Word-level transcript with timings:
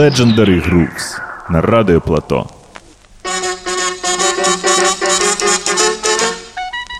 Legendary 0.00 0.64
Grooves 0.64 1.20
на 1.50 1.60
Радио 1.60 2.00
Плато. 2.00 2.46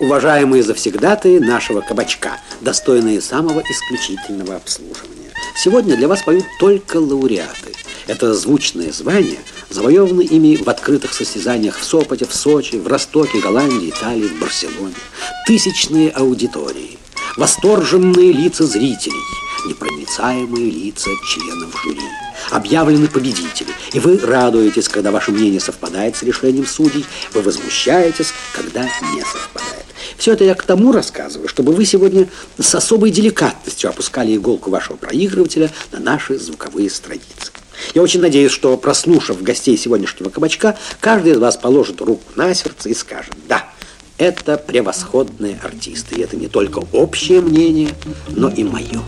Уважаемые 0.01 0.63
завсегдатые 0.63 1.41
нашего 1.41 1.81
кабачка, 1.81 2.33
достойные 2.61 3.23
самого 3.23 3.63
исключительного 3.63 4.57
обслуживания. 4.57 5.31
Сегодня 5.57 5.97
для 5.97 6.09
вас 6.09 6.21
поют 6.21 6.45
только 6.59 6.99
лауреаты. 6.99 7.73
Это 8.07 8.35
звучное 8.35 8.93
звание 8.93 9.39
завоевано 9.71 10.21
ими 10.21 10.57
в 10.57 10.69
открытых 10.69 11.15
состязаниях 11.15 11.79
в 11.79 11.85
Сопоте, 11.85 12.27
в 12.27 12.35
Сочи, 12.35 12.77
в 12.77 12.87
Ростоке, 12.87 13.41
Голландии, 13.41 13.89
Италии, 13.89 14.29
в 14.29 14.39
Барселоне. 14.39 14.93
Тысячные 15.47 16.11
аудитории, 16.11 16.99
восторженные 17.39 18.31
лица 18.31 18.67
зрителей, 18.67 19.25
непроницаемые 19.67 20.71
лица 20.71 21.09
членов 21.25 21.75
жюри. 21.83 22.03
Объявлены 22.51 23.07
победители, 23.07 23.73
и 23.93 24.01
вы 24.01 24.19
радуетесь, 24.19 24.89
когда 24.89 25.13
ваше 25.13 25.31
мнение 25.31 25.61
совпадает 25.61 26.17
с 26.17 26.23
решением 26.23 26.67
судей, 26.67 27.05
вы 27.33 27.43
возмущаетесь, 27.43 28.33
когда 28.53 28.83
не 28.83 29.23
совпадает. 29.23 29.87
Все 30.17 30.33
это 30.33 30.45
я 30.45 30.55
к 30.55 30.65
тому 30.65 30.93
рассказываю, 30.93 31.49
чтобы 31.49 31.73
вы 31.73 31.85
сегодня 31.85 32.29
с 32.59 32.75
особой 32.75 33.11
деликатностью 33.11 33.89
опускали 33.89 34.37
иголку 34.37 34.71
вашего 34.71 34.97
проигрывателя 34.97 35.71
на 35.93 36.01
наши 36.01 36.39
звуковые 36.39 36.91
страницы. 36.91 37.53
Я 37.95 38.03
очень 38.03 38.21
надеюсь, 38.21 38.53
что, 38.53 38.77
прослушав 38.77 39.43
гостей 39.43 39.77
сегодняшнего 39.77 40.29
кабачка, 40.29 40.77
каждый 41.01 41.33
из 41.33 41.39
вас 41.39 41.57
положит 41.57 42.01
руку 42.01 42.23
на 42.37 42.53
сердце 42.55 42.91
и 42.91 42.95
скажет 42.95 43.35
«Да, 43.49 43.65
это 44.19 44.59
превосходные 44.59 45.59
артисты». 45.63 46.17
И 46.17 46.21
это 46.21 46.37
не 46.37 46.49
только 46.49 46.83
общее 46.93 47.41
мнение, 47.41 47.91
но 48.29 48.51
и 48.51 48.65
мое. 48.65 49.01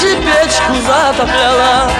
же 0.00 0.16
печку 0.16 0.74
затопляла. 0.86 1.90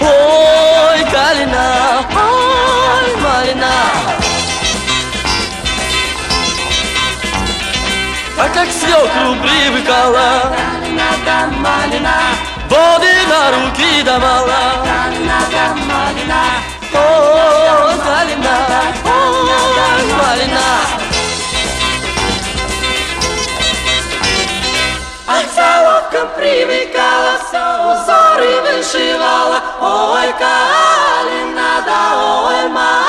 Ой, 0.00 1.04
Калина, 1.10 2.04
ой, 2.14 3.16
Марина. 3.22 3.72
А 8.38 8.48
как 8.54 8.68
свекру 8.70 9.34
привыкала, 9.42 10.54
воды 12.70 13.14
на 13.28 13.50
руки 13.50 14.02
давала. 14.04 14.86
Ой, 16.94 17.98
Калина, 17.98 18.56
ой, 19.04 20.12
Марина. 20.18 21.06
Marcelo! 25.56 25.85
Čoka 26.16 26.28
privikala 26.36 27.36
se, 27.50 27.56
u 27.56 27.92
zori 28.06 28.54
vešivala, 28.64 29.60
ovo 29.80 30.18
je 30.18 30.32
Kalinada, 30.38 32.00
ovo 32.22 32.68
Mala. 32.68 33.05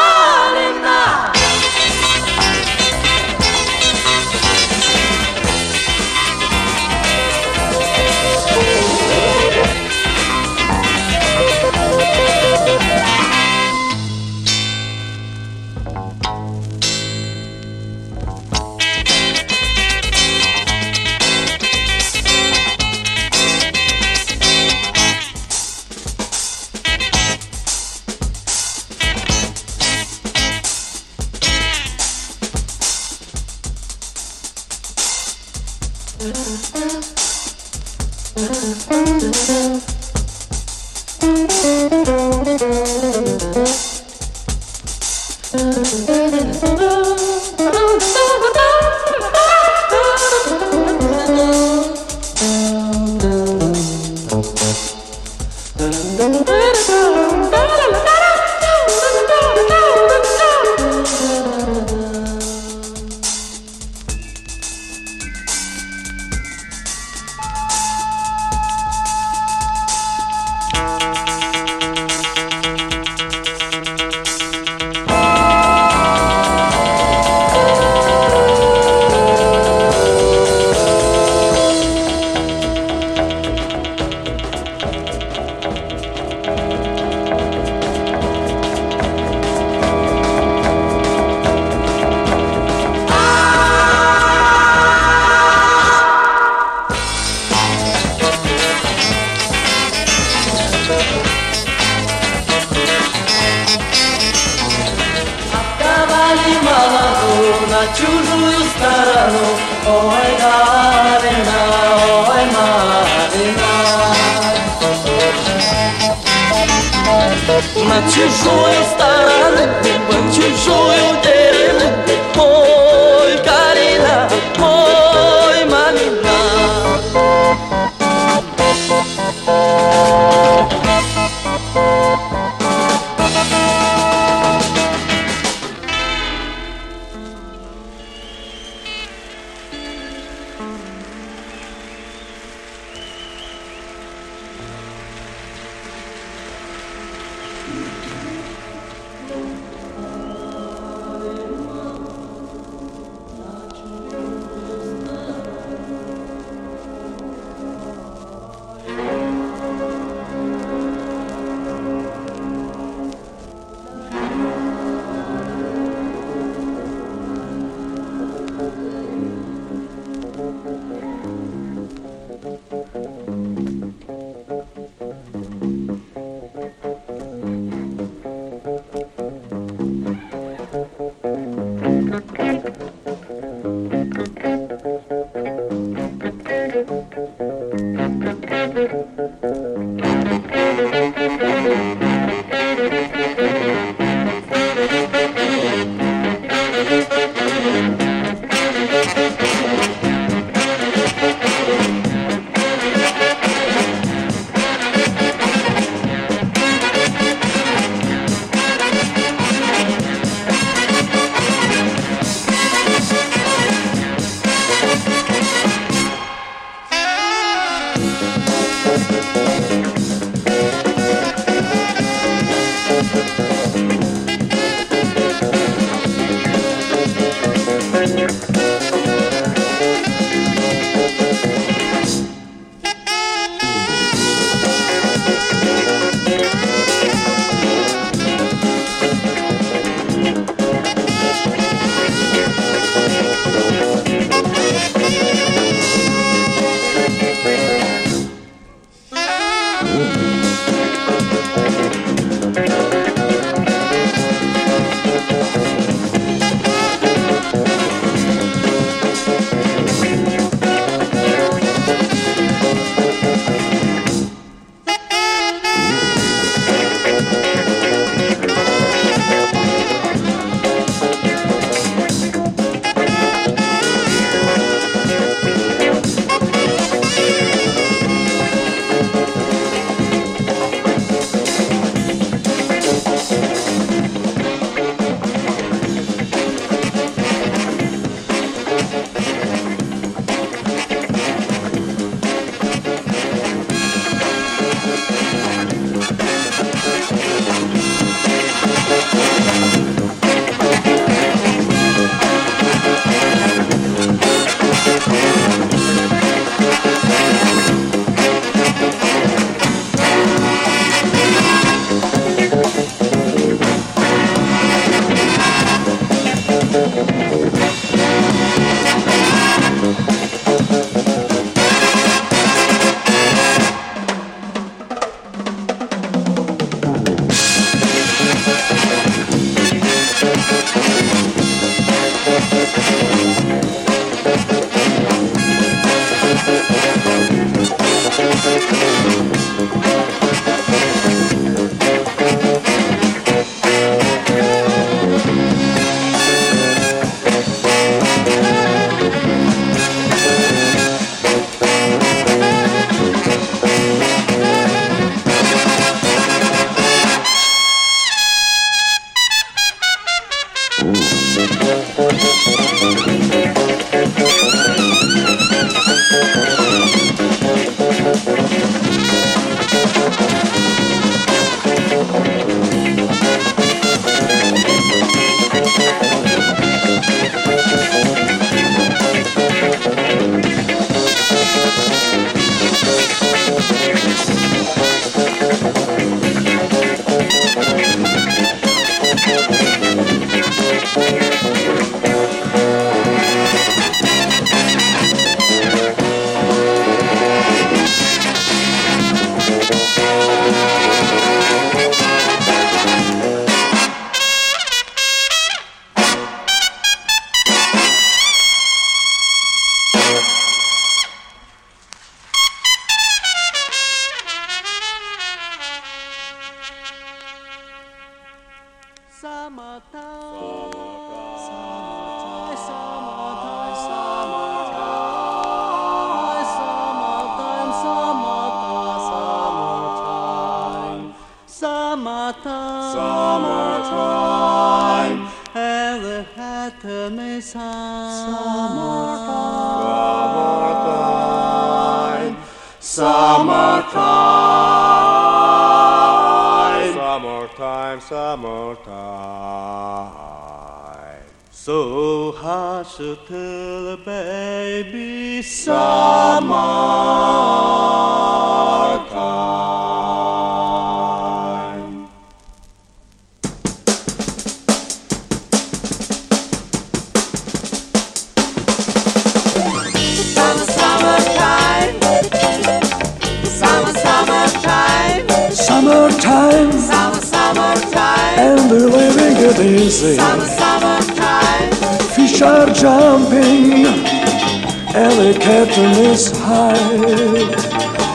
The 485.28 485.40
curtain 485.40 485.92
is 486.08 486.32
high. 486.40 486.78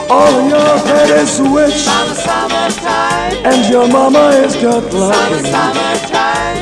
All 0.09 0.49
your 0.49 0.77
head 0.87 1.09
is 1.21 1.39
witch 1.41 1.73
Summer, 1.85 2.15
summertime. 2.15 3.33
and 3.45 3.69
your 3.71 3.87
mama 3.87 4.29
is 4.43 4.55
good 4.55 4.91
Summer, 4.91 5.07
looking. 5.07 5.51
summertime. 5.53 6.57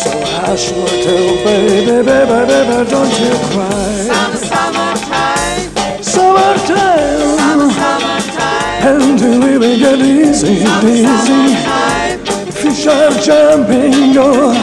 So 0.00 0.10
hush 0.42 0.70
little 0.72 1.36
baby, 1.44 2.02
baby, 2.02 2.38
baby, 2.50 2.90
don't 2.90 3.14
you 3.22 3.34
cry. 3.50 3.92
Summer, 4.10 4.42
summertime. 4.50 6.02
Summertime 6.02 7.30
Summertime. 7.38 8.80
and 8.90 9.18
the 9.18 9.30
living 9.44 9.78
get 9.78 10.00
easy, 10.00 10.54
easy. 10.90 11.42
Fish 12.50 12.86
are 12.86 13.10
jumping, 13.26 14.16
oh, 14.18 14.54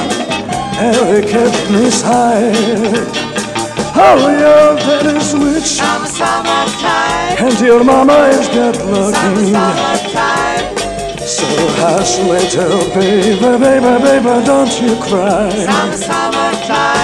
and 0.78 0.96
the 0.96 1.22
curtain 1.32 1.76
is 1.88 2.02
high. 2.02 3.29
All 4.00 4.20
your 4.46 4.78
head 4.86 5.06
is 5.18 5.34
witch 5.36 5.72
Summer, 5.80 6.06
summertime. 6.08 7.36
and 7.46 7.60
your 7.60 7.84
mama 7.84 8.18
is 8.30 8.48
Summer, 8.48 8.92
looking. 8.96 9.54
summertime. 9.54 10.78
So 11.36 11.46
hush, 11.80 12.18
little 12.20 12.80
baby, 12.96 13.36
baby, 13.40 14.04
baby, 14.06 14.46
don't 14.46 14.74
you 14.82 14.96
cry. 15.08 15.50
Summer, 15.52 15.98
summertime. 15.98 16.99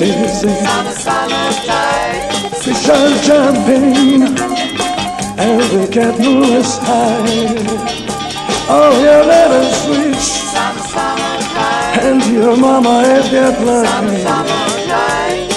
Get 0.00 0.16
dizzy. 0.16 0.48
Summer, 0.48 0.92
summertime. 0.92 2.52
Fish 2.62 2.88
are 2.88 3.12
jumping 3.22 4.22
and 5.38 5.60
the 5.72 5.88
curtain 5.92 6.42
is 6.58 6.78
high. 6.78 8.00
All 8.68 8.92
your 9.00 9.24
letters 9.24 9.88
reach 9.88 10.28
and 12.02 12.22
your 12.32 12.56
mama 12.56 13.04
Summer, 13.04 13.52
looking. 13.64 14.24
summertime. 14.24 15.50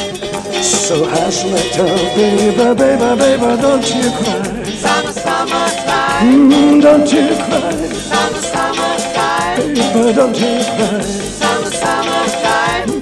So 0.63 1.06
hush, 1.06 1.43
little 1.45 1.88
baby, 2.15 2.51
baby, 2.75 3.15
baby, 3.21 3.62
don't 3.62 3.88
you 3.95 4.10
cry. 4.12 4.63
Summer, 4.84 5.12
summertime. 5.12 6.51
Mm, 6.51 6.82
don't 6.82 7.12
you 7.13 7.27
cry, 7.45 7.71
Summer, 8.12 8.41
summertime. 8.41 9.73
baby, 9.73 10.13
don't 10.13 10.38
you 10.38 10.63
cry. 10.75 11.53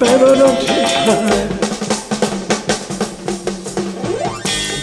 Summer. 0.04 0.18
Baby, 0.18 0.38
don't 0.38 0.62
you 0.62 0.80
cry. 1.04 1.46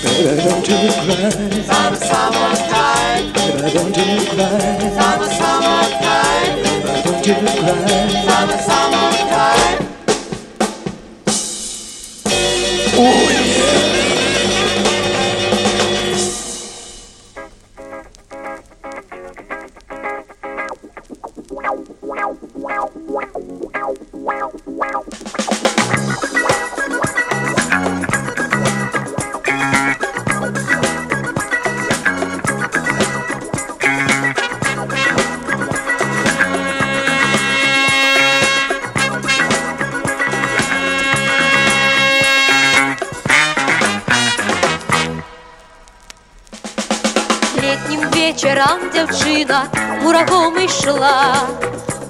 Baby, 0.01 0.33
don't 0.43 0.67
you 0.69 0.77
cry. 0.95 1.29
Summer, 1.69 1.99
summertime. 2.09 3.25
Baby, 3.33 3.69
don't 3.73 3.97
you 3.97 4.07
cry. 4.29 4.79
Summer, 4.97 5.29
summertime. 5.39 6.53
Baby, 6.63 7.01
don't 7.03 7.27
you 7.27 7.35
cry. 7.35 7.83
Summer, 8.23 8.59
summertime. 8.69 9.79
Oh 13.01 13.38
мурагом 50.88 50.88
йшла, 50.88 51.34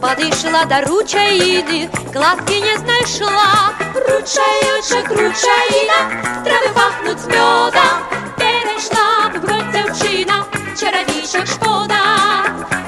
Подійшла 0.01 0.65
до 0.65 0.91
ручаїни, 0.91 1.89
кладки 2.13 2.61
не 2.61 2.77
знайшла. 2.79 3.71
Ручаючок, 3.95 5.11
ручаїна, 5.11 6.23
трави 6.45 6.69
пахнуть 6.75 7.21
з 7.21 7.27
медом, 7.27 7.99
Перейшла 8.39 9.31
в 9.35 9.39
брод 9.41 9.65
дівчина, 9.73 10.45
чародійчок 10.81 11.47
шкода, 11.47 12.05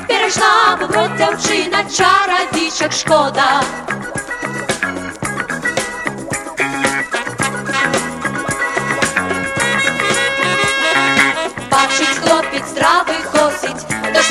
Перейшла 0.09 0.79
в 0.81 0.89
брод 0.89 1.17
дівчина, 1.17 1.85
чародійчок 1.97 2.93
шкода. 2.93 3.63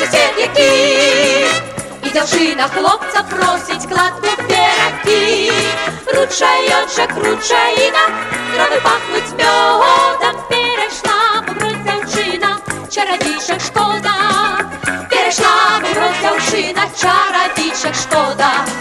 сусід 0.00 0.34
який. 0.38 1.46
І 2.02 2.10
дівчина 2.10 2.68
хлопця 2.68 3.22
просить 3.30 3.86
кладку 3.86 4.42
піраки. 4.48 5.52
Ручайочок, 6.06 7.10
ручаїна, 7.16 8.08
трави 8.54 8.80
пахнуть 8.82 9.32
медом. 9.38 10.42
Перейшла 10.48 11.42
боброд 11.46 11.76
дівчина, 11.84 12.58
чародійчик 12.90 13.60
шкода. 13.60 14.14
Перейшла 15.10 15.80
боброд 15.82 16.12
дівчина, 16.22 16.82
чародійчик 17.00 17.94
шкода. 17.94 18.16
Шкода. 18.16 18.79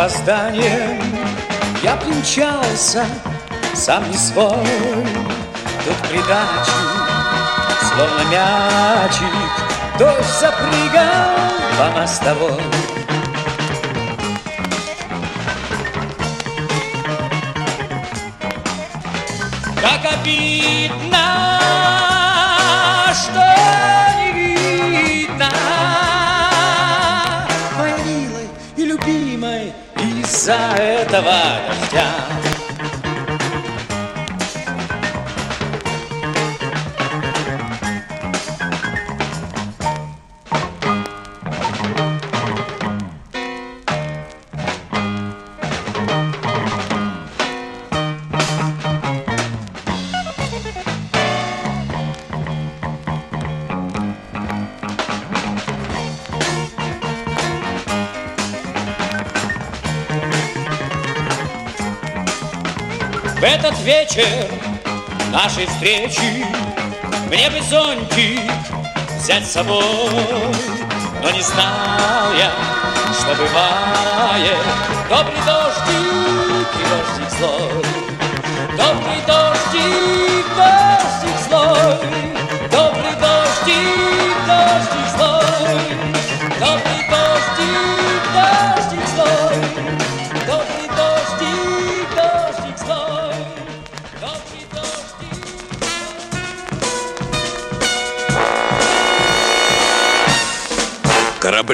Опозданием. 0.00 0.98
Я 1.82 1.94
примчался 1.96 3.04
сам 3.74 4.10
не 4.10 4.16
свой. 4.16 4.66
Тут 5.84 5.96
придачу, 6.08 6.70
словно 7.92 8.22
мячик 8.30 9.34
Дождь 9.98 10.40
запрыгал 10.40 11.50
по 11.78 11.98
мостовой. 11.98 12.62
Как 19.82 20.12
обидно, 20.14 21.19
из-за 30.40 30.54
этого 30.78 31.34
дождя 31.68 32.59
вечер 64.10 64.48
нашей 65.30 65.66
встречи 65.66 66.44
Мне 67.28 67.50
бы 67.50 67.60
зонтик 67.62 68.40
взять 69.18 69.46
с 69.46 69.52
собой. 69.52 69.84
Но 71.22 71.30
не 71.30 71.42
знал 71.42 72.32
я, 72.36 72.52
что 73.12 73.34
бывает. 73.34 74.64
Добрый 75.08 75.36
дождик 75.46 76.68
и 76.74 76.82
дождик 76.88 77.30
злой. 77.38 77.84
Добрый 78.76 79.20
дождик, 79.26 80.09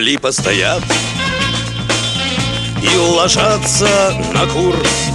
Корабли 0.06 0.18
постоят 0.18 0.84
и 2.80 2.96
ложатся 2.96 4.14
на 4.32 4.46
курс 4.46 5.10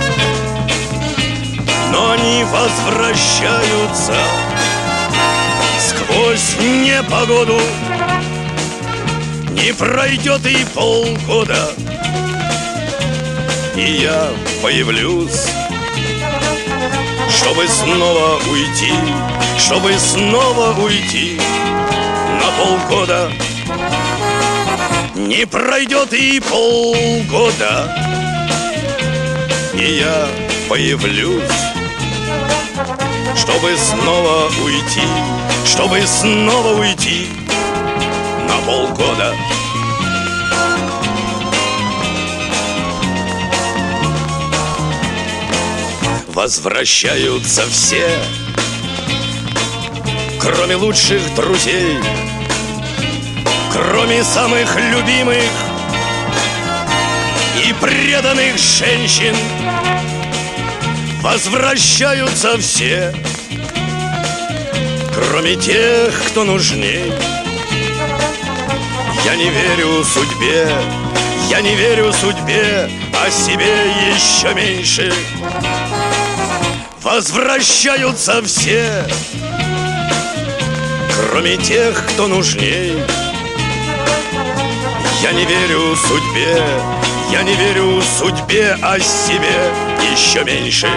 Но 1.94 2.12
они 2.12 2.44
возвращаются 2.44 4.18
сквозь 5.80 6.58
непогоду 6.60 7.58
Не 9.52 9.74
пройдет 9.74 10.46
и 10.46 10.66
полгода 10.76 11.72
И 13.78 13.92
я 14.02 14.28
появлюсь 14.62 15.48
чтобы 17.30 17.66
снова 17.66 18.42
уйти, 18.52 18.94
чтобы 19.58 19.98
снова 19.98 20.78
уйти 20.80 21.40
на 22.40 22.52
полгода. 22.62 23.32
Не 25.16 25.46
пройдет 25.46 26.14
и 26.14 26.40
полгода, 26.40 27.94
и 29.74 29.98
я 30.00 30.28
появлюсь, 30.70 31.44
чтобы 33.36 33.76
снова 33.76 34.50
уйти, 34.64 35.08
чтобы 35.66 36.02
снова 36.08 36.80
уйти 36.80 37.28
на 38.48 38.56
полгода. 38.66 39.36
Возвращаются 46.30 47.68
все, 47.70 48.18
кроме 50.40 50.78
лучших 50.78 51.36
друзей, 51.36 51.98
кроме 53.82 54.24
самых 54.24 54.76
любимых 54.76 55.52
и 57.66 57.74
преданных 57.74 58.58
женщин. 58.58 59.36
Возвращаются 61.22 62.58
все, 62.60 63.14
кроме 65.14 65.56
тех, 65.56 66.14
кто 66.28 66.44
нужней. 66.44 67.12
Я 69.26 69.36
не 69.36 69.50
верю 69.50 70.04
судьбе, 70.04 70.70
я 71.50 71.62
не 71.62 71.76
верю 71.76 72.12
судьбе, 72.14 72.90
а 73.14 73.32
себе 73.32 73.74
еще 74.14 74.54
меньше. 74.54 75.14
Возвращаются 77.02 78.44
все, 78.44 79.06
кроме 81.30 81.58
тех, 81.58 82.06
кто 82.14 82.28
нужней. 82.28 83.21
Я 85.22 85.34
не 85.34 85.46
верю 85.46 85.96
судьбе, 85.96 86.64
я 87.32 87.44
не 87.44 87.54
верю 87.54 88.02
судьбе, 88.02 88.76
а 88.82 89.00
себе 89.00 89.72
еще 90.12 90.44
меньше. 90.44 90.90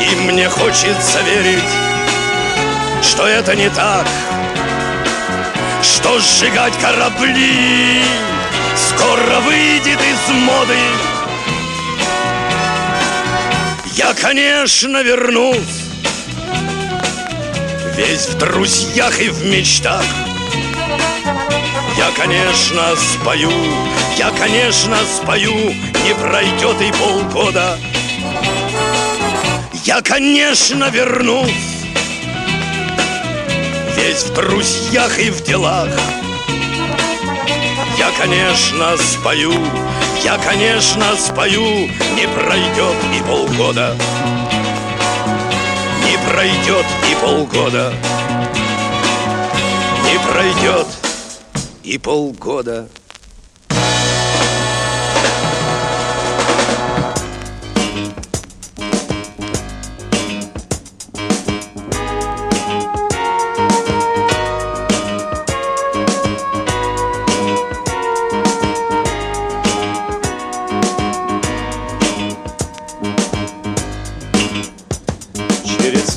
И 0.00 0.14
мне 0.30 0.48
хочется 0.50 1.22
верить, 1.22 1.70
что 3.02 3.26
это 3.26 3.56
не 3.56 3.70
так, 3.70 4.06
что 5.82 6.20
сжигать 6.20 6.76
корабли 6.78 8.02
скоро 8.76 9.40
выйдет 9.40 9.98
из 9.98 10.34
моды. 10.34 10.78
Я, 13.94 14.14
конечно, 14.14 15.02
вернусь 15.02 15.88
Весь 17.96 18.28
в 18.28 18.38
друзьях 18.38 19.20
и 19.20 19.28
в 19.28 19.44
мечтах 19.44 20.04
Я, 22.08 22.14
конечно, 22.14 22.96
спою 22.96 23.50
Я, 24.16 24.30
конечно, 24.30 24.96
спою 25.04 25.52
Не 25.52 26.14
пройдет 26.14 26.80
и 26.80 26.90
полгода. 26.92 27.78
Я, 29.84 30.00
конечно, 30.00 30.88
вернусь 30.88 31.50
Весь 33.94 34.22
в 34.22 34.34
друзьях 34.34 35.18
и 35.18 35.30
в 35.30 35.42
делах. 35.44 35.88
Я, 37.98 38.10
конечно, 38.18 38.96
спою 38.96 39.52
я, 40.24 40.36
конечно, 40.38 41.14
спою, 41.16 41.62
не 41.62 42.26
пройдет 42.26 42.96
и 43.16 43.22
полгода. 43.22 43.94
Не 46.04 46.18
пройдет 46.28 46.86
и 47.08 47.14
полгода. 47.14 47.92
Не 50.04 50.18
пройдет 50.18 50.97
и 51.88 51.96
полгода. 51.96 52.86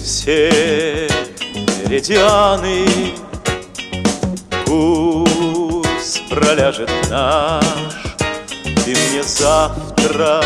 Все 0.04 1.08
меридианы 1.84 2.91
наш. 7.12 7.66
Ты 8.86 8.96
мне 8.96 9.22
завтра 9.24 10.42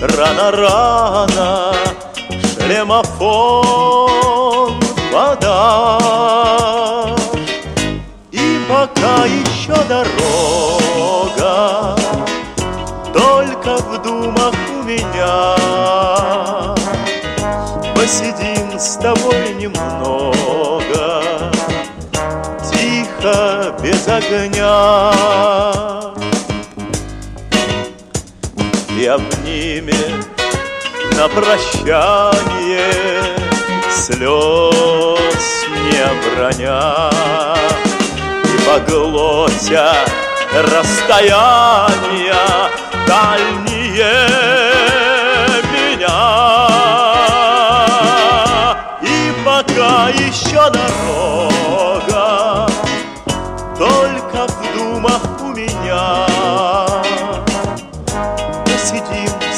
рано-рано 0.00 1.72
Шлемофон 2.54 3.64
подашь. 5.12 6.06
И 8.30 8.60
пока 8.68 9.24
еще 9.24 9.76
дорога 9.88 11.54
Только 13.12 13.76
в 13.76 14.02
думах 14.02 14.54
у 14.70 14.82
меня. 14.84 15.56
Посидим 17.94 18.78
с 18.78 18.96
тобой 18.96 19.54
немного 19.54 21.22
Тихо, 22.70 23.74
без 23.82 24.06
огня 24.06 25.75
И 29.56 29.78
обнимет 29.78 30.28
на 31.16 31.28
прощание 31.28 32.92
Слез 33.90 35.64
не 35.82 35.98
оброня 35.98 37.10
И 38.44 38.58
поглотя 38.66 39.94
расстояния 40.52 42.36
Дальние 43.06 44.75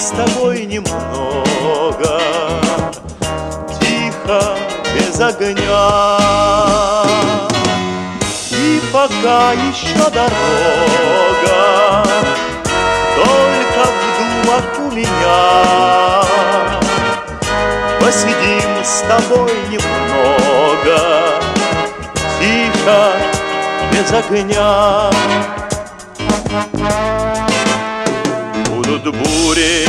с 0.09 0.11
тобой 0.11 0.65
немного. 0.65 2.21
Тихо, 3.79 4.57
без 4.95 5.21
огня. 5.21 6.19
И 8.51 8.81
пока 8.93 9.53
еще 9.53 10.11
дорога 10.11 11.59
Только 13.17 13.83
в 13.85 14.01
думах 14.19 14.65
у 14.79 14.91
меня. 14.93 16.23
Посидим 18.01 18.83
с 18.83 19.03
тобой 19.03 19.53
немного. 19.69 20.99
Тихо, 22.41 23.13
без 23.93 24.11
огня. 24.13 25.11
Будут 26.19 27.08
бури 29.13 29.89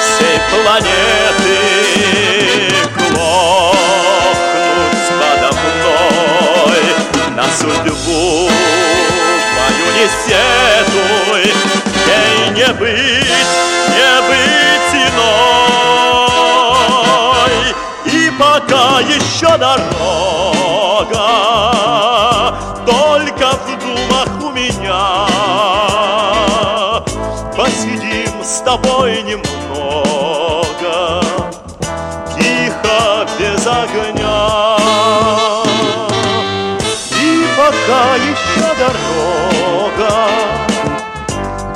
всей 0.00 0.38
планеты 0.50 1.58
Глохнуть 3.10 4.22
подо 5.18 5.50
мной. 5.62 6.82
На 7.36 7.44
судьбу 7.56 8.50
мою 9.56 9.86
не 9.96 10.06
сетуй 10.24 11.44
Ей 12.06 12.50
не 12.50 12.70
быть, 12.74 13.52
не 13.88 14.12
быть 14.28 14.92
иной. 15.12 16.54
И 18.04 18.30
пока 18.38 18.84
еще 19.00 19.50
дорога 19.56 20.51
тобой 28.72 29.22
немного. 29.22 30.94
Тихо, 32.34 33.26
без 33.38 33.66
огня. 33.66 34.76
И 37.20 37.46
пока 37.56 38.16
еще 38.16 38.66
дорога 38.78 40.12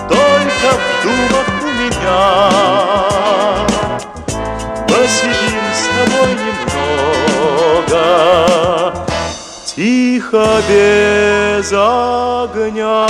Только 0.08 0.68
в 0.72 0.84
думах 1.02 1.48
у 1.62 1.70
меня. 1.82 2.22
Посидим 4.88 5.66
с 5.74 5.82
тобой 5.96 6.30
немного. 7.92 8.04
Тихо, 9.66 10.46
без 10.68 11.70
огня. 11.72 13.06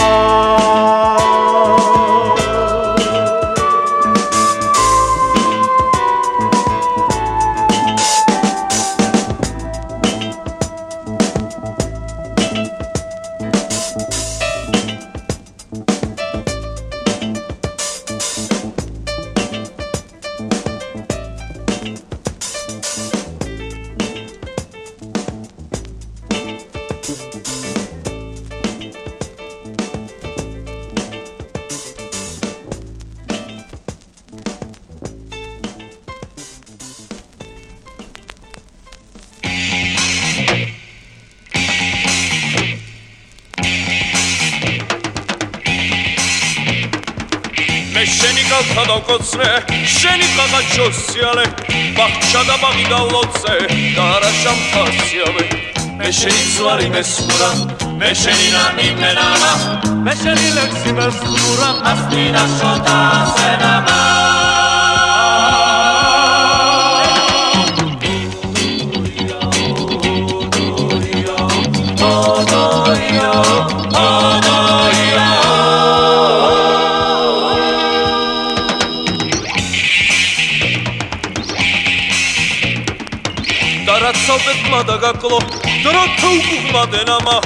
ყაღაჩოსიალე 50.97 51.45
ბახჩა 51.97 52.43
და 52.49 52.57
ბაღი 52.63 52.85
გავლოცე 52.89 53.55
და 53.97 54.05
არა 54.17 54.31
შამფასიალე 54.41 55.45
მე 55.99 56.09
შენი 56.19 56.45
ზვარი 56.57 56.89
მესურა 56.95 57.51
მე 58.01 58.11
შენი 58.23 58.49
ნამი 58.55 58.89
მენამა 59.01 59.53
მე 60.09 60.13
შენი 60.23 60.49
ლექსი 60.57 60.97
მესურა 60.99 61.71
ასტინა 61.93 62.45
შოტა 62.57 62.99
სენამა 63.37 64.46
ჭამა 84.77 84.93
დაგაკლო 84.93 85.39
დრო 85.85 86.03
თუკუღლადენამა 86.21 87.37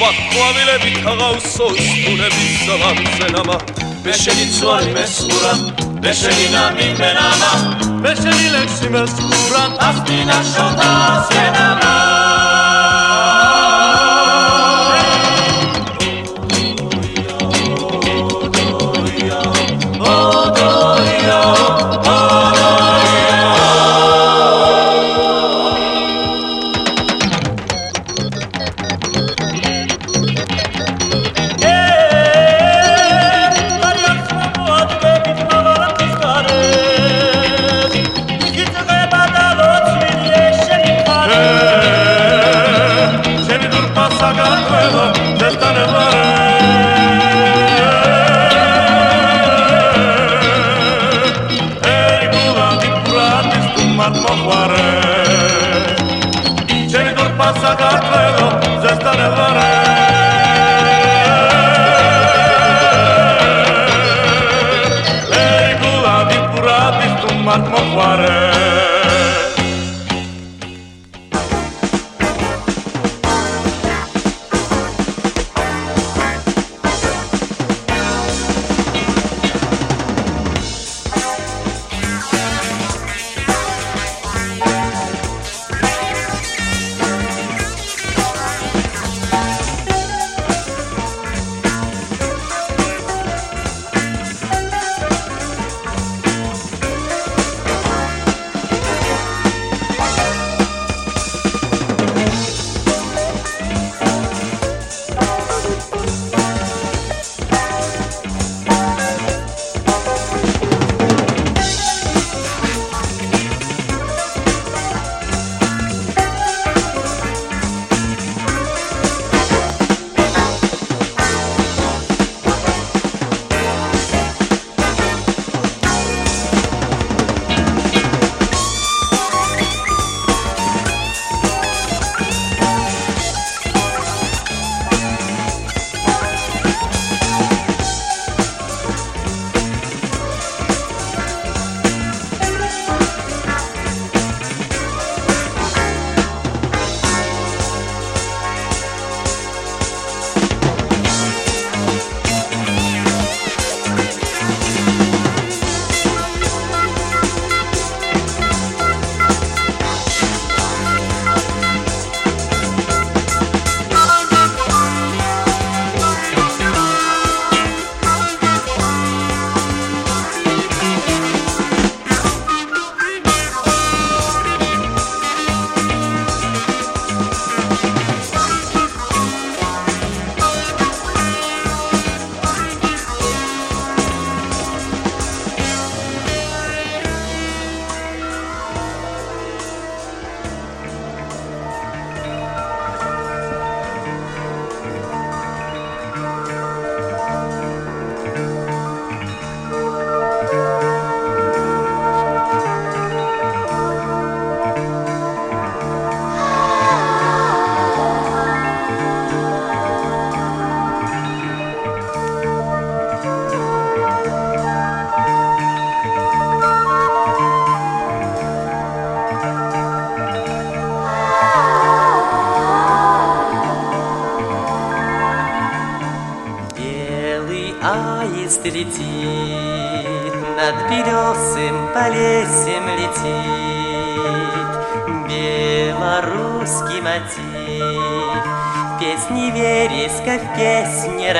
ვაქვავილებით 0.00 0.96
ხაღავსო 1.02 1.66
სტურების 1.82 2.52
ზალამზენამა 2.66 3.56
ბეშენი 4.04 4.46
ძვალი 4.54 4.92
მესურა 4.94 5.52
ბეშენი 6.02 6.46
ნამი 6.54 6.88
მენამა 7.00 7.50
ბეშენი 8.04 8.46
ლექსი 8.54 8.88
მესურა 8.94 9.62
ასდინა 9.88 10.38
შოთა 10.52 10.92
სენამა 11.30 12.15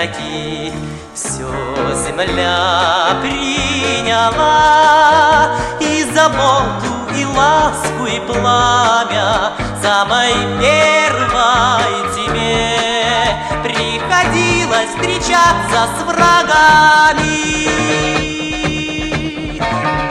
раки 0.07 0.73
Все 1.15 1.49
земля 1.95 3.17
приняла 3.23 4.67
И 5.81 6.05
заботу, 6.15 6.95
и 7.17 7.25
ласку, 7.25 8.07
и 8.07 8.21
пламя 8.21 9.53
Самой 9.83 10.33
первой 10.61 12.15
тебе 12.15 12.77
Приходилось 13.63 14.91
встречаться 14.91 15.89
с 15.99 16.03
врагами. 16.05 17.43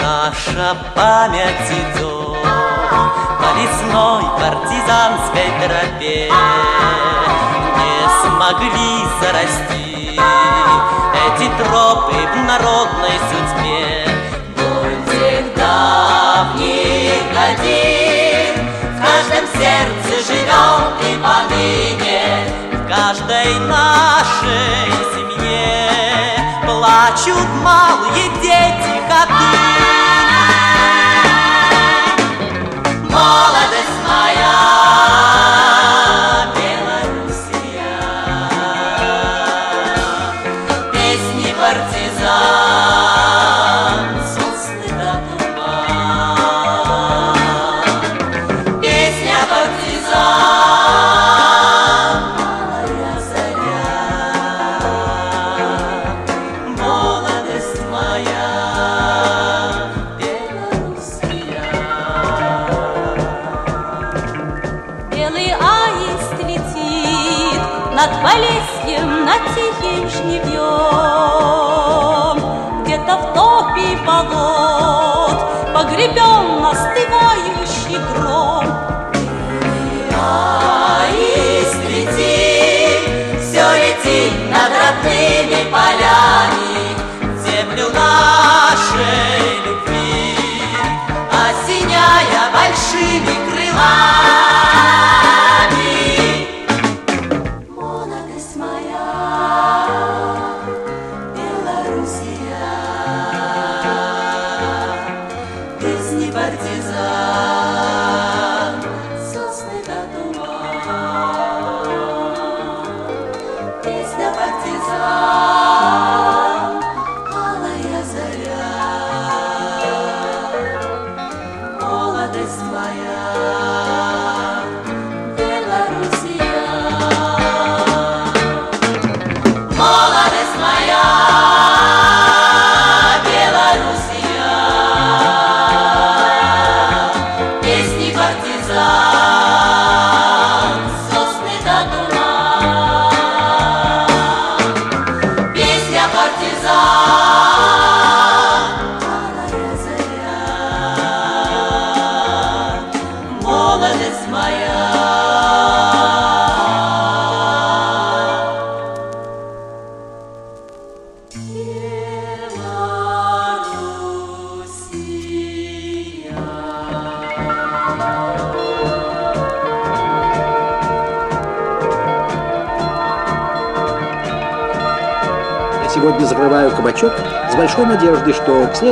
Наша 0.01 0.75
память 0.93 1.71
идет 1.71 2.43
по 3.39 3.49
лесной 3.57 4.23
партизанской 4.39 5.49
тропе. 5.61 6.31
Смогли 8.45 9.03
зарасти 9.21 9.84
тропы 11.57 12.15
в 12.15 12.35
народной 12.45 13.17
судьбе. 13.29 14.07
Тех 15.11 15.45
давних 15.55 17.23
годин. 17.33 18.53
В 18.83 18.99
каждом 19.01 19.45
сердце 19.53 20.13
живет 20.27 20.95
и 21.01 21.11
поныне. 21.23 22.65
В 22.71 22.87
каждой 22.87 23.59
нашей 23.67 24.91
семье 25.13 25.89
Плачут 26.65 27.49
малые 27.63 28.29
дети 28.41 29.01
коты 29.09 29.57
Молодость 33.09 33.99
моя, 34.07 34.57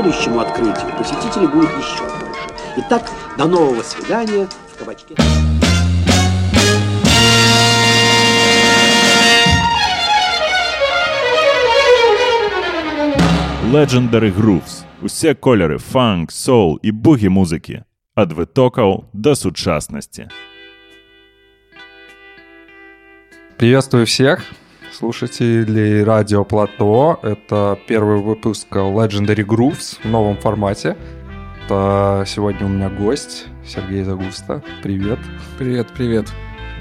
следующему 0.02 0.40
открытию 0.40 0.96
посетителей 0.98 1.46
будет 1.46 1.70
еще 1.70 2.02
больше. 2.02 2.48
Итак, 2.76 3.11
до 3.36 3.46
нового 3.46 3.82
свидания 3.82 4.48
в 4.72 4.78
кабачке. 4.78 5.14
Legendary 13.72 14.32
Grooves. 14.34 14.84
Усе 15.02 15.34
кольори 15.34 15.78
фанк, 15.78 16.32
соул 16.32 16.78
і 16.82 16.92
бугі 16.92 17.28
музики. 17.28 17.82
Від 18.16 18.32
витоків 18.32 19.04
до 19.12 19.36
сучасності. 19.36 20.28
Приветствую 23.56 24.04
всех 24.04 24.52
слушателей 24.93 26.03
радио 26.03 26.43
Плато. 26.43 27.19
Это 27.23 27.79
первый 27.87 28.17
выпуск 28.17 28.67
Legendary 28.71 29.45
Grooves 29.45 29.97
в 30.03 30.05
новом 30.05 30.37
формате. 30.37 30.95
Это 31.65 32.23
сегодня 32.27 32.65
у 32.65 32.69
меня 32.69 32.89
гость 32.89 33.47
Сергей 33.65 34.03
Загуста. 34.03 34.61
Привет. 34.83 35.19
Привет, 35.57 35.87
привет. 35.95 36.27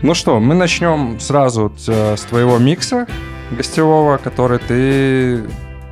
Ну 0.02 0.14
что, 0.14 0.40
мы 0.40 0.54
начнем 0.54 1.18
сразу 1.20 1.72
э, 1.86 2.16
с 2.16 2.22
твоего 2.22 2.58
микса 2.58 3.06
гостевого, 3.52 4.18
который 4.18 4.58
ты 4.58 5.44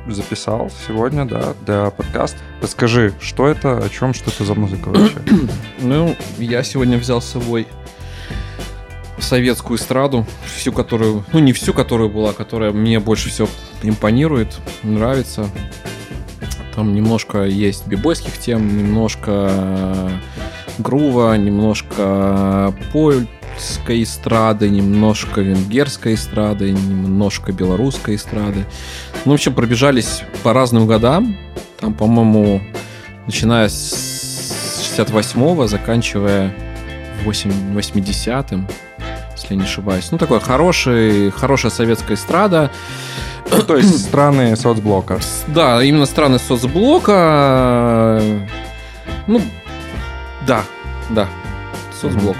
записал 0.07 0.69
сегодня, 0.87 1.25
да, 1.25 1.53
для 1.65 1.89
подкаста. 1.91 2.37
Расскажи, 2.61 3.13
что 3.21 3.47
это, 3.47 3.77
о 3.77 3.89
чем, 3.89 4.13
что 4.13 4.29
это 4.29 4.43
за 4.43 4.55
музыка 4.55 4.89
вообще? 4.89 5.17
Ну, 5.79 6.15
я 6.37 6.63
сегодня 6.63 6.97
взял 6.97 7.21
с 7.21 7.25
собой 7.25 7.67
советскую 9.23 9.77
эстраду, 9.77 10.25
всю 10.45 10.71
которую, 10.71 11.23
ну 11.33 11.39
не 11.39 11.53
всю, 11.53 11.73
которую 11.73 12.09
была, 12.09 12.33
которая 12.33 12.71
мне 12.71 12.99
больше 12.99 13.29
всего 13.29 13.47
импонирует, 13.83 14.57
нравится. 14.83 15.49
Там 16.75 16.95
немножко 16.95 17.43
есть 17.43 17.87
бибойских 17.87 18.37
тем, 18.37 18.77
немножко 18.77 20.09
грува, 20.77 21.37
немножко 21.37 22.73
польской 22.93 24.03
эстрады, 24.03 24.69
немножко 24.69 25.41
венгерской 25.41 26.15
эстрады, 26.15 26.71
немножко 26.71 27.51
белорусской 27.51 28.15
эстрады. 28.15 28.65
Ну, 29.25 29.31
в 29.31 29.35
общем, 29.35 29.53
пробежались 29.53 30.23
по 30.43 30.53
разным 30.53 30.87
годам. 30.87 31.37
Там, 31.79 31.93
по-моему, 31.93 32.61
начиная 33.25 33.67
с 33.69 34.95
68-го, 34.97 35.67
заканчивая 35.67 36.53
8, 37.23 37.77
80-м, 37.77 38.67
если 39.51 39.53
я 39.53 39.57
не 39.57 39.63
ошибаюсь. 39.63 40.11
Ну, 40.11 40.17
такой 40.17 40.39
хороший, 40.39 41.31
хорошая 41.31 41.71
советская 41.71 42.15
эстрада. 42.15 42.71
Ну, 43.49 43.61
то 43.63 43.77
есть 43.77 43.99
страны 44.07 44.55
соцблока. 44.55 45.19
Да, 45.47 45.83
именно 45.83 46.05
страны 46.05 46.39
соцблока. 46.39 48.21
Ну, 49.27 49.41
да, 50.47 50.63
да, 51.09 51.27
соцблок. 51.99 52.37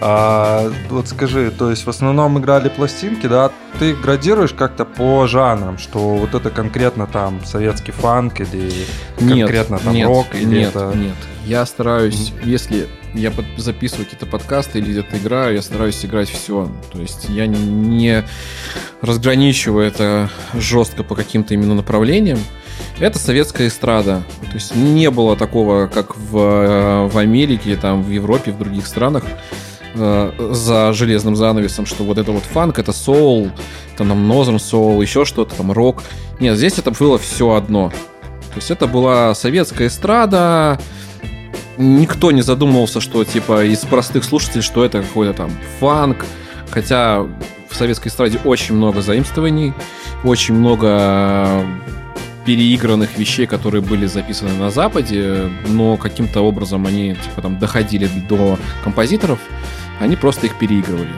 А, 0.00 0.70
вот 0.90 1.08
скажи, 1.08 1.50
то 1.50 1.70
есть 1.70 1.84
в 1.84 1.90
основном 1.90 2.38
играли 2.38 2.68
пластинки, 2.68 3.26
да? 3.26 3.50
Ты 3.78 3.94
градируешь 3.94 4.52
как-то 4.52 4.84
по 4.84 5.26
жанрам, 5.26 5.76
что 5.78 5.98
вот 5.98 6.34
это 6.34 6.50
конкретно 6.50 7.06
там 7.06 7.44
советский 7.44 7.92
фанк 7.92 8.40
или 8.40 8.70
конкретно 9.18 9.74
нет, 9.74 9.82
там 9.84 9.94
нет, 9.94 10.06
рок 10.06 10.26
или 10.34 10.44
нет, 10.44 10.68
это... 10.70 10.92
Нет, 10.94 11.16
я 11.46 11.66
стараюсь, 11.66 12.32
если 12.44 12.88
я 13.14 13.32
записываю 13.56 14.04
какие-то 14.04 14.26
подкасты 14.26 14.78
или 14.78 14.90
где-то 14.90 15.18
играю, 15.18 15.54
я 15.54 15.62
стараюсь 15.62 16.04
играть 16.04 16.28
все. 16.28 16.70
То 16.92 17.00
есть 17.00 17.28
я 17.28 17.46
не 17.46 18.24
разграничиваю 19.00 19.86
это 19.86 20.30
жестко 20.54 21.02
по 21.02 21.16
каким-то 21.16 21.54
именно 21.54 21.74
направлениям. 21.74 22.38
Это 23.00 23.18
советская 23.18 23.68
эстрада. 23.68 24.22
То 24.42 24.54
есть 24.54 24.76
не 24.76 25.10
было 25.10 25.36
такого, 25.36 25.86
как 25.86 26.16
в, 26.16 26.38
э, 26.38 27.08
в 27.08 27.18
Америке, 27.18 27.76
там, 27.76 28.02
в 28.02 28.10
Европе, 28.10 28.52
в 28.52 28.58
других 28.58 28.86
странах 28.86 29.24
э, 29.94 30.50
за 30.52 30.92
железным 30.92 31.36
занавесом, 31.36 31.86
что 31.86 32.04
вот 32.04 32.18
это 32.18 32.32
вот 32.32 32.42
фанк, 32.42 32.78
это 32.78 32.92
соул, 32.92 33.50
там, 33.96 34.08
там 34.08 34.28
нозром 34.28 34.58
соул, 34.58 35.00
еще 35.02 35.24
что-то, 35.24 35.54
там, 35.54 35.72
рок. 35.72 36.02
Нет, 36.40 36.56
здесь 36.56 36.78
это 36.78 36.90
было 36.90 37.18
все 37.18 37.54
одно. 37.54 37.90
То 38.50 38.56
есть 38.56 38.70
это 38.70 38.86
была 38.86 39.34
советская 39.34 39.88
эстрада, 39.88 40.80
никто 41.76 42.30
не 42.32 42.42
задумывался, 42.42 43.00
что 43.00 43.24
типа 43.24 43.64
из 43.64 43.80
простых 43.80 44.24
слушателей, 44.24 44.62
что 44.62 44.84
это 44.84 45.02
какой-то 45.02 45.34
там 45.34 45.50
фанк, 45.80 46.26
хотя 46.70 47.20
в 47.20 47.74
советской 47.74 48.08
эстраде 48.08 48.38
очень 48.44 48.74
много 48.74 49.02
заимствований, 49.02 49.74
очень 50.24 50.54
много 50.54 51.64
переигранных 52.48 53.18
вещей, 53.18 53.44
которые 53.46 53.82
были 53.82 54.06
записаны 54.06 54.54
на 54.54 54.70
Западе, 54.70 55.50
но 55.66 55.98
каким-то 55.98 56.40
образом 56.40 56.86
они 56.86 57.14
типа 57.14 57.42
там 57.42 57.58
доходили 57.58 58.08
до 58.26 58.58
композиторов, 58.82 59.38
они 60.00 60.16
просто 60.16 60.46
их 60.46 60.58
переигрывали. 60.58 61.12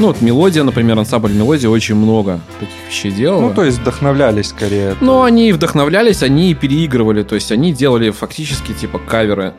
Ну 0.00 0.06
вот 0.06 0.22
мелодия, 0.22 0.62
например, 0.62 0.98
ансамбль 0.98 1.30
мелодия 1.34 1.68
очень 1.68 1.94
много 1.94 2.40
таких 2.58 2.74
вещей 2.88 3.10
делала. 3.10 3.42
Ну, 3.42 3.54
то 3.54 3.64
есть 3.64 3.80
вдохновлялись 3.80 4.46
скорее. 4.46 4.96
Но 5.02 5.24
они 5.24 5.52
вдохновлялись, 5.52 6.22
они 6.22 6.52
и 6.52 6.54
переигрывали, 6.54 7.22
то 7.22 7.34
есть 7.34 7.52
они 7.52 7.74
делали 7.74 8.08
фактически 8.08 8.72
типа 8.72 8.98
каверы. 8.98 9.52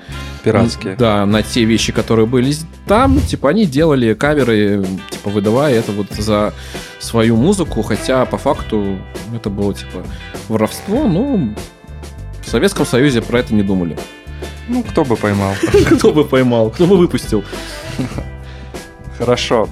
Пиратские. 0.43 0.95
Да, 0.95 1.27
на 1.27 1.43
те 1.43 1.63
вещи, 1.63 1.91
которые 1.91 2.25
были 2.25 2.55
там, 2.87 3.21
типа 3.21 3.51
они 3.51 3.67
делали 3.67 4.15
каверы, 4.15 4.83
типа 5.11 5.29
выдавая 5.29 5.75
это 5.75 5.91
вот 5.91 6.07
за 6.09 6.55
свою 6.97 7.35
музыку, 7.35 7.83
хотя 7.83 8.25
по 8.25 8.39
факту 8.39 8.97
это 9.35 9.51
было 9.51 9.75
типа 9.75 10.03
воровство, 10.49 11.07
ну 11.07 11.53
в 12.43 12.49
Советском 12.49 12.87
Союзе 12.87 13.21
про 13.21 13.41
это 13.41 13.53
не 13.53 13.61
думали. 13.61 13.95
Ну, 14.67 14.81
кто 14.81 15.05
бы 15.05 15.15
поймал. 15.17 15.53
Кто 15.97 16.11
бы 16.11 16.25
поймал, 16.25 16.71
кто 16.71 16.87
бы 16.87 16.97
выпустил. 16.97 17.43
Хорошо. 19.19 19.69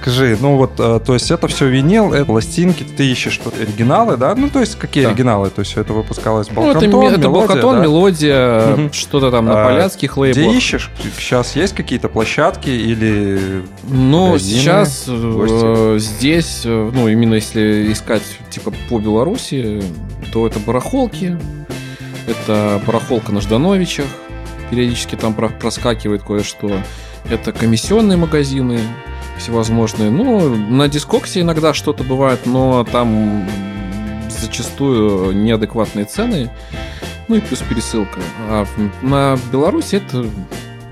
Скажи, 0.00 0.36
ну 0.40 0.56
вот, 0.56 0.72
э, 0.78 0.98
то 1.04 1.12
есть 1.12 1.30
это 1.30 1.46
все 1.48 1.66
винил, 1.68 2.14
это 2.14 2.24
пластинки, 2.24 2.84
ты 2.84 3.04
ищешь 3.10 3.34
что 3.34 3.52
оригиналы, 3.60 4.16
да? 4.16 4.34
Ну, 4.34 4.48
то 4.48 4.60
есть 4.60 4.76
какие 4.78 5.04
Да. 5.04 5.10
оригиналы? 5.10 5.50
То 5.50 5.60
есть 5.60 5.76
это 5.76 5.92
выпускалось 5.92 6.46
Ну, 6.50 6.70
это, 6.70 6.80
Балкантон, 6.80 7.04
это 7.04 7.18
мелодия, 7.18 7.28
Балкатон, 7.28 7.76
да? 7.76 7.82
мелодия, 7.82 8.66
Мгм. 8.76 8.92
что-то 8.94 9.30
там 9.30 9.44
на 9.44 9.62
А, 9.62 9.64
поляцких 9.66 10.16
лейблах. 10.16 10.46
Где 10.46 10.56
ищешь? 10.56 10.90
Сейчас 11.18 11.54
есть 11.54 11.74
какие-то 11.74 12.08
площадки 12.08 12.70
или... 12.70 13.62
Ну, 13.88 14.38
сейчас 14.38 15.04
э, 15.06 15.96
здесь, 15.98 16.62
э, 16.64 16.90
ну, 16.94 17.08
именно 17.08 17.34
если 17.34 17.92
искать, 17.92 18.22
типа, 18.48 18.72
по 18.88 18.98
Беларуси, 18.98 19.82
то 20.32 20.46
это 20.46 20.58
барахолки, 20.60 21.36
это 22.26 22.80
барахолка 22.86 23.32
на 23.32 23.40
Ждановичах, 23.42 24.06
периодически 24.70 25.16
там 25.16 25.34
про- 25.34 25.48
проскакивает 25.50 26.22
кое-что, 26.22 26.70
это 27.28 27.52
комиссионные 27.52 28.16
магазины 28.16 28.80
всевозможные. 29.40 30.10
Ну, 30.10 30.54
на 30.56 30.88
Дискоксе 30.88 31.40
иногда 31.40 31.74
что-то 31.74 32.04
бывает, 32.04 32.40
но 32.46 32.84
там 32.84 33.48
зачастую 34.28 35.32
неадекватные 35.32 36.04
цены, 36.04 36.50
ну 37.28 37.36
и 37.36 37.40
плюс 37.40 37.60
пересылка. 37.60 38.20
А 38.48 38.66
на 39.02 39.36
Беларуси 39.52 39.96
это 39.96 40.26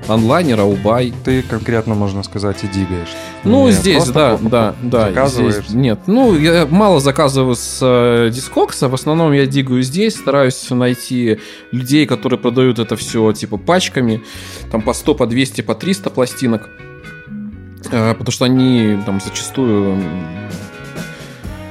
онлайнер, 0.08 0.60
аубай. 0.60 1.12
Ты 1.24 1.42
конкретно, 1.42 1.94
можно 1.94 2.22
сказать, 2.22 2.64
и 2.64 2.68
дигаешь. 2.68 3.14
Ну, 3.44 3.66
Не 3.66 3.72
здесь, 3.72 4.06
да, 4.06 4.38
да, 4.40 4.74
да. 4.82 5.08
Заказываешь? 5.08 5.54
здесь 5.54 5.70
нет. 5.70 6.00
Ну, 6.06 6.36
я 6.36 6.66
мало 6.66 7.00
заказываю 7.00 7.54
с 7.54 7.78
э, 7.82 8.30
дискокса. 8.32 8.88
В 8.88 8.94
основном 8.94 9.32
я 9.32 9.46
дигаю 9.46 9.82
здесь, 9.82 10.16
стараюсь 10.16 10.70
найти 10.70 11.38
людей, 11.72 12.06
которые 12.06 12.38
продают 12.38 12.78
это 12.78 12.96
все 12.96 13.32
типа 13.32 13.58
пачками. 13.58 14.22
Там 14.70 14.82
по 14.82 14.92
100, 14.92 15.14
по 15.14 15.26
200, 15.26 15.60
по 15.62 15.74
300 15.74 16.10
пластинок. 16.10 16.68
Э, 17.90 18.12
потому 18.14 18.32
что 18.32 18.44
они 18.44 18.98
там 19.06 19.20
зачастую 19.20 19.92
м, 19.94 20.02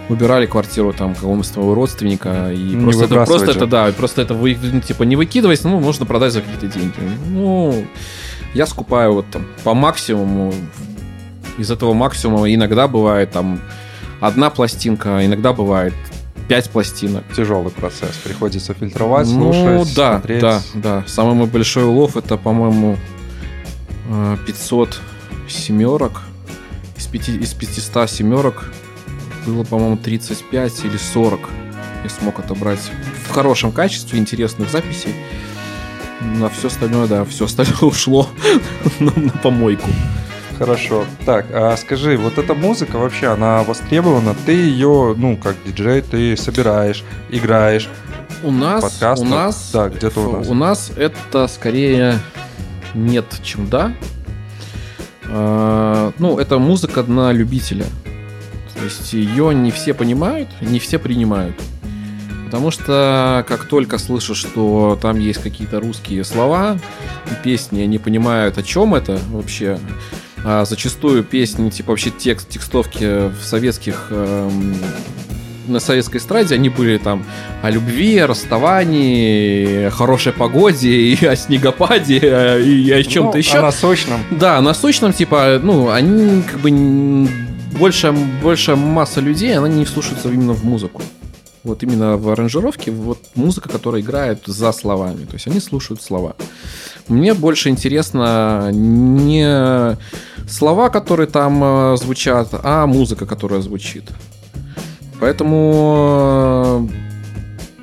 выбирали 0.10 0.46
квартиру 0.46 0.94
там 0.94 1.14
какого-нибудь 1.16 1.46
своего 1.48 1.74
родственника 1.76 2.52
и 2.52 2.58
Не 2.76 2.84
просто 2.84 3.06
это, 3.06 3.26
просто 3.26 3.46
же. 3.52 3.58
это 3.58 3.68
да 3.68 3.92
просто 3.96 4.22
это 4.22 4.34
вы 4.34 4.58
ну, 4.62 4.80
типа 4.80 5.04
не 5.04 5.16
выкидывать 5.16 5.64
ну 5.64 5.80
можно 5.80 6.06
продать 6.06 6.32
за 6.34 6.42
какие-то 6.42 6.68
деньги 6.68 6.94
ну 7.30 7.86
я 8.54 8.66
скупаю 8.66 9.14
вот 9.14 9.26
там 9.30 9.46
по 9.64 9.74
максимуму 9.74 10.54
из 11.58 11.70
этого 11.72 11.94
максимума 11.94 12.54
иногда 12.54 12.88
бывает 12.88 13.32
там 13.32 13.60
одна 14.22 14.50
пластинка, 14.50 15.26
иногда 15.26 15.54
бывает 15.54 15.94
пять 16.48 16.70
пластинок. 16.70 17.24
Тяжелый 17.36 17.72
процесс. 17.72 18.16
Приходится 18.24 18.74
фильтровать, 18.74 19.28
ну 19.28 19.52
слушать, 19.54 19.96
да, 19.96 20.12
смотреть. 20.14 20.42
да, 20.42 20.62
да. 20.76 21.04
Самый 21.08 21.34
мой 21.36 21.48
большой 21.48 21.84
улов 21.84 22.16
это, 22.16 22.38
по-моему, 22.38 22.98
э, 24.10 24.38
500 24.46 25.02
семерок. 25.48 26.22
Из, 26.98 27.06
пяти, 27.06 27.38
из 27.38 27.54
500 27.54 28.10
семерок 28.10 28.72
было, 29.46 29.64
по-моему, 29.64 29.98
35 29.98 30.86
или 30.86 30.98
40. 30.98 31.40
Я 32.04 32.10
смог 32.10 32.40
отобрать 32.40 32.80
в 33.28 33.32
хорошем 33.32 33.72
качестве 33.72 34.20
интересных 34.20 34.70
записей. 34.70 35.14
На 36.22 36.50
все 36.50 36.68
остальное, 36.68 37.08
да, 37.08 37.26
все 37.26 37.46
остальное 37.46 37.78
ушло 37.82 38.30
на, 39.00 39.12
на 39.16 39.32
помойку. 39.32 39.90
Хорошо. 40.58 41.06
Так, 41.26 41.46
а 41.54 41.78
скажи, 41.78 42.18
вот 42.18 42.40
эта 42.40 42.56
музыка 42.56 42.98
вообще, 42.98 43.28
она 43.28 43.64
востребована? 43.64 44.36
Ты 44.46 44.54
ее, 44.54 45.14
ну, 45.16 45.38
как 45.38 45.56
диджей, 45.66 46.02
ты 46.02 46.36
собираешь, 46.36 47.04
играешь. 47.30 47.90
У 48.44 48.52
нас, 48.52 48.82
Подкаст, 48.82 49.22
у 49.22 49.26
нас, 49.26 49.70
да, 49.72 49.90
где-то 49.90 50.20
у 50.20 50.38
нас. 50.38 50.48
у 50.48 50.54
нас 50.54 50.92
это 50.96 51.48
скорее 51.48 52.20
нет, 52.94 53.26
чем 53.44 53.68
да. 53.68 53.94
А, 55.30 56.14
ну, 56.20 56.40
это 56.40 56.58
музыка 56.60 57.04
на 57.04 57.32
любителя. 57.32 57.86
То 58.76 58.84
есть 58.84 59.14
ее 59.14 59.54
не 59.56 59.72
все 59.72 59.94
понимают, 59.94 60.50
не 60.62 60.80
все 60.80 61.00
принимают. 61.00 61.56
Потому 62.46 62.72
что 62.72 63.44
как 63.48 63.66
только 63.66 63.98
слышишь, 63.98 64.38
что 64.38 64.98
там 65.02 65.20
есть 65.20 65.42
какие-то 65.42 65.82
русские 65.82 66.24
слова, 66.24 66.80
песни, 67.44 67.82
они 67.82 67.98
понимают, 67.98 68.58
о 68.58 68.64
чем 68.64 68.96
это 68.96 69.20
вообще. 69.32 69.80
А 70.46 70.64
зачастую 70.64 71.24
песни, 71.24 71.70
типа 71.70 71.90
вообще 71.92 72.10
текст, 72.10 72.48
текстовки 72.48 73.30
в 73.30 73.44
советских 73.44 74.08
эм, 74.12 74.76
на 75.68 75.80
советской 75.80 76.18
эстраде 76.18 76.56
они 76.56 76.70
были 76.70 76.98
там 76.98 77.26
о 77.62 77.70
любви, 77.70 78.18
о 78.18 78.28
расставании, 78.28 79.86
о 79.86 79.92
хорошей 79.92 80.34
погоде, 80.34 80.90
и 80.90 81.26
о 81.26 81.36
снегопаде, 81.36 82.20
э, 82.22 82.62
и 82.62 82.92
о 82.92 83.04
чем-то 83.04 83.34
Ну, 83.34 83.38
еще. 83.38 83.58
А 83.58 83.62
на 83.62 83.72
сочном? 83.72 84.22
Да, 84.32 84.62
на 84.62 84.74
сочном, 84.74 85.14
типа, 85.14 85.60
ну, 85.62 85.90
они 85.90 86.44
как 86.44 86.60
бы 86.60 87.28
большая, 87.80 88.16
большая 88.44 88.76
масса 88.76 89.22
людей, 89.22 89.58
она 89.58 89.68
не 89.68 89.86
вслушивается 89.86 90.30
именно 90.30 90.54
в 90.54 90.64
музыку. 90.64 91.02
Вот 91.64 91.84
именно 91.84 92.18
в 92.18 92.30
аранжировке, 92.30 92.92
вот 92.92 93.20
музыка, 93.36 93.68
которая 93.68 94.02
играет 94.02 94.44
за 94.46 94.72
словами. 94.72 95.26
То 95.26 95.34
есть 95.34 95.48
они 95.48 95.60
слушают 95.60 96.02
слова. 96.02 96.36
Мне 97.10 97.34
больше 97.34 97.70
интересно 97.70 98.70
не 98.72 99.98
слова, 100.48 100.90
которые 100.90 101.28
там 101.28 101.62
э, 101.64 101.98
звучат, 101.98 102.50
а 102.52 102.86
музыка, 102.86 103.26
которая 103.26 103.62
звучит. 103.62 104.06
Поэтому 105.20 106.88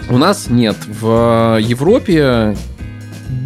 э, 0.08 0.12
у 0.12 0.18
нас 0.18 0.48
нет. 0.48 0.76
В 0.86 1.58
Европе 1.60 2.56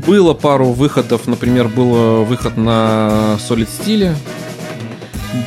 было 0.06 0.34
пару 0.34 0.66
выходов. 0.72 1.26
Например, 1.26 1.68
был 1.68 2.24
выход 2.24 2.56
на 2.56 3.36
Solid 3.48 3.68
стиле. 3.68 4.14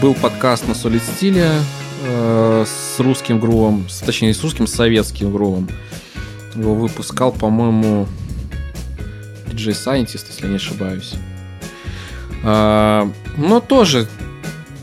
Был 0.01 0.13
подкаст 0.15 0.67
на 0.67 0.71
Solid 0.73 1.01
стиле 1.15 1.51
э, 2.03 2.65
с 2.65 2.99
русским 2.99 3.39
грувом. 3.39 3.87
с- 3.89 3.99
Точнее, 3.99 4.29
не 4.29 4.33
с 4.33 4.41
русским, 4.43 4.65
с 4.67 4.73
советским 4.73 5.31
грувом. 5.31 5.69
Его 6.55 6.73
выпускал, 6.75 7.31
по-моему, 7.31 8.07
DJ 9.47 9.69
Scientist, 9.73 10.25
если 10.29 10.47
не 10.47 10.55
ошибаюсь. 10.55 11.13
А, 12.43 13.07
но 13.37 13.59
тоже 13.59 14.07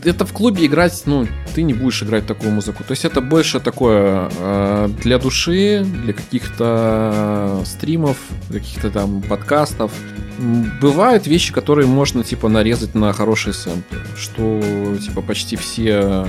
это 0.03 0.25
в 0.25 0.33
клубе 0.33 0.65
играть, 0.65 1.01
ну, 1.05 1.27
ты 1.53 1.63
не 1.63 1.73
будешь 1.73 2.01
играть 2.03 2.25
такую 2.25 2.51
музыку. 2.51 2.83
То 2.83 2.91
есть 2.91 3.05
это 3.05 3.21
больше 3.21 3.59
такое 3.59 4.29
э, 4.37 4.89
для 5.01 5.19
души, 5.19 5.83
для 5.83 6.13
каких-то 6.13 7.61
стримов, 7.65 8.17
для 8.49 8.59
каких-то 8.59 8.89
там 8.89 9.21
подкастов. 9.21 9.91
Бывают 10.81 11.27
вещи, 11.27 11.51
которые 11.51 11.87
можно 11.87 12.23
типа 12.23 12.47
нарезать 12.47 12.95
на 12.95 13.11
хорошие 13.13 13.53
сэмплы, 13.53 13.97
что 14.17 14.97
типа 15.01 15.21
почти 15.21 15.55
все 15.55 16.27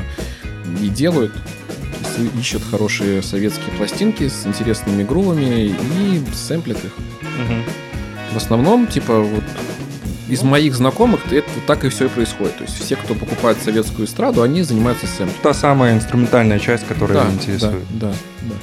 и 0.82 0.88
делают. 0.88 1.32
Ищут 2.38 2.62
хорошие 2.70 3.22
советские 3.22 3.70
пластинки 3.78 4.28
с 4.28 4.46
интересными 4.46 5.04
грувами 5.04 5.68
и 5.68 6.22
сэмплят 6.34 6.78
их. 6.84 6.92
В 8.32 8.36
основном, 8.36 8.86
типа, 8.86 9.20
вот 9.20 9.42
из 10.30 10.42
моих 10.42 10.74
знакомых 10.74 11.32
это 11.32 11.48
так 11.66 11.84
и 11.84 11.88
все 11.88 12.06
и 12.06 12.08
происходит. 12.08 12.56
То 12.58 12.64
есть 12.64 12.78
все, 12.82 12.96
кто 12.96 13.14
покупает 13.14 13.58
советскую 13.62 14.06
эстраду, 14.06 14.42
они 14.42 14.62
занимаются 14.62 15.06
сэмплом. 15.06 15.36
Та 15.42 15.52
самая 15.54 15.94
инструментальная 15.94 16.58
часть, 16.58 16.86
которая 16.86 17.24
Да, 17.24 17.30
интересует. 17.32 17.82
да, 17.90 18.12
да, 18.42 18.54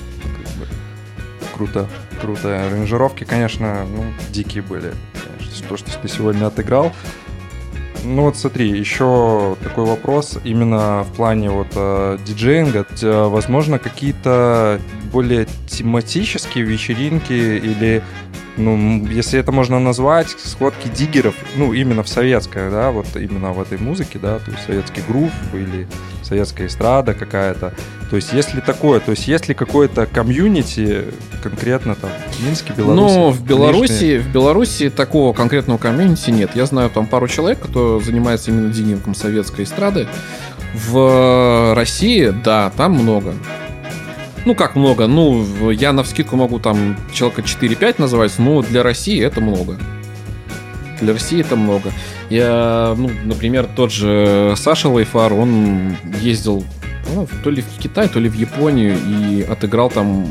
Круто, 1.55 1.88
круто. 2.22 2.68
Аранжировки, 2.68 3.24
конечно, 3.24 3.86
ну, 3.86 4.03
дикие 4.32 4.61
были. 4.63 4.93
Конечно, 5.38 5.68
то, 5.68 5.78
что 5.78 5.89
ты 5.99 6.07
сегодня 6.07 6.45
отыграл. 6.45 6.93
Ну 8.03 8.22
вот 8.22 8.38
смотри, 8.38 8.70
еще 8.70 9.57
такой 9.63 9.86
вопрос 9.86 10.38
именно 10.43 11.03
в 11.03 11.13
плане 11.15 11.49
вот 11.49 11.68
э, 11.76 12.20
диджеинга. 12.26 12.86
Э, 13.01 13.28
Возможно, 13.28 13.80
какие-то 13.80 14.80
более 15.11 15.47
тематические 15.68 16.63
вечеринки 16.63 17.34
или, 17.34 18.03
ну, 18.58 19.05
если 19.08 19.39
это 19.39 19.51
можно 19.51 19.80
назвать, 19.80 20.30
сходки 20.30 20.88
диггеров, 20.88 21.36
ну, 21.55 21.74
именно 21.74 22.03
в 22.03 22.10
советской, 22.10 22.70
да, 22.70 22.91
вот 22.91 23.08
именно 23.16 23.53
в 23.53 23.62
этой 23.62 23.78
музыке, 23.78 24.20
да, 24.20 24.39
то 24.39 24.51
есть 24.51 24.66
советский 24.66 25.01
грув 25.08 25.32
или 25.53 25.88
советская 26.24 26.68
эстрада 26.68 27.14
какая-то. 27.14 27.74
То 28.10 28.16
есть, 28.16 28.34
если 28.34 28.60
такое, 28.60 28.99
то 28.99 29.12
есть, 29.12 29.28
если 29.28 29.53
какое-то 29.53 30.05
комьюнити 30.05 31.05
конкретно 31.43 31.95
там 31.95 32.10
в 32.32 32.45
Минске, 32.45 32.74
Беларуси? 32.76 33.16
Ну, 33.16 33.30
в 33.30 33.43
Беларуси, 33.43 33.91
внешнее? 33.91 34.20
в 34.20 34.32
Беларуси 34.32 34.89
такого 34.89 35.34
конкретного 35.34 35.78
комьюнити 35.78 36.32
нет. 36.32 36.51
Я 36.55 36.66
знаю 36.66 36.89
там 36.89 37.05
пару 37.05 37.28
человек, 37.28 37.60
кто 37.60 37.99
занимается 37.99 38.51
именно 38.51 38.74
digging 38.73 39.05
ом 39.05 39.13
советской 39.14 39.64
эстрады. 39.64 40.08
В 40.74 41.74
России, 41.76 42.34
да, 42.43 42.72
там 42.76 42.93
много. 42.93 43.34
Ну, 44.47 44.55
как 44.55 44.77
много? 44.77 45.07
Ну, 45.07 45.71
я 45.71 45.91
на 45.91 46.03
вскидку 46.03 46.37
могу 46.37 46.57
там 46.57 46.95
человека 47.11 47.41
4-5 47.41 47.95
называть, 47.97 48.39
но 48.39 48.61
для 48.61 48.81
России 48.81 49.21
это 49.21 49.41
много. 49.41 49.77
Для 51.01 51.11
России 51.11 51.41
это 51.41 51.57
много. 51.57 51.91
Я, 52.29 52.95
ну, 52.97 53.11
например, 53.25 53.67
тот 53.75 53.91
же 53.91 54.53
Саша 54.55 54.87
Лайфар, 54.87 55.33
он 55.33 55.97
ездил 56.21 56.63
ну, 57.13 57.27
то 57.43 57.49
ли 57.49 57.61
в 57.61 57.77
Китай, 57.77 58.07
то 58.07 58.21
ли 58.21 58.29
в 58.29 58.35
Японию 58.35 58.95
и 58.97 59.41
отыграл 59.41 59.89
там 59.89 60.25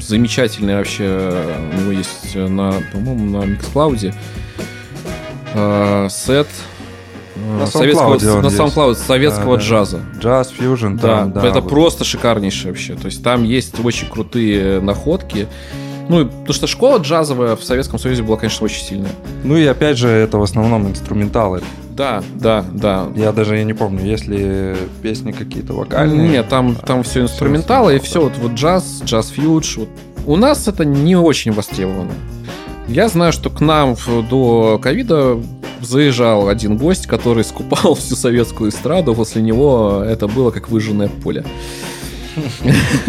замечательный 0.00 0.74
вообще, 0.74 1.32
у 1.74 1.80
него 1.80 1.92
есть 1.92 2.34
на, 2.34 2.72
по-моему, 2.92 3.38
на 3.38 3.44
Миксклауде 3.44 4.12
э, 5.54 6.08
сет 6.10 6.48
На 7.36 7.66
советского, 7.66 8.14
на. 8.14 8.46
SoundCloud 8.46 8.94
советского 8.94 9.56
Да, 9.56 9.62
джаза. 9.62 10.00
Джаз, 10.20 10.50
фьюжн, 10.50 10.96
Да, 10.96 11.18
там, 11.20 11.32
да. 11.32 11.46
это 11.46 11.60
вот. 11.60 11.70
просто 11.70 12.04
шикарнейшее 12.04 12.72
вообще. 12.72 12.94
То 12.94 13.06
есть 13.06 13.22
там 13.24 13.44
есть 13.44 13.74
очень 13.84 14.08
крутые 14.08 14.80
находки. 14.80 15.48
Ну, 16.08 16.26
потому 16.26 16.52
что 16.52 16.66
школа 16.66 16.98
джазовая 16.98 17.56
в 17.56 17.64
Советском 17.64 17.98
Союзе 17.98 18.22
была, 18.22 18.36
конечно, 18.36 18.64
очень 18.64 18.84
сильная. 18.84 19.10
Ну 19.42 19.56
и 19.56 19.64
опять 19.64 19.96
же, 19.96 20.08
это 20.08 20.38
в 20.38 20.42
основном 20.42 20.86
инструменталы. 20.86 21.62
Да, 21.90 22.22
да, 22.34 22.64
да. 22.72 23.06
Я 23.16 23.32
даже 23.32 23.56
я 23.56 23.64
не 23.64 23.72
помню, 23.72 24.04
есть 24.04 24.26
ли 24.26 24.74
песни 25.02 25.32
какие-то 25.32 25.72
вокальные. 25.72 26.28
Нет, 26.28 26.48
там, 26.48 26.74
там 26.74 27.02
все 27.04 27.22
инструменталы 27.22 27.96
и 27.96 27.98
все, 28.00 28.20
вот, 28.20 28.32
вот 28.40 28.52
джаз, 28.52 29.02
джаз 29.04 29.28
фьюдж. 29.28 29.78
Вот. 29.78 29.88
У 30.26 30.36
нас 30.36 30.68
это 30.68 30.84
не 30.84 31.16
очень 31.16 31.52
востребовано. 31.52 32.12
Я 32.88 33.08
знаю, 33.08 33.32
что 33.32 33.48
к 33.48 33.60
нам 33.60 33.96
до 34.28 34.78
ковида 34.82 35.38
заезжал 35.84 36.48
один 36.48 36.76
гость, 36.76 37.06
который 37.06 37.44
скупал 37.44 37.94
всю 37.96 38.16
советскую 38.16 38.70
эстраду. 38.70 39.14
После 39.14 39.42
него 39.42 40.02
это 40.06 40.26
было 40.28 40.50
как 40.50 40.68
выжженное 40.68 41.08
поле. 41.08 41.44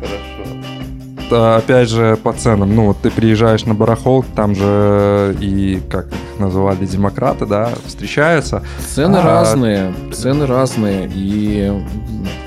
хорошо. 0.00 0.87
Опять 1.30 1.88
же, 1.88 2.16
по 2.22 2.32
ценам. 2.32 2.74
Ну, 2.74 2.86
вот 2.86 2.98
ты 3.02 3.10
приезжаешь 3.10 3.64
на 3.64 3.74
барахол, 3.74 4.24
там 4.34 4.54
же 4.54 5.36
и, 5.40 5.80
как 5.90 6.06
их 6.08 6.14
называли, 6.38 6.86
демократы, 6.86 7.46
да, 7.46 7.70
встречаются. 7.86 8.62
Цены 8.94 9.16
А, 9.18 9.22
разные, 9.22 9.94
цены 10.12 10.46
разные. 10.46 11.10
И 11.14 11.72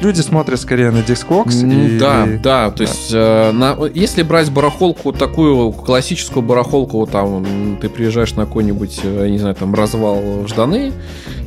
Люди 0.01 0.21
смотрят 0.21 0.59
скорее 0.59 0.91
на 0.91 0.97
Discogs. 0.99 1.53
И- 1.95 1.99
Да, 1.99 2.27
да, 2.43 2.71
то 2.71 2.81
есть 2.83 3.11
э, 3.13 3.51
на- 3.51 3.77
если 3.93 4.23
брать 4.23 4.49
барахолку, 4.51 5.11
такую 5.13 5.71
классическую 5.71 6.43
барахолку, 6.43 7.05
там 7.07 7.45
м, 7.45 7.77
ты 7.81 7.87
приезжаешь 7.89 8.33
на 8.35 8.45
какой-нибудь, 8.45 8.99
э, 9.03 9.21
я 9.25 9.29
не 9.29 9.37
знаю, 9.37 9.55
там 9.55 9.73
развал 9.75 10.21
Жданы, 10.47 10.91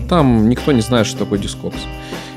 там 0.08 0.48
никто 0.48 0.72
не 0.72 0.80
знает, 0.82 1.06
что 1.06 1.20
такое 1.20 1.38
дискокс. 1.38 1.76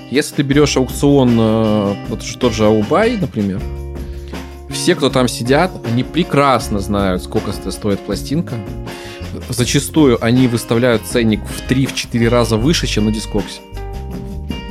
Если 0.10 0.36
ты 0.36 0.42
берешь 0.44 0.76
аукцион, 0.78 1.38
э, 1.40 1.94
вот 2.10 2.22
тот 2.40 2.54
же 2.54 2.66
Аубай, 2.66 3.18
например, 3.20 3.62
все, 4.70 4.96
кто 4.96 5.10
там 5.10 5.28
сидят, 5.28 5.72
они 5.86 6.04
прекрасно 6.04 6.80
знают, 6.80 7.24
сколько 7.24 7.52
ст- 7.52 7.72
стоит 7.72 8.00
пластинка. 8.00 8.56
Зачастую 9.50 10.18
они 10.24 10.48
выставляют 10.48 11.04
ценник 11.06 11.42
в 11.46 11.70
3-4 11.72 12.28
раза 12.30 12.58
выше, 12.58 12.88
чем 12.88 13.06
на 13.06 13.12
дискоксе. 13.12 13.62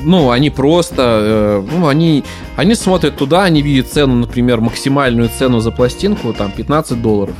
Ну, 0.03 0.31
они 0.31 0.51
просто, 0.51 1.03
э, 1.03 1.65
ну, 1.73 1.89
они, 1.89 2.23
они 2.57 2.75
смотрят 2.75 3.17
туда, 3.17 3.45
они 3.45 3.61
видят 3.63 3.89
цену, 3.93 4.15
например, 4.15 4.61
максимальную 4.61 5.29
цену 5.37 5.61
за 5.61 5.71
пластинку, 5.73 6.33
там, 6.33 6.53
15 6.53 7.01
долларов. 7.03 7.35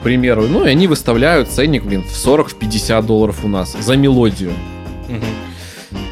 К 0.00 0.02
примеру. 0.02 0.46
Ну, 0.48 0.64
и 0.64 0.68
они 0.68 0.86
выставляют 0.88 1.48
ценник, 1.48 1.84
блин, 1.84 2.02
в 2.02 2.12
40-50 2.26 3.02
долларов 3.06 3.44
у 3.44 3.48
нас 3.48 3.76
за 3.78 3.96
мелодию. 3.96 4.52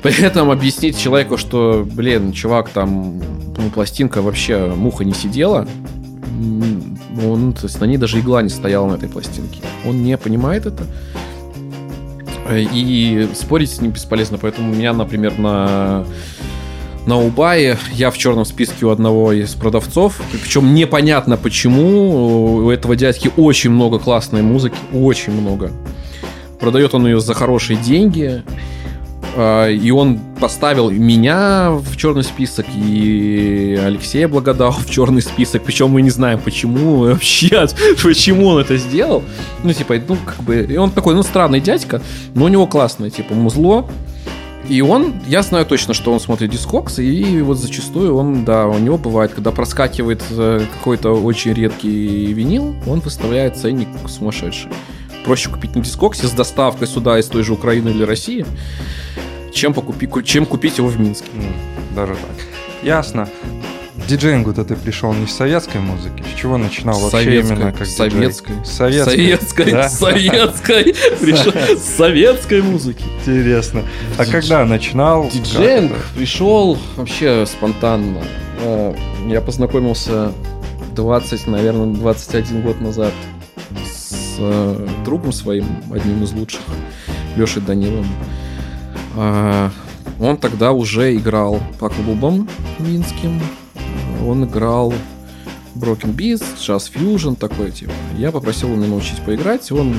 При 0.03 0.23
этом 0.23 0.51
объяснить 0.51 0.99
человеку, 0.99 1.37
что, 1.37 1.87
блин, 1.91 2.33
чувак, 2.33 2.71
там, 2.71 3.19
ну, 3.57 3.71
пластинка 3.75 4.23
вообще 4.23 4.73
муха 4.77 5.05
не 5.05 5.15
сидела, 5.15 5.67
он, 7.25 7.53
то 7.53 7.65
есть 7.65 7.81
на 7.81 7.85
ней 7.85 7.97
даже 7.97 8.21
игла 8.21 8.43
не 8.43 8.49
стояла 8.49 8.89
на 8.89 8.95
этой 8.95 9.09
пластинке. 9.09 9.61
Он 9.87 10.03
не 10.03 10.17
понимает 10.17 10.67
это. 10.67 10.85
И 12.51 13.29
спорить 13.35 13.71
с 13.71 13.81
ним 13.81 13.91
бесполезно. 13.91 14.39
Поэтому 14.39 14.73
у 14.73 14.75
меня, 14.75 14.93
например, 14.93 15.39
на 15.39 16.05
на 17.07 17.19
Убае 17.19 17.79
я 17.93 18.11
в 18.11 18.19
черном 18.19 18.45
списке 18.45 18.87
у 18.87 18.91
одного 18.91 19.33
из 19.33 19.55
продавцов. 19.55 20.21
Причем 20.31 20.75
непонятно 20.75 21.37
почему. 21.37 22.65
У 22.65 22.71
этого 22.71 22.97
дядьки 22.97 23.31
очень 23.37 23.71
много 23.71 23.99
классной 23.99 24.43
музыки. 24.43 24.77
Очень 24.93 25.33
много. 25.33 25.71
Продает 26.61 26.95
он 26.95 27.07
ее 27.07 27.21
за 27.21 27.35
хорошие 27.35 27.79
деньги. 27.79 28.43
А, 29.37 29.69
И 29.69 29.91
он 29.91 30.19
поставил 30.41 30.91
меня 30.91 31.71
в 31.71 31.97
черный 31.97 32.25
список, 32.25 32.67
и 32.75 33.79
Алексея 33.85 34.29
Благодал 34.29 34.73
в 34.73 34.89
черный 34.89 35.23
список. 35.23 35.63
Причем 35.65 35.91
мы 35.91 36.03
не 36.03 36.11
знаем, 36.11 36.41
почему 36.41 36.99
вообще, 36.99 37.67
почему 38.03 38.47
он 38.47 38.61
это 38.61 38.77
сделал. 38.77 39.23
Ну, 39.63 39.73
типа, 39.73 39.97
ну, 40.07 40.17
как 40.25 40.43
бы, 40.43 40.67
и 40.69 40.77
он 40.77 40.91
такой, 40.91 41.15
ну, 41.15 41.23
странный 41.23 41.61
дядька, 41.61 42.01
но 42.35 42.45
у 42.45 42.49
него 42.49 42.67
классное, 42.67 43.11
типа, 43.11 43.35
музло. 43.35 43.89
И 44.69 44.83
он, 44.83 45.15
я 45.27 45.43
знаю 45.43 45.65
точно, 45.65 45.95
что 45.95 46.13
он 46.13 46.21
смотрит 46.21 46.51
дискокс, 46.51 46.99
и 46.99 47.41
вот 47.41 47.59
зачастую 47.59 48.15
он, 48.15 48.45
да, 48.45 48.67
у 48.67 48.79
него 48.79 48.99
бывает, 48.99 49.33
когда 49.33 49.51
проскакивает 49.51 50.23
э, 50.31 50.61
какой-то 50.79 51.13
очень 51.13 51.55
редкий 51.55 52.35
винил, 52.35 52.77
он 52.87 53.01
выставляет 53.01 53.57
ценник 53.57 53.89
сумасшедший. 54.07 54.71
Проще 55.29 55.51
купить 55.51 55.77
на 55.77 55.83
дискоксе 55.83 56.27
с 56.27 56.31
доставкой 56.31 56.87
сюда 56.89 57.19
из 57.19 57.27
той 57.27 57.43
же 57.43 57.53
Украины 57.53 57.91
или 57.91 58.03
России, 58.03 58.47
чем, 59.53 59.75
покупи, 59.75 60.09
чем 60.25 60.47
купить 60.47 60.79
его 60.79 60.89
в 60.89 60.99
Минске. 60.99 61.29
Даже 61.95 62.15
так. 62.15 62.47
Ясно. 62.83 63.29
Диджеингу-то 64.09 64.65
ты 64.65 64.75
пришел 64.75 65.13
не 65.13 65.27
с 65.27 65.33
советской 65.37 65.83
музыки. 65.83 66.25
С 66.35 66.41
чего 66.41 66.57
начинал 66.57 66.99
вообще 66.99 67.25
Советской, 67.25 67.55
именно 67.57 67.73
как 67.73 67.87
советской. 67.87 68.53
диджей? 68.55 68.65
Советской. 68.65 69.05
Советской, 69.05 69.71
да? 69.71 69.89
советской. 69.91 70.85
Пришел 71.21 71.53
с 71.77 71.83
советской 71.83 72.63
музыки. 72.63 73.05
Интересно. 73.21 73.83
А 74.17 74.25
когда 74.25 74.65
начинал? 74.65 75.29
Диджеинг 75.29 75.93
это? 75.93 76.01
пришел 76.17 76.79
вообще 76.97 77.45
спонтанно. 77.45 78.23
Э, 78.63 78.95
Я 79.29 79.43
познакомился 79.43 80.33
20, 80.95 81.49
наверное, 81.49 81.95
21 81.95 82.63
год 82.63 82.81
назад 82.81 83.13
э, 84.39 84.89
другом 85.05 85.33
своим, 85.33 85.67
одним 85.93 86.23
из 86.25 86.33
лучших, 86.33 86.63
Лешей 87.37 87.63
Даниловым. 87.63 88.07
А, 89.17 89.71
Он 90.21 90.37
тогда 90.37 90.73
уже 90.73 91.15
играл 91.17 91.61
по 91.79 91.89
клубам 91.89 92.49
минским. 92.79 93.41
Он 94.27 94.45
играл 94.45 94.93
Broken 95.75 96.15
Beats, 96.15 96.45
Jazz 96.59 96.91
Fusion, 96.93 97.37
такой 97.37 97.71
типа. 97.71 97.93
Я 98.17 98.33
попросил 98.33 98.73
его 98.73 98.85
научить 98.85 99.21
поиграть. 99.23 99.71
Он 99.73 99.95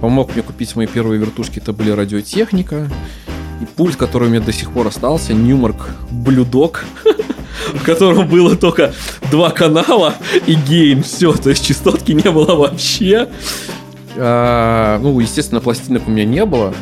помог 0.00 0.34
мне 0.34 0.42
купить 0.42 0.74
мои 0.76 0.86
первые 0.86 1.20
вертушки, 1.20 1.58
это 1.58 1.72
были 1.72 1.90
радиотехника. 1.90 2.90
И 3.60 3.66
пульт, 3.66 3.96
который 3.96 4.28
у 4.28 4.30
меня 4.30 4.40
до 4.40 4.52
сих 4.52 4.72
пор 4.72 4.86
остался, 4.86 5.34
Ньюмарк 5.34 5.90
Блюдок, 6.10 6.86
в 7.70 7.82
котором 7.84 8.28
было 8.28 8.56
только 8.56 8.92
два 9.30 9.50
канала 9.50 10.14
и 10.46 10.54
gain. 10.54 11.02
Все, 11.02 11.32
то 11.32 11.50
есть 11.50 11.66
частотки 11.66 12.12
не 12.12 12.30
было 12.30 12.54
вообще. 12.54 13.28
А, 14.16 14.98
ну, 15.00 15.18
естественно, 15.20 15.60
пластинок 15.60 16.06
у 16.06 16.10
меня 16.10 16.24
не 16.24 16.44
было. 16.44 16.74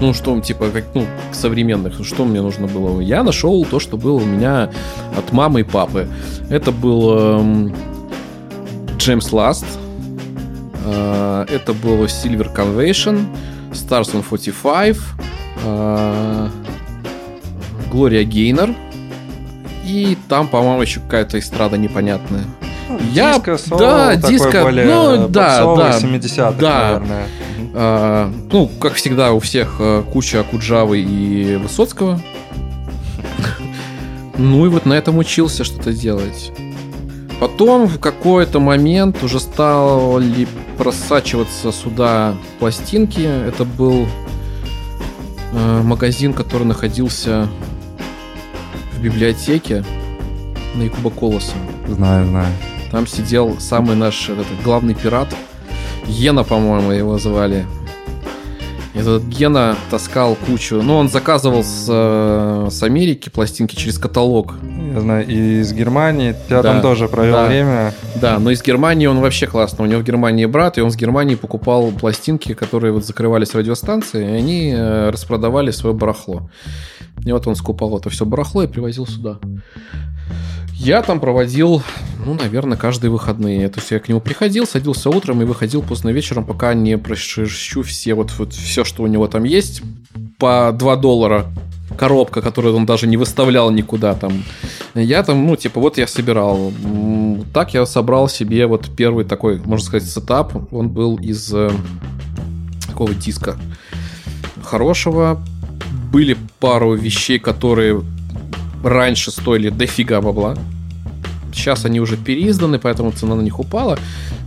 Ну, 0.00 0.14
что, 0.14 0.38
типа, 0.40 0.70
как, 0.70 0.84
ну, 0.94 1.06
современных, 1.32 2.04
что 2.06 2.24
мне 2.24 2.40
нужно 2.40 2.66
было? 2.66 3.00
Я 3.00 3.22
нашел 3.22 3.64
то, 3.66 3.78
что 3.78 3.98
было 3.98 4.14
у 4.14 4.24
меня 4.24 4.70
от 5.16 5.32
мамы 5.32 5.60
и 5.60 5.62
папы. 5.62 6.08
Это 6.48 6.72
был 6.72 7.18
эм, 7.18 7.76
Джеймс 8.96 9.30
Ласт. 9.32 9.66
Э, 10.86 11.44
это 11.48 11.74
было 11.74 12.06
Silver 12.06 12.54
Convention, 12.54 13.26
Stars 13.72 14.14
on 14.14 14.24
45, 14.26 14.96
э, 15.64 16.48
Gloria 17.92 18.24
Gaynor. 18.24 18.74
И 19.90 20.16
там, 20.28 20.46
по-моему, 20.46 20.82
еще 20.82 21.00
какая-то 21.00 21.40
эстрада 21.40 21.76
непонятная. 21.76 22.44
Я, 23.12 23.34
Диско, 23.34 23.58
соул, 23.58 23.80
да, 23.80 24.14
диско, 24.14 24.62
более 24.62 24.84
ну, 24.86 25.28
да, 25.28 25.74
да, 25.74 25.98
70-х, 25.98 26.52
да. 26.52 26.80
наверное. 27.00 27.26
А, 27.74 28.32
ну, 28.52 28.68
как 28.80 28.94
всегда, 28.94 29.32
у 29.32 29.40
всех 29.40 29.76
э, 29.80 30.04
куча 30.12 30.40
Акуджавы 30.40 31.00
и 31.00 31.56
Высоцкого. 31.56 32.20
Ну 34.38 34.64
и 34.64 34.70
вот 34.70 34.86
на 34.86 34.94
этом 34.94 35.18
учился 35.18 35.64
что-то 35.64 35.92
делать. 35.92 36.50
Потом 37.40 37.86
в 37.86 37.98
какой-то 37.98 38.58
момент 38.58 39.22
уже 39.22 39.38
стали 39.38 40.48
просачиваться 40.78 41.72
сюда 41.72 42.34
пластинки. 42.58 43.20
Это 43.20 43.64
был 43.64 44.06
э, 45.52 45.82
магазин, 45.82 46.32
который 46.32 46.66
находился 46.66 47.48
в 49.00 49.02
библиотеке 49.02 49.82
на 50.74 50.82
Якуба 50.82 51.08
Колоса. 51.10 51.54
Знаю, 51.88 52.26
знаю. 52.26 52.52
Там 52.92 53.06
сидел 53.06 53.58
самый 53.58 53.96
наш 53.96 54.28
этот, 54.28 54.46
главный 54.62 54.94
пират. 54.94 55.34
Гена, 56.06 56.44
по-моему, 56.44 56.92
его 56.92 57.18
звали. 57.18 57.64
Этот 58.92 59.22
Гена 59.22 59.76
таскал 59.90 60.36
кучу. 60.46 60.82
Ну, 60.82 60.96
он 60.96 61.08
заказывал 61.08 61.64
с, 61.64 61.86
э, 61.88 62.68
с 62.70 62.82
Америки 62.82 63.30
пластинки 63.30 63.74
через 63.74 63.98
каталог. 63.98 64.56
Я 64.92 65.00
знаю, 65.00 65.26
и 65.26 65.60
из 65.60 65.72
Германии. 65.72 66.34
Я 66.50 66.62
Да, 66.62 66.62
там 66.62 66.82
тоже 66.82 67.08
провел 67.08 67.36
да. 67.36 67.46
время. 67.46 67.94
Да, 68.16 68.38
но 68.38 68.50
из 68.50 68.62
Германии 68.62 69.06
он 69.06 69.20
вообще 69.20 69.46
классно. 69.46 69.84
У 69.84 69.86
него 69.86 70.00
в 70.00 70.04
Германии 70.04 70.44
брат, 70.44 70.76
и 70.76 70.82
он 70.82 70.90
с 70.90 70.96
Германии 70.96 71.36
покупал 71.36 71.90
пластинки, 71.92 72.52
которые 72.52 72.92
вот 72.92 73.06
закрывались 73.06 73.54
радиостанции, 73.54 74.22
и 74.22 74.34
они 74.34 74.74
э, 74.76 75.08
распродавали 75.10 75.70
свое 75.70 75.94
барахло. 75.94 76.50
И 77.24 77.32
вот 77.32 77.46
он 77.46 77.54
скупал 77.56 77.96
это 77.98 78.10
все 78.10 78.24
барахло 78.24 78.62
и 78.62 78.66
привозил 78.66 79.06
сюда. 79.06 79.38
Я 80.72 81.02
там 81.02 81.20
проводил, 81.20 81.82
ну, 82.24 82.32
наверное, 82.32 82.78
каждые 82.78 83.10
выходные. 83.10 83.68
То 83.68 83.80
есть 83.80 83.90
я 83.90 84.00
к 84.00 84.08
нему 84.08 84.20
приходил, 84.20 84.66
садился 84.66 85.10
утром 85.10 85.42
и 85.42 85.44
выходил 85.44 85.82
поздно 85.82 86.08
вечером, 86.08 86.46
пока 86.46 86.72
не 86.72 86.96
прошерщу 86.96 87.82
все 87.82 88.14
вот, 88.14 88.32
вот 88.38 88.54
все, 88.54 88.84
что 88.84 89.02
у 89.02 89.06
него 89.06 89.28
там 89.28 89.44
есть, 89.44 89.82
по 90.38 90.74
2 90.74 90.96
доллара 90.96 91.46
коробка, 91.98 92.40
которую 92.40 92.74
он 92.76 92.86
даже 92.86 93.06
не 93.06 93.18
выставлял 93.18 93.70
никуда 93.70 94.14
там. 94.14 94.42
Я 94.94 95.22
там, 95.22 95.46
ну, 95.46 95.54
типа, 95.54 95.80
вот 95.80 95.98
я 95.98 96.06
собирал. 96.06 96.72
Так 97.52 97.74
я 97.74 97.84
собрал 97.84 98.28
себе 98.28 98.66
вот 98.66 98.88
первый 98.96 99.26
такой, 99.26 99.60
можно 99.60 99.84
сказать, 99.84 100.08
сетап. 100.08 100.72
Он 100.72 100.88
был 100.88 101.16
из 101.16 101.52
э, 101.52 101.70
такого 102.86 103.14
диска 103.14 103.56
хорошего. 104.62 105.44
Были 106.10 106.36
пару 106.58 106.94
вещей, 106.94 107.38
которые 107.38 108.02
раньше 108.82 109.30
стоили 109.30 109.68
дофига 109.70 110.20
бабла. 110.20 110.56
Сейчас 111.52 111.84
они 111.84 112.00
уже 112.00 112.16
переизданы, 112.16 112.78
поэтому 112.78 113.12
цена 113.12 113.34
на 113.34 113.42
них 113.42 113.60
упала. 113.60 113.98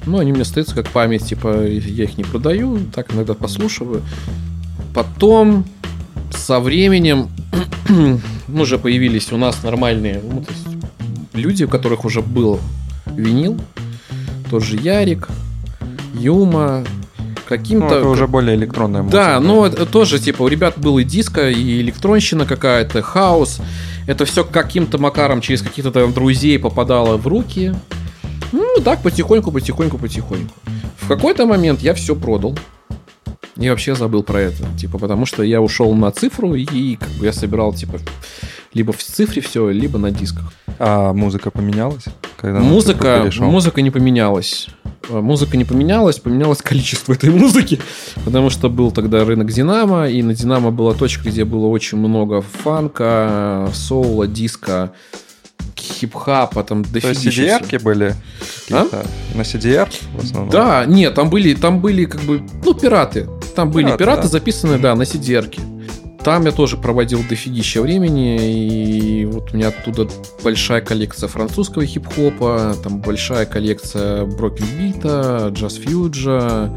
Но 0.06 0.20
они 0.20 0.32
мне 0.32 0.42
остаются 0.42 0.76
как 0.76 0.90
память, 0.90 1.26
типа, 1.26 1.66
я 1.66 2.04
их 2.04 2.18
не 2.18 2.24
продаю, 2.24 2.80
так 2.94 3.14
иногда 3.14 3.34
послушиваю. 3.34 4.02
Потом 4.94 5.66
со 6.32 6.60
временем 6.60 7.30
уже 8.48 8.78
появились 8.78 9.32
у 9.32 9.38
нас 9.38 9.64
нормальные 9.64 10.22
ну, 10.24 10.42
то 10.42 10.52
есть 10.52 10.68
люди, 11.34 11.64
у 11.64 11.68
которых 11.68 12.06
уже 12.06 12.22
был 12.22 12.60
винил. 13.06 13.60
Тот 14.50 14.64
же 14.64 14.78
Ярик, 14.78 15.30
Юма, 16.14 16.84
Ну, 17.54 17.58
каким-то... 17.58 17.96
это 17.96 18.08
уже 18.08 18.28
более 18.28 18.56
электронная 18.56 19.04
музыка. 19.04 19.18
Да, 19.18 19.40
ну 19.40 19.66
это 19.66 19.86
тоже, 19.86 20.20
типа, 20.20 20.44
у 20.44 20.48
ребят 20.48 20.78
было 20.78 21.00
и 21.00 21.04
диско, 21.04 21.50
и 21.50 21.82
электронщина 21.82 22.46
какая-то, 22.46 23.02
хаос. 23.02 23.60
Это 24.08 24.26
все 24.26 24.44
каким-то 24.44 24.98
макаром 24.98 25.42
через 25.42 25.62
каких-то 25.62 25.92
там 25.92 26.14
друзей 26.14 26.60
попадало 26.60 27.18
в 27.18 27.28
руки. 27.28 27.74
Ну, 28.52 28.76
так 28.84 29.02
потихоньку, 29.02 29.52
потихоньку, 29.52 29.98
потихоньку. 29.98 30.54
В 30.98 31.08
какой-то 31.08 31.46
момент 31.46 31.82
я 31.82 31.94
все 31.94 32.16
продал. 32.16 32.58
И 33.56 33.70
вообще 33.70 33.96
забыл 33.96 34.24
про 34.24 34.42
это. 34.42 34.66
Типа, 34.78 34.98
потому 34.98 35.26
что 35.26 35.44
я 35.44 35.62
ушел 35.62 35.94
на 35.94 36.12
цифру, 36.12 36.56
и 36.56 36.96
как 36.96 37.10
бы 37.10 37.26
я 37.26 37.34
собирал, 37.34 37.74
типа, 37.74 38.00
либо 38.74 38.94
в 38.94 39.04
цифре 39.04 39.42
все, 39.42 39.70
либо 39.70 39.98
на 40.00 40.12
дисках. 40.12 40.52
А 40.80 41.14
музыка 41.14 41.52
поменялась? 41.52 42.06
Когда 42.38 42.60
Музыка, 42.60 43.30
музыка 43.40 43.82
не 43.82 43.92
поменялась. 43.92 44.68
Э, 45.10 45.20
Музыка 45.20 45.58
не 45.58 45.66
поменялась, 45.66 46.20
поменялось 46.20 46.62
количество 46.62 47.14
этой 47.14 47.30
музыки. 47.30 47.80
Потому 48.26 48.50
что 48.50 48.70
был 48.70 48.92
тогда 48.92 49.24
рынок 49.26 49.52
Динамо, 49.52 50.10
и 50.10 50.22
на 50.24 50.34
Динамо 50.34 50.72
была 50.72 50.94
точка, 50.94 51.30
где 51.30 51.46
было 51.46 51.68
очень 51.68 51.98
много 51.98 52.42
фанка, 52.42 53.70
соула, 53.74 54.28
диска, 54.28 54.92
хип-хапа, 55.78 56.64
там 56.64 56.84
То 56.84 56.96
есть 56.96 57.08
дофигища 57.08 57.58
CDR-ки 57.60 57.78
были? 57.78 58.16
какие-то? 58.68 59.06
На 59.36 59.42
CDR 59.42 59.90
в 60.18 60.24
основном? 60.24 60.50
Да, 60.50 60.86
нет, 60.86 61.14
там 61.14 61.30
были, 61.30 61.54
там 61.54 61.80
были 61.82 62.06
как 62.06 62.22
бы, 62.22 62.42
ну, 62.64 62.74
пираты. 62.74 63.28
Там 63.56 63.70
были 63.72 63.86
Пираты, 63.86 64.00
пираты, 64.04 64.22
да. 64.24 64.28
записанные, 64.30 64.80
да, 64.80 64.96
на 64.96 65.04
cd 65.04 65.42
Там 66.24 66.46
я 66.46 66.52
тоже 66.54 66.78
проводил 66.78 67.22
дофигища 67.28 67.82
времени, 67.82 68.38
и 68.40 69.26
вот 69.26 69.52
у 69.52 69.58
меня 69.58 69.68
оттуда 69.70 70.08
большая 70.42 70.80
коллекция 70.80 71.28
французского 71.28 71.86
хип-хопа, 71.86 72.76
там 72.82 73.02
большая 73.02 73.46
коллекция 73.46 74.26
брокенбита, 74.26 75.50
джаз-фьюджа, 75.52 76.72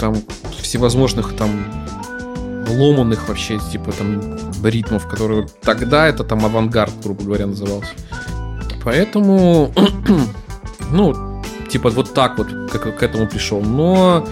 там 0.00 0.16
всевозможных 0.62 1.36
там 1.36 1.50
ломанных 2.68 3.28
вообще, 3.28 3.60
типа 3.70 3.92
там 3.92 4.38
ритмов, 4.64 5.06
которые 5.06 5.46
тогда 5.60 6.06
это 6.06 6.24
там 6.24 6.44
авангард, 6.46 6.92
грубо 7.02 7.24
говоря, 7.24 7.46
назывался. 7.48 7.92
Поэтому, 8.82 9.72
ну, 10.90 11.42
типа 11.68 11.90
вот 11.90 12.14
так 12.14 12.38
вот 12.38 12.48
как 12.70 12.98
к 12.98 13.02
этому 13.02 13.26
пришел. 13.26 13.60
Но 13.60 14.26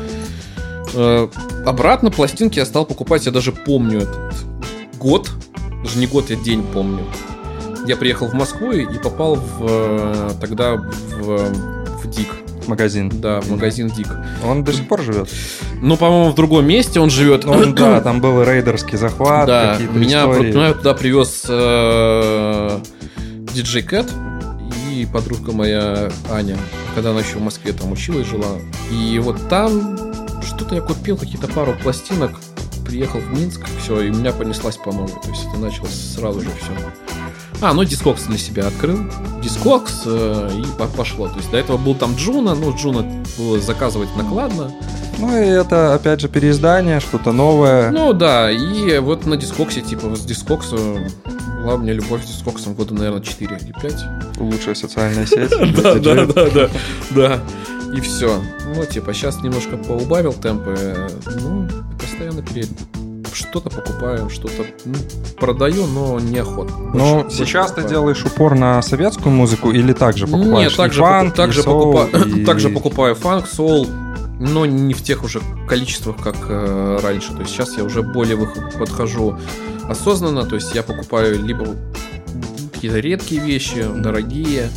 обратно 1.66 2.10
пластинки 2.10 2.58
я 2.58 2.66
стал 2.66 2.84
покупать, 2.86 3.26
я 3.26 3.32
даже 3.32 3.52
помню 3.52 4.00
этот 4.00 4.34
год, 4.98 5.30
даже 5.82 5.98
не 5.98 6.06
год, 6.06 6.30
я 6.30 6.36
день 6.36 6.62
помню. 6.62 7.04
Я 7.86 7.96
приехал 7.96 8.26
в 8.26 8.34
Москву 8.34 8.72
и 8.72 8.98
попал 8.98 9.36
в 9.36 9.66
э, 9.66 10.30
тогда 10.40 10.74
в, 10.74 11.52
в 12.02 12.10
Дик. 12.10 12.28
Магазин. 12.66 13.08
Да, 13.08 13.40
в 13.40 13.50
магазин 13.50 13.88
Дик. 13.88 14.08
Он 14.44 14.62
до 14.62 14.74
сих 14.74 14.86
пор 14.86 15.00
живет? 15.00 15.30
Ну, 15.80 15.96
по-моему, 15.96 16.32
в 16.32 16.34
другом 16.34 16.66
месте 16.66 17.00
он 17.00 17.08
живет. 17.08 17.44
Ну, 17.44 17.72
да, 17.72 18.00
там 18.02 18.20
был 18.20 18.42
рейдерский 18.42 18.98
захват, 18.98 19.46
Да, 19.46 19.72
какие-то 19.72 19.94
меня, 19.94 20.30
истории. 20.30 20.52
меня 20.52 20.74
туда 20.74 20.92
привез 20.92 21.46
э, 21.48 22.80
диджей 23.54 23.82
Кэт 23.82 24.12
и 24.92 25.06
подружка 25.10 25.52
моя 25.52 26.10
Аня, 26.30 26.58
когда 26.94 27.10
она 27.10 27.20
еще 27.20 27.38
в 27.38 27.42
Москве 27.42 27.72
там 27.72 27.92
училась, 27.92 28.26
жила. 28.26 28.58
И 28.92 29.18
вот 29.18 29.48
там 29.48 29.96
что-то 30.58 30.74
я 30.74 30.80
купил, 30.80 31.16
какие-то 31.16 31.46
пару 31.46 31.74
пластинок, 31.80 32.32
приехал 32.84 33.20
в 33.20 33.30
Минск, 33.30 33.60
все, 33.80 34.00
и 34.00 34.10
у 34.10 34.14
меня 34.14 34.32
понеслась 34.32 34.76
по 34.76 34.90
новой. 34.90 35.08
То 35.08 35.30
есть 35.30 35.44
это 35.48 35.56
началось 35.58 35.94
сразу 36.16 36.40
же 36.40 36.48
все. 36.60 36.72
А, 37.60 37.72
ну 37.74 37.84
Discogs 37.84 38.24
для 38.24 38.38
себя 38.38 38.66
открыл. 38.66 38.98
Discogs 39.42 40.02
э, 40.06 40.50
и 40.58 40.78
по- 40.78 40.86
пошло. 40.86 41.28
То 41.28 41.36
есть 41.36 41.50
до 41.50 41.58
этого 41.58 41.76
был 41.76 41.94
там 41.94 42.14
Juno, 42.16 42.54
ну 42.54 42.74
Juno 42.76 43.04
было 43.36 43.60
заказывать 43.60 44.08
накладно. 44.16 44.72
Ну, 45.18 45.36
и 45.36 45.46
это, 45.46 45.94
опять 45.94 46.20
же, 46.20 46.28
переиздание, 46.28 47.00
что-то 47.00 47.32
новое. 47.32 47.90
Ну 47.90 48.12
да, 48.12 48.50
и 48.52 48.98
вот 48.98 49.26
на 49.26 49.36
Discogs 49.36 49.71
е, 49.71 49.80
типа, 49.80 50.14
с 50.14 50.20
Discogs 50.20 50.69
а 50.69 50.76
была 50.76 51.74
у 51.74 51.78
меня 51.78 51.92
любовь 51.92 52.24
с 52.24 52.28
Discogs 52.28 52.64
ом 52.64 52.74
года, 52.74 52.94
наверное, 52.94 53.20
4 53.20 53.58
или 53.60 53.72
5. 53.80 54.04
Лучшая 54.38 54.74
социальная 54.76 55.26
сеть. 55.26 55.50
Да, 55.82 55.94
да, 55.94 56.26
да, 56.26 56.70
да. 57.10 57.40
И 57.94 58.00
все. 58.00 58.40
Ну, 58.74 58.84
типа, 58.84 59.14
сейчас 59.14 59.42
немножко 59.42 59.76
поубавил 59.76 60.32
темпы. 60.32 60.96
Ну, 61.40 61.68
постоянно 61.98 62.42
перед 62.42 62.68
что-то 63.32 63.70
покупаю, 63.70 64.28
что-то 64.30 64.64
ну, 64.84 64.94
продаю, 65.38 65.86
но 65.86 66.18
неохотно. 66.18 66.90
Но 66.92 67.22
Больше- 67.22 67.36
сейчас 67.36 67.70
больше 67.72 67.82
ты 67.82 67.88
делаешь 67.94 68.24
упор 68.24 68.54
на 68.54 68.82
советскую 68.82 69.32
музыку 69.34 69.70
или 69.70 69.92
также 69.92 70.26
покупаешь 70.26 70.70
Нет, 70.70 70.76
также, 70.76 71.00
фанк, 71.00 71.34
также, 71.34 71.62
соул, 71.62 71.92
покупаю, 71.92 72.36
и- 72.36 72.44
также 72.46 72.68
покупаю 72.68 73.14
фанк, 73.14 73.46
соул, 73.46 73.86
но 74.40 74.66
не 74.66 74.92
в 74.92 75.02
тех 75.02 75.24
уже 75.24 75.40
количествах, 75.68 76.16
как 76.22 76.36
э, 76.48 76.98
раньше. 77.02 77.32
То 77.32 77.40
есть 77.40 77.52
сейчас 77.52 77.76
я 77.76 77.84
уже 77.84 78.02
более 78.02 78.36
подхожу 78.78 79.38
осознанно, 79.88 80.44
то 80.44 80.56
есть 80.56 80.74
я 80.74 80.82
покупаю 80.82 81.42
либо 81.42 81.76
какие-то 82.72 82.98
редкие 83.00 83.40
вещи, 83.40 83.84
дорогие, 83.96 84.70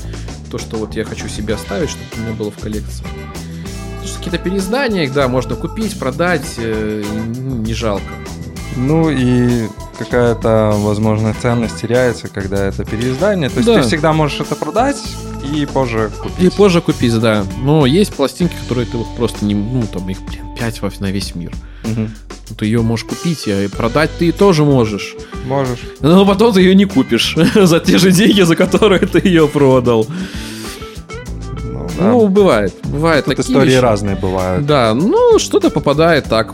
то, 0.52 0.58
что 0.58 0.78
вот 0.78 0.96
я 0.96 1.06
хочу 1.06 1.28
себе 1.30 1.56
оставить, 1.56 1.90
чтобы 1.90 2.06
у 2.18 2.20
меня 2.20 2.34
было 2.34 2.52
в 2.52 2.58
коллекции. 2.58 3.06
Какие-то 4.18 4.38
переиздания, 4.38 5.04
их, 5.06 5.14
да, 5.14 5.28
можно 5.28 5.56
купить, 5.56 5.98
продать, 5.98 6.56
э, 6.58 7.04
ну, 7.36 7.56
не 7.56 7.74
жалко. 7.74 8.04
Ну 8.76 9.10
и 9.10 9.68
какая-то, 9.98 10.74
возможно, 10.78 11.34
ценность 11.42 11.82
теряется, 11.82 12.28
когда 12.28 12.66
это 12.66 12.86
переиздание. 12.86 13.50
То 13.50 13.58
есть 13.58 13.68
Да. 13.68 13.82
ты 13.82 13.88
всегда 13.88 14.14
можешь 14.14 14.40
это 14.42 14.56
продать 14.56 14.98
и 15.44 15.66
позже 15.66 16.12
купить. 16.22 16.40
И 16.40 16.50
позже 16.56 16.82
купить, 16.82 17.20
да. 17.20 17.46
Но 17.64 17.86
есть 17.86 18.14
пластинки, 18.14 18.54
которые 18.64 18.86
ты 18.86 18.98
вот 18.98 19.08
просто 19.16 19.46
не... 19.46 19.56
Ну, 19.56 19.84
там 19.92 20.10
их, 20.10 20.22
блин, 20.22 20.56
5 20.58 21.00
на 21.00 21.12
весь 21.12 21.36
мир. 21.36 21.52
Ну, 21.84 22.08
Ты 22.58 22.66
ее 22.66 22.82
можешь 22.82 23.06
купить, 23.06 23.48
и 23.48 23.68
продать 23.68 24.12
ты 24.20 24.32
тоже 24.32 24.64
можешь. 24.64 25.16
Можешь. 25.48 25.80
Но 26.02 26.26
потом 26.26 26.54
ты 26.54 26.62
ее 26.62 26.76
не 26.76 26.86
купишь 26.86 27.36
за 27.56 27.80
те 27.80 27.98
же 27.98 28.12
деньги, 28.12 28.42
за 28.42 28.56
которые 28.56 29.00
ты 29.00 29.20
ее 29.28 29.48
продал. 29.48 30.06
Ну, 31.64 31.88
да. 31.98 32.10
Ну, 32.12 32.28
бывает. 32.28 32.74
Бывает 32.84 33.26
Тут 33.26 33.38
такие 33.38 33.52
истории 33.52 33.70
вещи. 33.72 33.80
разные 33.82 34.16
бывают. 34.16 34.66
Да, 34.66 34.94
ну, 34.94 35.40
что-то 35.40 35.70
попадает 35.70 36.26
так, 36.26 36.54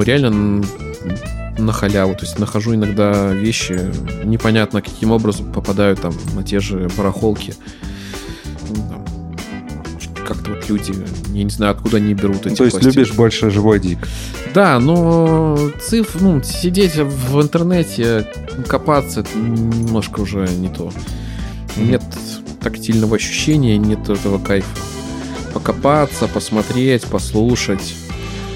реально 0.00 0.64
на 1.58 1.72
халяву. 1.72 2.14
То 2.14 2.22
есть 2.22 2.38
нахожу 2.38 2.74
иногда 2.74 3.32
вещи, 3.32 3.78
непонятно 4.24 4.82
каким 4.82 5.10
образом 5.10 5.52
попадают 5.52 6.00
там 6.00 6.14
на 6.34 6.42
те 6.42 6.60
же 6.60 6.88
барахолки. 6.96 7.54
Ну, 8.70 9.04
Как-то 10.26 10.50
вот 10.50 10.68
люди, 10.68 10.94
я 11.32 11.44
не 11.44 11.50
знаю, 11.50 11.72
откуда 11.72 11.98
они 11.98 12.14
берут 12.14 12.46
эти 12.46 12.56
То 12.56 12.64
есть 12.64 12.76
пластинки. 12.76 12.96
любишь 12.96 13.14
больше 13.14 13.50
живой 13.50 13.80
дик. 13.80 13.98
Да, 14.54 14.78
но 14.78 15.58
цифр, 15.82 16.18
ну, 16.20 16.42
сидеть 16.42 16.96
в 16.96 17.40
интернете, 17.42 18.26
копаться, 18.68 19.20
это 19.20 19.36
немножко 19.36 20.20
уже 20.20 20.48
не 20.48 20.68
то. 20.68 20.92
Нет 21.76 22.02
тактильного 22.62 23.16
ощущения, 23.16 23.76
нет 23.76 24.08
этого 24.08 24.38
кайфа. 24.38 24.68
Покопаться, 25.52 26.28
посмотреть, 26.28 27.04
послушать. 27.04 27.94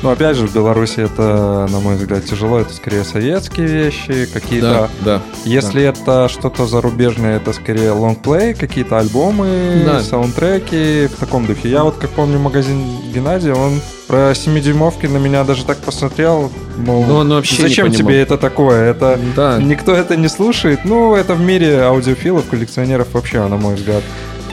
Но 0.03 0.11
опять 0.11 0.37
же, 0.37 0.47
в 0.47 0.55
Беларуси 0.55 1.01
это, 1.01 1.67
на 1.71 1.81
мой 1.81 1.97
взгляд, 1.97 2.25
тяжело. 2.25 2.61
Это 2.61 2.73
скорее 2.73 3.03
советские 3.05 3.67
вещи, 3.67 4.27
какие-то... 4.33 4.89
Да, 5.05 5.19
да. 5.19 5.23
Если 5.45 5.83
это 5.83 6.29
что-то 6.29 6.67
зарубежное, 6.67 7.37
это 7.37 7.53
скорее 7.53 7.91
лонгплей, 7.91 8.55
какие-то 8.55 8.99
альбомы, 8.99 9.83
Да. 9.85 10.01
саундтреки 10.03 11.09
в 11.09 11.17
таком 11.19 11.47
духе. 11.47 11.69
Я 11.69 11.83
вот 11.83 11.97
как 11.97 12.11
помню 12.11 12.39
магазин 12.39 12.81
Геннадия, 13.13 13.55
он 13.55 13.81
про 14.07 14.31
7-дюймовки 14.33 15.07
на 15.09 15.19
меня 15.19 15.43
даже 15.45 15.65
так 15.65 15.79
посмотрел, 15.79 16.51
мол, 16.77 17.05
Ну, 17.05 17.17
он 17.17 17.29
вообще 17.31 17.61
зачем 17.63 17.91
тебе 17.91 18.21
это 18.23 18.39
такое? 18.39 18.91
Это 18.91 19.19
Да. 19.37 19.59
никто 19.61 19.93
это 19.95 20.17
не 20.17 20.29
слушает. 20.29 20.81
Ну, 20.85 21.15
это 21.17 21.35
в 21.35 21.41
мире 21.41 21.83
аудиофилов, 21.83 22.47
коллекционеров 22.49 23.09
вообще, 23.13 23.45
на 23.47 23.57
мой 23.57 23.75
взгляд, 23.75 24.03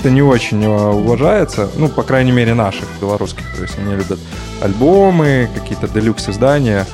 это 0.05 0.13
не 0.13 0.21
очень 0.21 0.63
э, 0.63 0.67
уважается. 0.67 1.67
Ну, 1.77 1.89
по 1.89 2.03
крайней 2.03 2.31
мере, 2.31 2.53
наших, 2.53 2.85
белорусских. 3.01 3.43
То 3.55 3.63
есть 3.63 3.75
они 3.79 3.95
любят 3.95 4.19
альбомы, 4.61 5.49
какие-то 5.55 5.87
делюкс 5.87 6.29
издания. 6.29 6.85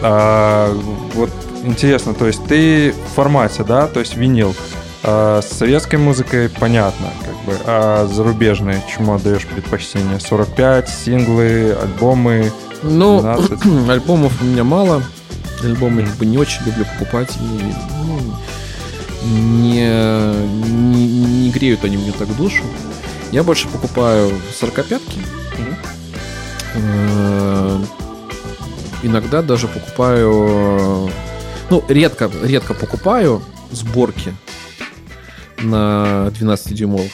А, 0.00 0.72
вот 1.14 1.30
интересно, 1.64 2.14
то 2.14 2.28
есть 2.28 2.46
ты 2.46 2.92
в 2.92 3.14
формате, 3.16 3.64
да, 3.64 3.88
то 3.88 3.98
есть 3.98 4.16
винил. 4.16 4.54
А, 5.02 5.40
с 5.42 5.48
советской 5.48 5.96
музыкой 5.96 6.48
понятно, 6.48 7.08
как 7.22 7.34
бы, 7.44 7.60
а 7.66 8.06
зарубежной 8.06 8.76
чему 8.88 9.14
отдаешь 9.14 9.46
предпочтение? 9.46 10.20
45, 10.20 10.88
синглы, 10.88 11.76
альбомы, 11.82 12.52
Ну, 12.84 13.20
12. 13.20 13.66
альбомов 13.88 14.40
у 14.40 14.44
меня 14.44 14.62
мало. 14.62 15.02
Альбомы 15.64 16.02
я 16.02 16.06
как 16.06 16.16
бы 16.18 16.26
не 16.26 16.38
очень 16.38 16.64
люблю 16.66 16.84
покупать. 16.84 17.34
И, 17.34 17.74
ну, 18.06 18.20
не, 19.24 19.88
не, 20.66 21.06
не 21.06 21.50
греют 21.50 21.84
они 21.84 21.96
мне 21.96 22.12
так 22.12 22.34
душу. 22.36 22.62
Я 23.32 23.42
больше 23.42 23.68
покупаю 23.68 24.32
45-ки. 24.60 25.20
Э, 26.74 27.80
Иногда 29.04 29.42
даже 29.42 29.68
покупаю... 29.68 31.10
Ну, 31.68 31.84
редко, 31.88 32.30
редко 32.42 32.72
покупаю 32.72 33.42
сборки 33.70 34.34
на 35.58 36.30
12-дюймовых. 36.40 37.12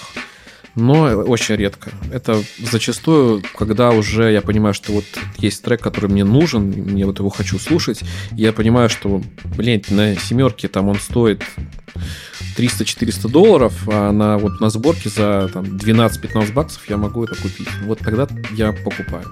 Но 0.76 1.02
очень 1.02 1.56
редко. 1.56 1.90
Это 2.12 2.42
зачастую, 2.58 3.42
когда 3.56 3.90
уже 3.90 4.30
я 4.32 4.40
понимаю, 4.40 4.74
что 4.74 4.92
вот 4.92 5.04
есть 5.38 5.62
трек, 5.62 5.80
который 5.80 6.08
мне 6.08 6.24
нужен, 6.24 6.68
мне 6.68 7.06
вот 7.06 7.18
его 7.18 7.28
хочу 7.28 7.58
слушать, 7.58 8.02
я 8.32 8.52
понимаю, 8.52 8.88
что, 8.88 9.22
блин, 9.56 9.82
на 9.90 10.16
семерке 10.16 10.68
там 10.68 10.88
он 10.88 10.96
стоит 10.96 11.42
300-400 12.56 13.28
долларов, 13.30 13.88
а 13.88 14.12
на, 14.12 14.38
вот, 14.38 14.60
на 14.60 14.70
сборке 14.70 15.08
за 15.08 15.50
там, 15.52 15.64
12-15 15.64 16.52
баксов 16.52 16.88
я 16.88 16.96
могу 16.96 17.24
это 17.24 17.34
купить. 17.34 17.68
Вот 17.84 17.98
тогда 17.98 18.28
я 18.52 18.72
покупаю. 18.72 19.24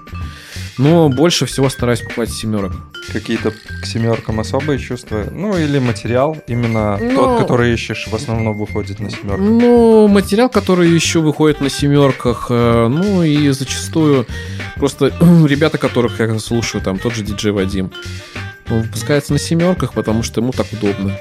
Но 0.79 1.09
больше 1.09 1.45
всего 1.45 1.69
стараюсь 1.69 1.99
покупать 1.99 2.31
семерок. 2.31 2.71
какие-то 3.11 3.51
к 3.51 3.85
семеркам 3.85 4.39
особые 4.39 4.79
чувства. 4.79 5.25
Ну, 5.29 5.57
или 5.57 5.77
материал, 5.77 6.37
именно 6.47 6.97
Ну, 6.97 7.15
тот, 7.15 7.39
который 7.41 7.73
ищешь, 7.73 8.07
в 8.07 8.15
основном 8.15 8.57
выходит 8.57 8.99
на 8.99 9.09
семерку. 9.09 9.41
Ну, 9.41 10.07
материал, 10.07 10.47
который 10.47 10.89
еще 10.89 11.19
выходит 11.19 11.59
на 11.59 11.69
семерках, 11.69 12.47
э, 12.49 12.87
ну 12.87 13.23
и 13.23 13.49
зачастую 13.49 14.25
просто 14.75 15.07
ребята, 15.45 15.77
которых 15.77 16.19
я 16.19 16.39
слушаю, 16.39 16.81
там 16.81 16.97
тот 16.97 17.13
же 17.13 17.23
диджей 17.23 17.51
Вадим, 17.51 17.91
он 18.69 18.83
выпускается 18.83 19.33
на 19.33 19.39
семерках, 19.39 19.93
потому 19.93 20.23
что 20.23 20.39
ему 20.39 20.53
так 20.53 20.67
удобно. 20.71 21.17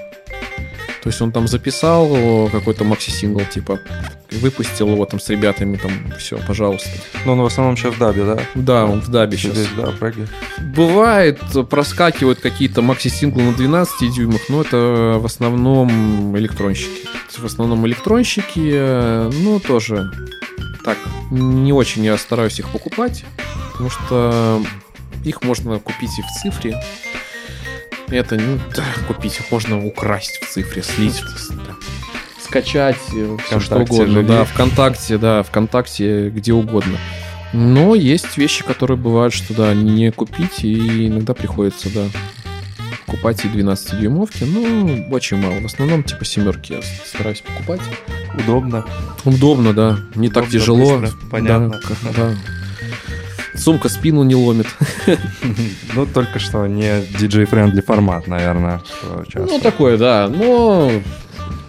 То 1.09 1.11
есть 1.11 1.23
он 1.23 1.33
там 1.33 1.49
записал 1.49 2.51
какой-то 2.53 2.85
макси-сингл, 2.85 3.41
типа, 3.47 3.81
выпустил 4.31 4.91
его 4.91 5.07
там 5.07 5.19
с 5.19 5.31
ребятами, 5.31 5.79
там, 5.79 5.91
все, 6.19 6.37
пожалуйста. 6.47 6.91
Но 7.25 7.33
он 7.33 7.41
в 7.41 7.47
основном 7.47 7.79
сейчас 7.79 7.95
в 7.95 7.99
дабе, 7.99 8.27
да? 8.27 8.39
Да, 8.55 8.85
он 8.85 9.01
в 9.01 9.09
дабе 9.09 9.39
сейчас. 9.39 9.55
Здесь, 9.55 9.69
да, 9.75 9.87
прыгает. 9.93 10.29
Бывает, 10.77 11.41
проскакивают 11.71 12.41
какие-то 12.41 12.83
макси-синглы 12.83 13.43
на 13.43 13.55
12 13.55 14.15
дюймах, 14.15 14.43
но 14.51 14.61
это 14.61 15.17
в 15.19 15.25
основном 15.25 16.37
электронщики. 16.37 17.09
В 17.35 17.45
основном 17.47 17.87
электронщики, 17.87 18.71
э, 18.71 19.31
ну, 19.33 19.61
тоже 19.61 20.13
так, 20.85 20.99
не 21.31 21.73
очень 21.73 22.05
я 22.05 22.19
стараюсь 22.19 22.59
их 22.59 22.69
покупать, 22.69 23.25
потому 23.73 23.89
что 23.89 24.63
их 25.25 25.43
можно 25.43 25.79
купить 25.79 26.19
и 26.19 26.23
в 26.23 26.27
цифре. 26.43 26.79
Это, 28.11 28.37
ну, 28.37 28.59
да, 28.75 28.85
купить 29.07 29.39
их 29.39 29.51
можно 29.51 29.85
украсть 29.85 30.39
в 30.43 30.49
цифре, 30.51 30.83
слить, 30.83 31.23
да, 31.51 31.75
скачать, 32.43 32.97
все 33.47 33.61
что 33.61 33.77
угодно. 33.81 34.21
же 34.21 34.23
Да. 34.23 34.45
ВКонтакте, 34.45 35.19
да, 35.19 35.43
ВКонтакте, 35.43 36.31
где 36.31 36.53
угодно. 36.53 36.97
Но 37.53 37.95
есть 37.95 38.37
вещи, 38.39 38.65
которые 38.65 38.97
бывают, 38.97 39.35
что 39.35 39.55
да, 39.55 39.75
не 39.75 40.11
купить, 40.11 40.65
и 40.65 41.09
иногда 41.09 41.35
приходится, 41.35 41.89
да, 41.93 42.05
покупать 43.07 43.45
и 43.45 43.49
12-дюймовки. 43.49 44.45
Ну, 44.45 45.07
очень 45.11 45.39
мало. 45.39 45.61
В 45.61 45.67
основном, 45.67 46.03
типа, 46.03 46.25
семерки 46.27 46.73
я 46.75 46.81
стараюсь 47.07 47.41
покупать. 47.41 47.81
Удобно. 48.35 48.85
Удобно, 49.25 49.73
да. 49.73 49.99
Не 50.15 50.29
так 50.29 50.45
Удобно, 50.45 50.61
тяжело. 50.61 50.99
быстро, 50.99 51.19
понятно. 51.31 51.69
Да, 51.71 51.79
как- 51.79 52.15
да. 52.17 52.35
Сумка 53.59 53.89
спину 53.89 54.23
не 54.23 54.35
ломит. 54.35 54.67
Ну, 55.95 56.07
только 56.07 56.39
что 56.39 56.67
не 56.67 57.03
DJ-friendly 57.19 57.81
формат, 57.81 58.27
наверное. 58.29 58.81
что. 59.29 59.41
Ну, 59.41 59.59
такое, 59.59 59.97
да. 59.99 60.29
Но 60.29 60.91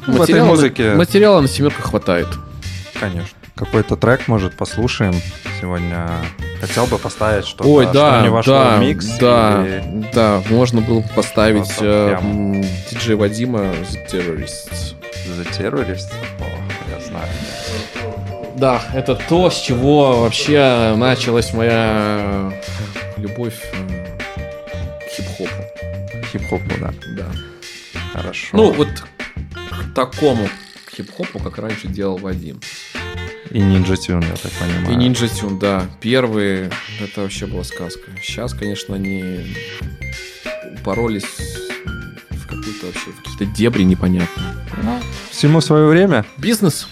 Ну, 0.08 0.14
в 0.14 0.16
этой 0.16 0.20
материала, 0.20 0.48
музыке- 0.48 0.94
материала 0.96 1.42
на 1.42 1.48
семерках 1.48 1.86
хватает. 1.90 2.28
Конечно. 3.00 3.30
Какой-то 3.56 3.96
трек, 3.96 4.28
может, 4.28 4.56
послушаем 4.56 5.14
сегодня. 5.60 6.08
Хотел 6.62 6.86
бы 6.86 6.98
поставить 6.98 7.46
что-то, 7.46 7.68
Ой, 7.70 7.86
что 7.86 7.94
да, 7.94 8.22
не 8.22 8.30
вошло 8.30 8.54
да, 8.54 8.78
в 8.78 8.82
микс. 8.82 9.06
да, 9.20 9.64
или- 9.66 10.06
да, 10.14 10.42
можно 10.50 10.82
было 10.82 11.00
бы 11.02 11.08
поставить 11.16 11.70
э, 11.80 12.18
диджей 12.92 13.16
Вадима 13.16 13.60
The 13.62 13.98
Terrorists. 14.12 14.96
The 15.28 15.48
Terrorist? 15.58 16.08
О, 16.40 16.92
я 16.92 17.06
знаю. 17.06 17.28
Да, 17.28 17.59
это 18.93 19.16
то, 19.16 19.49
с 19.49 19.62
чего 19.62 20.22
вообще 20.22 20.93
началась 20.97 21.53
моя 21.53 22.51
любовь 23.18 23.60
э, 23.74 24.18
к 24.99 25.12
хип-хопу. 25.12 25.64
Хип-хопу, 26.32 26.66
да. 26.80 26.93
Да. 27.16 27.26
Хорошо. 28.14 28.57
Ну, 28.57 28.72
вот 28.72 28.89
к 28.89 29.93
такому 29.95 30.49
хип-хопу, 30.95 31.39
как 31.39 31.57
раньше 31.57 31.88
делал 31.88 32.18
Вадим. 32.18 32.60
И 33.49 33.60
Ninja 33.60 33.95
Tune, 33.95 34.24
я 34.24 34.36
так 34.36 34.51
понимаю. 34.51 34.91
И 34.91 34.95
Ninja 34.95 35.28
Tune, 35.28 35.60
да. 35.60 35.89
Первые, 36.01 36.70
это 37.01 37.22
вообще 37.22 37.47
была 37.47 37.64
сказка. 37.64 38.12
Сейчас, 38.22 38.53
конечно, 38.53 38.95
они 38.95 39.55
упоролись 40.74 41.24
в 42.30 42.43
какую-то 42.43 42.88
вообще, 42.88 43.12
в 43.12 43.24
какие-то 43.24 43.45
дебри 43.45 43.84
непонятные. 43.84 44.47
Всему 45.32 45.62
свое 45.62 45.88
время. 45.88 46.26
Бизнес. 46.38 46.88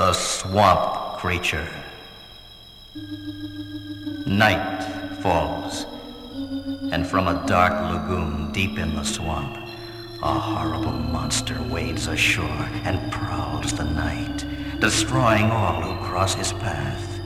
The 0.00 0.14
swamp 0.14 1.18
creature. 1.18 1.68
Night 4.24 4.82
falls, 5.20 5.84
and 6.90 7.06
from 7.06 7.28
a 7.28 7.46
dark 7.46 7.74
lagoon 7.92 8.50
deep 8.50 8.78
in 8.78 8.94
the 8.94 9.04
swamp, 9.04 9.58
a 10.22 10.32
horrible 10.32 10.98
monster 11.12 11.62
wades 11.64 12.06
ashore 12.06 12.66
and 12.84 13.12
prowls 13.12 13.74
the 13.74 13.84
night, 13.84 14.46
destroying 14.80 15.50
all 15.50 15.82
who 15.82 16.06
cross 16.06 16.32
his 16.34 16.54
path. 16.54 17.20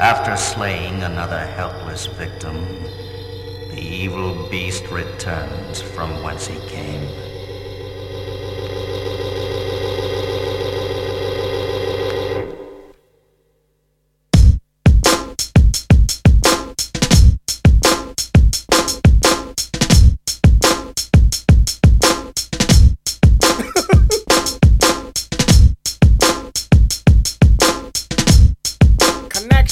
After 0.00 0.36
slaying 0.36 1.04
another 1.04 1.46
helpless 1.46 2.06
victim, 2.06 2.56
the 3.70 3.80
evil 3.80 4.48
beast 4.50 4.90
returns 4.90 5.80
from 5.80 6.24
whence 6.24 6.48
he 6.48 6.58
came. 6.68 7.31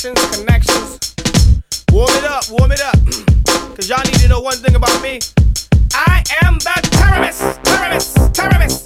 Connections, 0.01 0.39
connections. 0.39 1.15
Warm 1.93 2.09
it 2.09 2.25
up, 2.25 2.45
warm 2.49 2.73
it 2.73 2.81
up. 2.81 2.95
Cause 3.77 3.87
y'all 3.87 4.03
need 4.03 4.15
to 4.15 4.29
know 4.29 4.41
one 4.41 4.57
thing 4.57 4.75
about 4.75 5.03
me. 5.03 5.21
I 5.93 6.25
am 6.43 6.55
the 6.55 6.89
terrorist, 6.91 7.63
terrorist, 7.65 8.35
terrorist. 8.35 8.80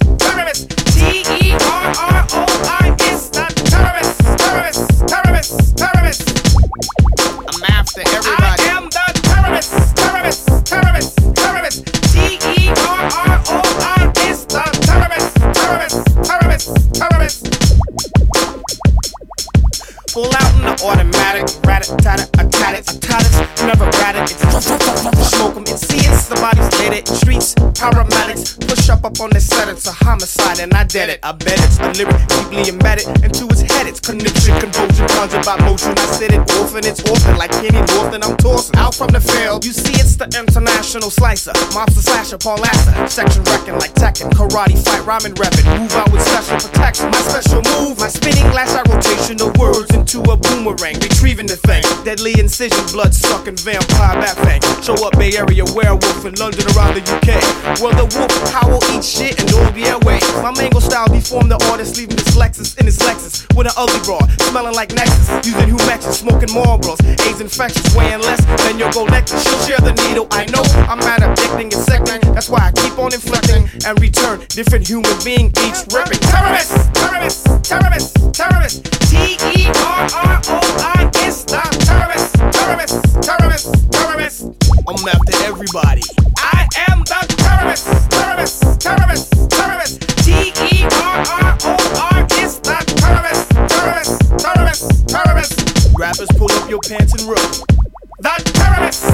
it, 21.89 21.97
tied 22.03 22.19
it, 22.19 22.29
I 22.37 22.47
tied 22.47 22.75
I 22.75 22.99
tied. 22.99 23.67
Never 23.67 23.85
ratted 23.99 24.23
it. 24.23 25.25
Smoke 25.25 25.55
them 25.55 25.63
and 25.67 25.79
see 25.79 25.97
it. 25.97 26.17
Somebody's 26.17 26.69
dead 26.69 26.93
at 26.93 27.07
streets. 27.07 27.53
power 27.75 28.14
up 29.05 29.21
on 29.21 29.29
this 29.29 29.45
set, 29.45 29.69
it's 29.69 29.85
a 29.85 29.91
homicide, 29.91 30.59
and 30.59 30.73
I 30.73 30.83
did 30.83 31.09
it, 31.09 31.19
I 31.21 31.31
bet 31.31 31.61
it's 31.61 31.77
a 31.77 31.93
lyric 31.93 32.25
deeply 32.25 32.73
embedded 32.73 33.05
into 33.21 33.45
his 33.53 33.61
head, 33.61 33.85
it's 33.85 33.99
connection, 33.99 34.57
convulsion, 34.57 35.05
conjured 35.13 35.45
by 35.45 35.61
motion, 35.61 35.93
I 35.93 36.05
said 36.17 36.33
it 36.33 36.41
often, 36.57 36.81
it's 36.81 37.05
often, 37.05 37.37
like 37.37 37.51
Kenny 37.51 37.85
Norton, 37.93 38.25
I'm 38.25 38.35
tossing, 38.37 38.75
out 38.81 38.95
from 38.95 39.13
the 39.13 39.21
field, 39.21 39.63
you 39.63 39.73
see 39.73 39.93
it's 40.01 40.17
the 40.17 40.25
international 40.33 41.13
slicer, 41.13 41.53
mobster 41.77 42.01
slasher, 42.01 42.39
Paul 42.41 42.57
Lasser, 42.57 42.97
section 43.05 43.43
wrecking 43.45 43.77
like 43.77 43.93
Tekken, 43.93 44.33
karate 44.33 44.73
fight, 44.73 45.05
rhyming 45.05 45.37
rapping, 45.37 45.69
move 45.77 45.93
out 45.93 46.09
with 46.09 46.25
special 46.25 46.57
protection, 46.57 47.05
my 47.13 47.21
special 47.29 47.61
move, 47.77 48.01
my 48.01 48.09
spinning 48.09 48.49
lash 48.57 48.73
eye 48.73 48.81
rotation 48.89 49.37
of 49.37 49.53
words 49.61 49.93
into 49.93 50.25
a 50.33 50.35
boomerang, 50.35 50.97
retrieving 50.97 51.45
the 51.45 51.57
thing, 51.61 51.85
deadly 52.01 52.33
incision, 52.41 52.81
blood 52.89 53.13
sucking 53.13 53.57
vampire 53.61 54.17
bat 54.17 54.33
fang, 54.41 54.61
show 54.81 54.97
up 55.05 55.13
Bay 55.13 55.37
Area 55.37 55.61
werewolf 55.77 56.25
in 56.25 56.33
London 56.41 56.65
around 56.73 56.97
the 56.97 57.05
UK, 57.05 57.37
well 57.85 57.93
the 57.93 58.09
wolf 58.17 58.33
howl, 58.49 58.81
eat 58.95 59.03
shit 59.03 59.39
and 59.39 59.49
don't 59.49 59.73
be 59.75 59.85
away, 59.87 60.19
my 60.41 60.51
mango 60.55 60.79
style 60.79 61.07
deformed 61.07 61.51
the 61.51 61.59
artist, 61.71 61.97
leaving 61.97 62.15
this 62.15 62.35
Lexus 62.35 62.77
in 62.79 62.85
his 62.85 62.99
Lexus 62.99 63.43
with 63.55 63.67
an 63.67 63.73
ugly 63.77 63.99
bra, 64.07 64.19
smelling 64.47 64.75
like 64.75 64.93
Nexus, 64.93 65.27
using 65.45 65.69
Humexes, 65.75 66.23
smoking 66.23 66.49
Marlboros, 66.49 66.99
AIDS 67.27 67.41
infectious, 67.41 67.83
weighing 67.95 68.21
less 68.21 68.43
than 68.63 68.79
your 68.79 68.91
gold 68.91 69.11
necklace, 69.11 69.43
she'll 69.43 69.59
share 69.67 69.81
the 69.83 69.93
needle, 70.07 70.27
I 70.31 70.45
know, 70.47 70.63
I'm 70.87 70.99
mad 70.99 71.21
addicting 71.21 71.73
and 71.73 71.83
secting, 71.83 72.21
that's 72.33 72.49
why 72.49 72.67
I 72.67 72.71
keep 72.71 72.97
on 72.97 73.13
inflecting 73.13 73.67
and 73.85 73.99
return 73.99 74.39
different 74.49 74.87
human 74.87 75.15
being 75.23 75.51
each 75.65 75.79
ripping. 75.91 76.19
Terrorists, 76.31 76.87
terrorists, 76.93 77.43
terrorists, 77.67 78.13
terrorists, 78.31 78.79
T 79.11 79.35
E 79.55 79.67
R 79.67 80.07
R 80.13 80.41
O 80.47 80.59
I 80.79 81.09
S, 81.25 81.43
the 81.43 81.59
terrorists, 81.83 82.31
terrorists, 82.55 83.01
terrorists, 83.25 83.71
terrorists. 83.91 84.43
I'm 84.87 85.07
after 85.07 85.35
everybody. 85.43 86.01
I 86.37 86.67
am 86.89 86.99
the 86.99 87.19
terrorist, 87.37 87.87
terrorist, 88.11 88.81
terrorist, 88.85 89.31
T 90.23 90.53
E 90.61 90.85
R 90.85 91.17
R 91.25 91.57
O 91.63 91.73
R 92.13 92.27
S, 92.37 92.59
the 92.59 92.77
terrorist, 93.01 93.49
terrorist, 93.73 94.37
terrorist, 94.37 95.07
terrorist. 95.07 95.95
Rappers 95.97 96.29
pull 96.37 96.51
up 96.51 96.69
your 96.69 96.79
pants 96.81 97.13
and 97.13 97.23
run. 97.23 97.65
The 98.25 98.51
terrorist! 98.57 99.05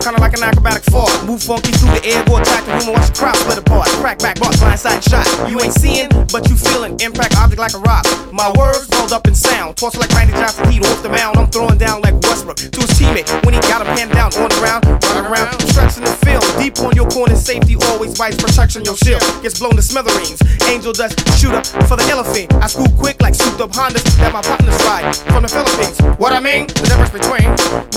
Kinda 0.00 0.18
like 0.24 0.32
an 0.32 0.42
acrobatic 0.42 0.84
fall. 0.88 1.12
Move 1.28 1.42
funky 1.42 1.70
through 1.76 1.92
the 1.92 2.00
air, 2.00 2.24
go 2.24 2.40
attack 2.40 2.64
the 2.64 2.72
room 2.72 2.88
and 2.88 2.96
watch 2.96 3.12
the 3.12 3.14
crowd 3.14 3.36
split 3.36 3.58
apart. 3.60 3.88
Crack 4.00 4.18
back, 4.24 4.40
boss, 4.40 4.56
blindside 4.56 5.04
shot. 5.04 5.28
You 5.48 5.60
ain't 5.60 5.76
seeing, 5.76 6.08
but 6.32 6.48
you 6.48 6.56
feeling. 6.56 6.96
Impact 7.04 7.36
object 7.36 7.60
like 7.60 7.76
a 7.76 7.82
rock. 7.84 8.08
My 8.32 8.48
words 8.56 8.88
rolled 8.96 9.12
up 9.12 9.28
in 9.28 9.34
sound. 9.36 9.76
Toss 9.76 10.00
like 10.00 10.08
Randy 10.16 10.32
Johnson, 10.32 10.64
heat 10.72 10.80
off 10.80 11.02
the 11.02 11.12
mound. 11.12 11.36
I'm 11.36 11.52
throwing 11.52 11.76
down 11.76 12.00
like 12.00 12.16
Westbrook 12.24 12.56
to 12.56 12.80
his 12.80 12.96
teammate 12.96 13.28
when 13.44 13.52
he 13.52 13.60
got 13.68 13.84
him 13.84 13.92
hand 13.92 14.16
down 14.16 14.32
on 14.40 14.48
the 14.48 14.56
ground. 14.56 14.80
Running 15.12 15.28
around, 15.28 15.60
stretching 15.68 16.08
the 16.08 16.16
field. 16.24 16.42
Deep 16.56 16.80
on 16.80 16.96
your 16.96 17.08
corner, 17.12 17.36
safety 17.36 17.76
always 17.92 18.16
vice 18.16 18.40
protection. 18.40 18.82
Your 18.88 18.96
shield 18.96 19.20
gets 19.44 19.60
blown 19.60 19.76
to 19.76 19.84
smithereens. 19.84 20.40
Angel 20.72 20.96
dust, 20.96 21.20
shoot 21.36 21.52
up 21.52 21.68
for 21.84 22.00
the 22.00 22.06
elephant. 22.08 22.48
I 22.64 22.66
school 22.66 22.88
quick 22.96 23.20
like 23.20 23.34
souped 23.36 23.60
up 23.60 23.76
Hondas 23.76 24.02
that 24.24 24.32
my 24.32 24.40
partners 24.40 24.80
ride 24.88 25.12
from 25.28 25.44
the 25.44 25.52
Philippines. 25.52 26.00
What 26.16 26.32
I 26.32 26.40
mean? 26.40 26.66
The 26.80 26.88
difference 26.88 27.12
between 27.12 27.46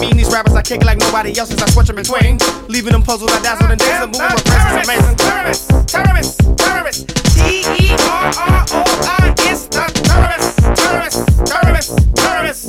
me 0.04 0.12
and 0.12 0.20
these 0.20 0.30
rappers 0.30 0.54
I 0.58 0.64
kick 0.64 0.84
like 0.84 0.98
nobody 0.98 1.38
else's. 1.38 1.62
I 1.62 1.70
switch 1.70 1.86
them 1.86 1.98
between, 1.98 2.40
leaving 2.68 2.92
them 2.92 3.04
puzzled. 3.04 3.30
I 3.30 3.40
dazzle 3.42 3.72
and 3.72 3.80
and 3.80 4.12
moving 4.12 4.26
my 4.26 4.42
presence 4.42 4.88
amazing. 4.90 5.16
Terrorists, 5.18 5.68
terrorists, 5.86 6.38
terrorists. 6.58 7.04
T 7.36 7.62
E 7.62 7.92
R 7.94 8.34
R 8.34 8.66
O 8.72 8.82
I 9.06 9.36
S. 9.46 9.68
The 9.68 9.86
terrorists, 10.02 10.56
terrorists, 10.82 11.26
terrorists, 11.46 11.96
terrorists. 12.16 12.66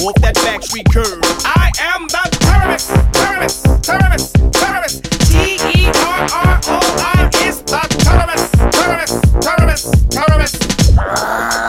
Off 0.00 0.14
that 0.22 0.34
backstreet 0.36 0.90
curve. 0.90 1.20
I 1.44 1.70
am 1.92 2.08
the 2.08 2.24
terrorist, 2.40 2.88
terrorist, 3.12 3.84
terrorist, 3.84 4.32
terrorist. 4.54 5.04
T 5.28 5.60
E 5.76 5.92
R 5.92 6.20
R 6.32 6.60
O 6.68 6.80
I 7.04 7.28
S. 7.34 7.60
The 7.60 7.80
terrorist, 8.00 8.48
terrorist, 8.72 9.14
terrorist, 9.42 10.10
terrorist. 10.10 11.65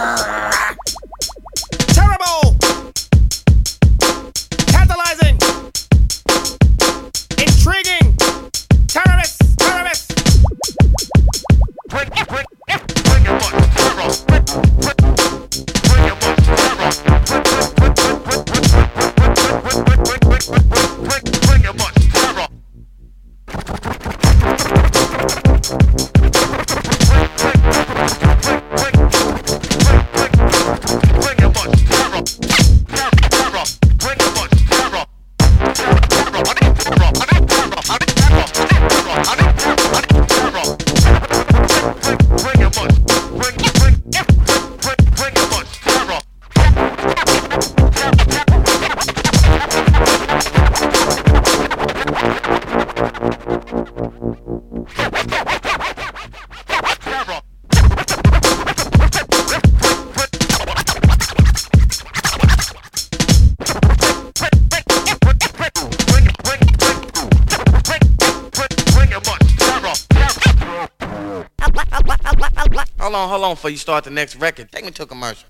On 73.48 73.56
before 73.56 73.70
you 73.70 73.78
start 73.78 74.04
the 74.04 74.10
next 74.10 74.36
record. 74.36 74.70
Take 74.74 74.84
me 74.84 74.92
to 74.92 75.04
a 75.04 75.06
commercial. 75.06 75.48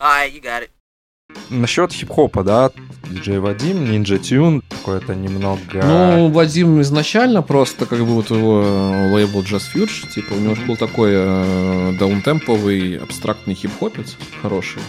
All 0.00 0.08
right, 0.08 0.32
you 0.32 0.40
got 0.40 0.62
it. 0.62 0.70
насчет 1.50 1.92
хип-хопа, 1.92 2.44
да, 2.44 2.70
диджей 3.10 3.38
Вадим, 3.38 3.84
Ninja 3.84 4.20
Tune, 4.20 4.62
такое-то 4.68 5.14
немного... 5.16 5.82
Ну, 5.82 6.28
Вадим 6.28 6.80
изначально 6.82 7.42
просто, 7.42 7.86
как 7.86 7.98
бы 7.98 8.06
вот 8.06 8.30
его 8.30 8.62
э, 8.62 9.12
лейбл 9.12 9.40
Just 9.42 9.74
Fuge, 9.74 10.12
типа, 10.14 10.34
у 10.34 10.38
него 10.38 10.54
же 10.54 10.62
был 10.62 10.76
такой 10.76 11.10
э, 11.14 11.96
даунтемповый 11.98 12.98
абстрактный 12.98 13.54
хип-хопец 13.54 14.16
хороший, 14.42 14.82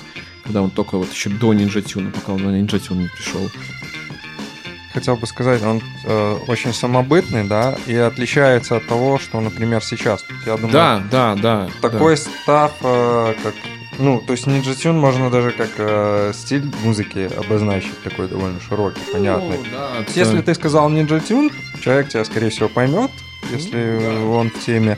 когда 0.43 0.61
он 0.61 0.69
только 0.69 0.97
вот 0.97 1.11
еще 1.11 1.29
до 1.29 1.53
Ninja 1.53 1.83
Tune, 1.83 2.11
пока 2.11 2.33
он 2.33 2.43
на 2.43 2.49
Ninja 2.49 2.79
Tune 2.79 2.97
не 2.97 3.07
пришел. 3.07 3.49
Хотел 4.95 5.17
бы 5.17 5.27
сказать, 5.27 5.61
он 5.61 5.81
э, 6.05 6.37
очень 6.47 6.73
самобытный, 6.73 7.43
да, 7.43 7.75
и 7.85 7.93
отличается 7.97 8.77
от 8.77 8.87
того, 8.87 9.19
что, 9.19 9.41
например, 9.41 9.83
сейчас. 9.83 10.23
Я 10.45 10.55
думаю, 10.55 10.71
Да, 10.71 11.03
да, 11.11 11.35
да. 11.35 11.69
такой 11.81 12.15
да. 12.15 12.21
став, 12.21 12.71
э, 12.81 13.33
как 13.43 13.53
ну, 13.99 14.21
то 14.25 14.31
есть 14.31 14.47
Tune 14.47 14.93
можно 14.93 15.29
даже 15.29 15.51
как 15.51 15.69
э, 15.77 16.31
стиль 16.33 16.63
музыки 16.83 17.29
обозначить, 17.37 18.01
такой 18.03 18.29
довольно 18.29 18.61
широкий, 18.61 19.01
понятный. 19.11 19.57
Ну, 19.57 19.65
да, 19.69 19.99
это- 19.99 20.11
Если 20.17 20.41
ты 20.41 20.55
сказал 20.55 20.89
Tune, 21.19 21.51
человек 21.81 22.07
тебя, 22.07 22.23
скорее 22.23 22.49
всего, 22.49 22.69
поймет, 22.69 23.11
если 23.51 24.23
он 24.25 24.49
в 24.49 24.59
теме. 24.65 24.97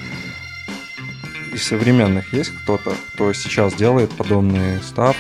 Из 1.54 1.64
современных 1.64 2.34
есть 2.34 2.52
кто-то, 2.64 2.94
кто 3.14 3.34
сейчас 3.34 3.74
делает 3.74 4.12
подобный 4.12 4.80
став, 4.84 5.16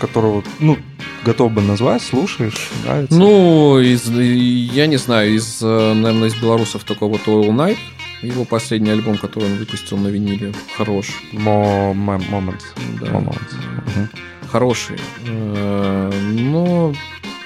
которого, 0.00 0.42
ну, 0.60 0.78
готов 1.24 1.52
бы 1.52 1.62
назвать, 1.62 2.02
слушаешь, 2.02 2.70
нравится? 2.84 3.14
Ну, 3.18 3.78
из, 3.80 4.08
я 4.10 4.86
не 4.86 4.96
знаю, 4.96 5.34
из, 5.34 5.60
э, 5.62 5.92
наверное, 5.94 6.28
из 6.28 6.34
белорусов 6.34 6.84
такого 6.84 7.12
вот 7.18 7.22
All 7.26 7.48
Night, 7.50 7.78
его 8.22 8.44
последний 8.44 8.90
альбом, 8.90 9.18
который 9.18 9.44
он 9.50 9.56
выпустил 9.58 9.96
на 9.98 10.08
виниле, 10.08 10.52
хорош. 10.76 11.08
Мо- 11.32 11.92
мо- 11.94 12.16
Moments. 12.30 12.62
Да. 13.00 13.06
Moments. 13.08 13.54
Мгм. 13.96 14.08
Хороший. 14.50 14.96
Э, 15.26 16.10
Но 16.32 16.94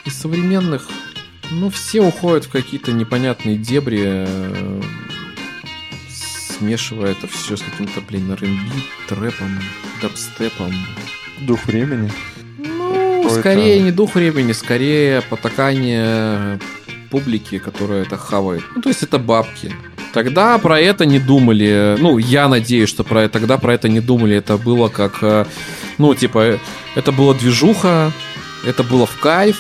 из 0.05 0.15
современных, 0.15 0.89
ну, 1.51 1.71
все 1.71 2.01
уходят 2.03 2.45
в 2.45 2.51
какие-то 2.51 2.93
непонятные 2.93 3.57
дебри, 3.57 4.03
э, 4.05 4.83
смешивая 6.59 7.13
это 7.13 7.27
все 7.29 7.57
с 7.57 7.63
каким-то, 7.63 8.01
блин, 8.01 8.31
R&B, 8.33 8.73
трэпом, 9.09 9.59
дабстепом. 10.03 10.73
Дух 11.41 11.65
времени. 11.67 12.11
Ну, 13.29 13.41
скорее 13.41 13.81
не 13.81 13.91
дух 13.91 14.15
времени, 14.15 14.53
скорее 14.53 15.23
потакание 15.23 16.59
публики, 17.11 17.59
которая 17.59 18.03
это 18.03 18.17
хавает. 18.17 18.63
Ну, 18.75 18.83
то 18.83 18.89
есть 18.89 19.03
это 19.03 19.19
бабки. 19.19 19.73
Тогда 20.13 20.59
про 20.59 20.81
это 20.81 21.07
не 21.07 21.19
думали. 21.19 21.97
Ну, 21.99 22.19
я 22.19 22.49
надеюсь, 22.49 22.89
что 22.89 23.05
про 23.05 23.29
тогда 23.29 23.59
про 23.59 23.75
это 23.75 23.89
не 23.89 24.01
думали. 24.01 24.37
Это 24.37 24.57
было 24.57 24.89
как, 24.89 25.19
э, 25.23 25.45
ну, 25.99 26.15
типа, 26.15 26.59
это 26.95 27.13
была 27.13 27.35
движуха, 27.35 28.13
это 28.67 28.83
было 28.83 29.07
в 29.07 29.19
кайф, 29.19 29.57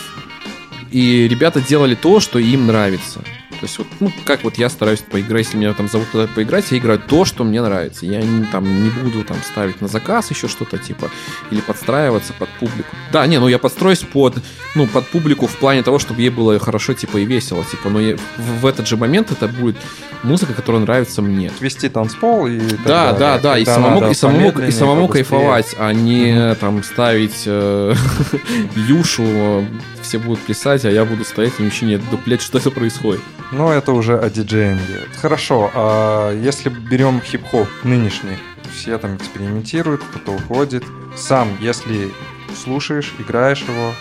и 0.90 1.28
ребята 1.28 1.60
делали 1.60 1.94
то, 1.94 2.20
что 2.20 2.38
им 2.38 2.66
нравится. 2.66 3.20
То 3.60 3.66
есть, 3.66 3.78
вот, 3.78 3.86
ну, 3.98 4.12
как 4.24 4.44
вот 4.44 4.56
я 4.56 4.68
стараюсь 4.68 5.00
поиграть, 5.00 5.46
если 5.46 5.56
меня 5.58 5.74
там 5.74 5.88
зовут 5.88 6.06
куда-то 6.12 6.32
поиграть, 6.32 6.70
я 6.70 6.78
играю 6.78 7.00
то, 7.00 7.24
что 7.24 7.42
мне 7.42 7.60
нравится. 7.60 8.06
Я 8.06 8.22
не, 8.22 8.44
там 8.44 8.64
не 8.84 8.90
буду 8.90 9.24
там 9.24 9.36
ставить 9.42 9.80
на 9.80 9.88
заказ 9.88 10.30
еще 10.30 10.46
что-то 10.46 10.78
типа, 10.78 11.10
или 11.50 11.60
подстраиваться 11.60 12.32
под 12.34 12.48
публику. 12.60 12.94
Да, 13.12 13.26
не, 13.26 13.38
ну 13.40 13.48
я 13.48 13.58
подстроюсь 13.58 13.98
под, 14.00 14.36
ну, 14.76 14.86
под 14.86 15.08
публику 15.08 15.46
в 15.48 15.56
плане 15.56 15.82
того, 15.82 15.98
чтобы 15.98 16.20
ей 16.20 16.30
было 16.30 16.58
хорошо, 16.60 16.94
типа, 16.94 17.16
и 17.18 17.24
весело, 17.24 17.64
типа, 17.64 17.90
но 17.90 18.00
я- 18.00 18.16
в, 18.36 18.60
в 18.60 18.66
этот 18.66 18.86
же 18.86 18.96
момент 18.96 19.32
это 19.32 19.48
будет 19.48 19.76
музыка, 20.22 20.52
которая 20.52 20.82
нравится 20.82 21.20
мне. 21.20 21.50
Вести 21.60 21.88
танцпол 21.88 22.46
и 22.46 22.60
так 22.60 22.84
Да, 22.86 23.12
далее. 23.12 23.18
да, 23.18 23.38
да, 23.38 23.58
и 23.58 23.64
Когда 23.64 23.74
самому, 23.82 24.10
и 24.10 24.14
самому, 24.14 24.50
и 24.50 24.70
самому 24.70 25.08
кайфовать, 25.08 25.74
а 25.78 25.92
не 25.92 26.54
там 26.56 26.82
ставить 26.84 27.42
э, 27.46 27.94
юшу, 28.76 29.64
все 30.08 30.18
будут 30.18 30.40
плясать, 30.40 30.86
а 30.86 30.90
я 30.90 31.04
буду 31.04 31.24
стоять 31.24 31.52
и 31.58 31.62
вообще 31.62 31.84
не 31.84 31.98
дуплять, 31.98 32.40
что 32.40 32.58
это 32.58 32.70
происходит. 32.70 33.20
Ну, 33.52 33.70
это 33.70 33.92
уже 33.92 34.18
о 34.18 34.30
диджеинге. 34.30 35.04
Хорошо, 35.20 35.70
а 35.74 36.32
если 36.32 36.70
берем 36.70 37.20
хип-хоп 37.20 37.68
нынешний, 37.84 38.38
все 38.74 38.96
там 38.96 39.16
экспериментируют, 39.16 40.02
кто-то 40.02 40.32
уходит. 40.32 40.84
Сам, 41.14 41.48
если 41.60 42.10
слушаешь, 42.56 43.12
играешь 43.18 43.60
его... 43.62 43.92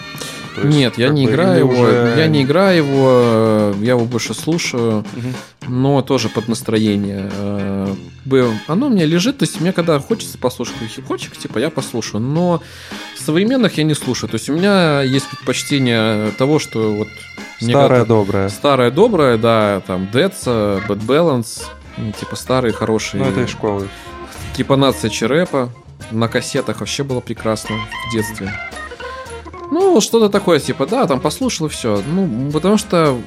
то 0.62 0.68
есть, 0.68 0.78
Нет, 0.78 0.98
я 0.98 1.10
не 1.10 1.26
бы, 1.26 1.32
играю 1.32 1.60
его, 1.60 1.72
уже- 1.74 2.16
я 2.18 2.28
не 2.28 2.44
играю 2.44 2.78
его, 2.78 3.10
э, 3.12 3.74
я 3.82 3.92
его 3.92 4.06
больше 4.06 4.34
слушаю, 4.34 5.06
Мгм. 5.14 5.34
но 5.68 6.02
тоже 6.02 6.30
под 6.30 6.48
настроение. 6.48 7.30
Э, 7.34 7.96
Оно 8.68 8.88
у 8.88 8.90
меня 8.90 9.06
лежит, 9.06 9.38
то 9.38 9.44
есть 9.46 9.62
мне 9.62 9.72
когда 9.72 10.00
хочется 10.00 10.38
послушать 10.38 10.76
хип-хопчик, 10.94 11.38
типа 11.38 11.60
я 11.60 11.70
послушаю, 11.70 12.22
но 12.22 12.62
современных 13.18 13.78
я 13.78 13.84
не 13.86 13.94
слушаю. 13.94 14.30
То 14.30 14.36
есть 14.36 14.50
у 14.50 14.54
меня 14.54 15.02
есть 15.02 15.30
предпочтение 15.30 16.32
того, 16.32 16.60
что 16.60 16.92
вот 16.94 17.08
Старое 17.62 18.04
доброе. 18.06 18.50
Старое 18.50 18.92
доброе, 18.92 19.38
да, 19.38 19.82
там 19.88 20.10
Deads, 20.12 20.46
Bad 20.88 21.06
Balance, 21.06 21.64
типа 22.20 22.36
старые 22.36 22.74
хорошие. 22.74 23.24
Ну, 23.24 23.30
это 23.30 23.42
из 23.42 23.50
школы. 23.50 23.88
Трепанация 24.56 25.10
Черепа. 25.10 25.70
На 26.12 26.28
кассетах 26.28 26.80
вообще 26.82 27.04
было 27.04 27.20
прекрасно 27.22 27.76
в 28.10 28.14
детстве. 28.14 28.52
Ну, 29.72 30.00
что-то 30.02 30.30
такое, 30.30 30.60
типа, 30.60 30.86
да, 30.86 31.08
там 31.08 31.20
послушал 31.20 31.68
и 31.68 31.70
все. 31.70 32.02
Ну, 32.08 32.52
потому 32.52 32.78
что 32.78 33.20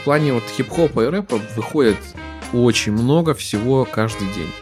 в 0.00 0.04
плане 0.04 0.32
вот 0.34 0.42
хип-хопа 0.56 1.04
и 1.04 1.06
рэпа 1.06 1.40
выходит 1.56 1.96
очень 2.52 2.92
много 2.92 3.34
всего 3.34 3.86
каждый 3.90 4.28
день. 4.28 4.52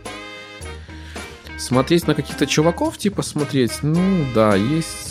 Смотреть 1.58 2.06
на 2.06 2.14
каких-то 2.14 2.46
чуваков, 2.46 2.98
типа, 2.98 3.22
смотреть, 3.22 3.82
ну, 3.82 4.24
да, 4.34 4.54
есть... 4.54 5.08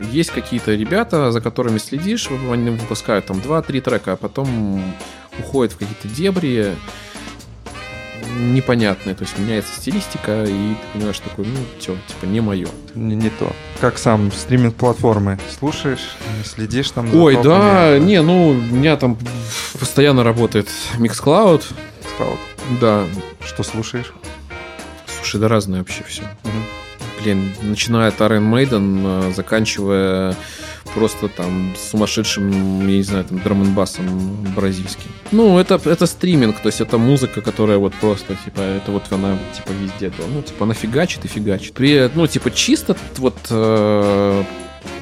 Есть 0.00 0.30
какие-то 0.30 0.74
ребята, 0.74 1.30
за 1.30 1.40
которыми 1.40 1.78
следишь, 1.78 2.28
они 2.28 2.70
выпускают 2.70 3.26
там 3.26 3.38
2-3 3.38 3.80
трека, 3.80 4.12
а 4.12 4.16
потом 4.16 4.82
уходят 5.38 5.72
в 5.72 5.78
какие-то 5.78 6.08
дебри, 6.08 6.74
непонятные, 8.34 9.14
то 9.14 9.24
есть 9.24 9.38
меняется 9.38 9.74
стилистика, 9.76 10.44
и 10.44 10.74
ты 10.74 10.86
понимаешь, 10.92 11.18
такой, 11.20 11.46
ну, 11.46 11.58
все, 11.78 11.96
типа, 12.08 12.26
не 12.26 12.40
мое. 12.40 12.68
Не, 12.94 13.16
не 13.16 13.30
то. 13.30 13.52
Как 13.80 13.98
сам 13.98 14.30
стриминг-платформы? 14.32 15.38
Слушаешь, 15.58 16.16
следишь 16.44 16.90
там 16.90 17.10
за 17.10 17.16
Ой, 17.16 17.38
да, 17.42 17.98
не, 17.98 18.20
ну, 18.22 18.48
у 18.48 18.54
меня 18.54 18.96
там 18.96 19.18
постоянно 19.78 20.24
работает 20.24 20.68
Mixcloud. 20.98 21.62
Cloud. 22.18 22.38
Да. 22.80 23.04
Что 23.44 23.62
слушаешь? 23.62 24.12
Слушай, 25.06 25.40
да 25.40 25.48
разное 25.48 25.80
вообще 25.80 26.04
все. 26.04 26.22
Блин, 27.22 27.52
начиная 27.62 28.08
от 28.08 28.20
Iron 28.20 28.50
Maiden, 28.50 29.28
э, 29.30 29.32
заканчивая 29.34 30.36
просто 30.94 31.28
там 31.28 31.74
сумасшедшим, 31.90 32.80
я 32.88 32.96
не 32.96 33.02
знаю, 33.02 33.24
там 33.24 33.38
драм 33.40 33.74
басом 33.74 34.06
бразильским. 34.54 35.10
Ну, 35.32 35.58
это, 35.58 35.80
это 35.84 36.06
стриминг, 36.06 36.60
то 36.60 36.68
есть 36.68 36.80
это 36.80 36.98
музыка, 36.98 37.40
которая 37.40 37.78
вот 37.78 37.94
просто, 37.94 38.36
типа, 38.44 38.60
это 38.60 38.92
вот 38.92 39.02
она, 39.12 39.36
типа, 39.56 39.70
везде. 39.72 40.10
то, 40.10 40.22
Ну, 40.32 40.42
типа, 40.42 40.64
она 40.64 40.74
фигачит 40.74 41.24
и 41.24 41.28
фигачит. 41.28 41.74
При, 41.74 42.10
ну, 42.14 42.26
типа, 42.26 42.50
чисто 42.50 42.96
вот 43.18 43.36
э, 43.50 44.44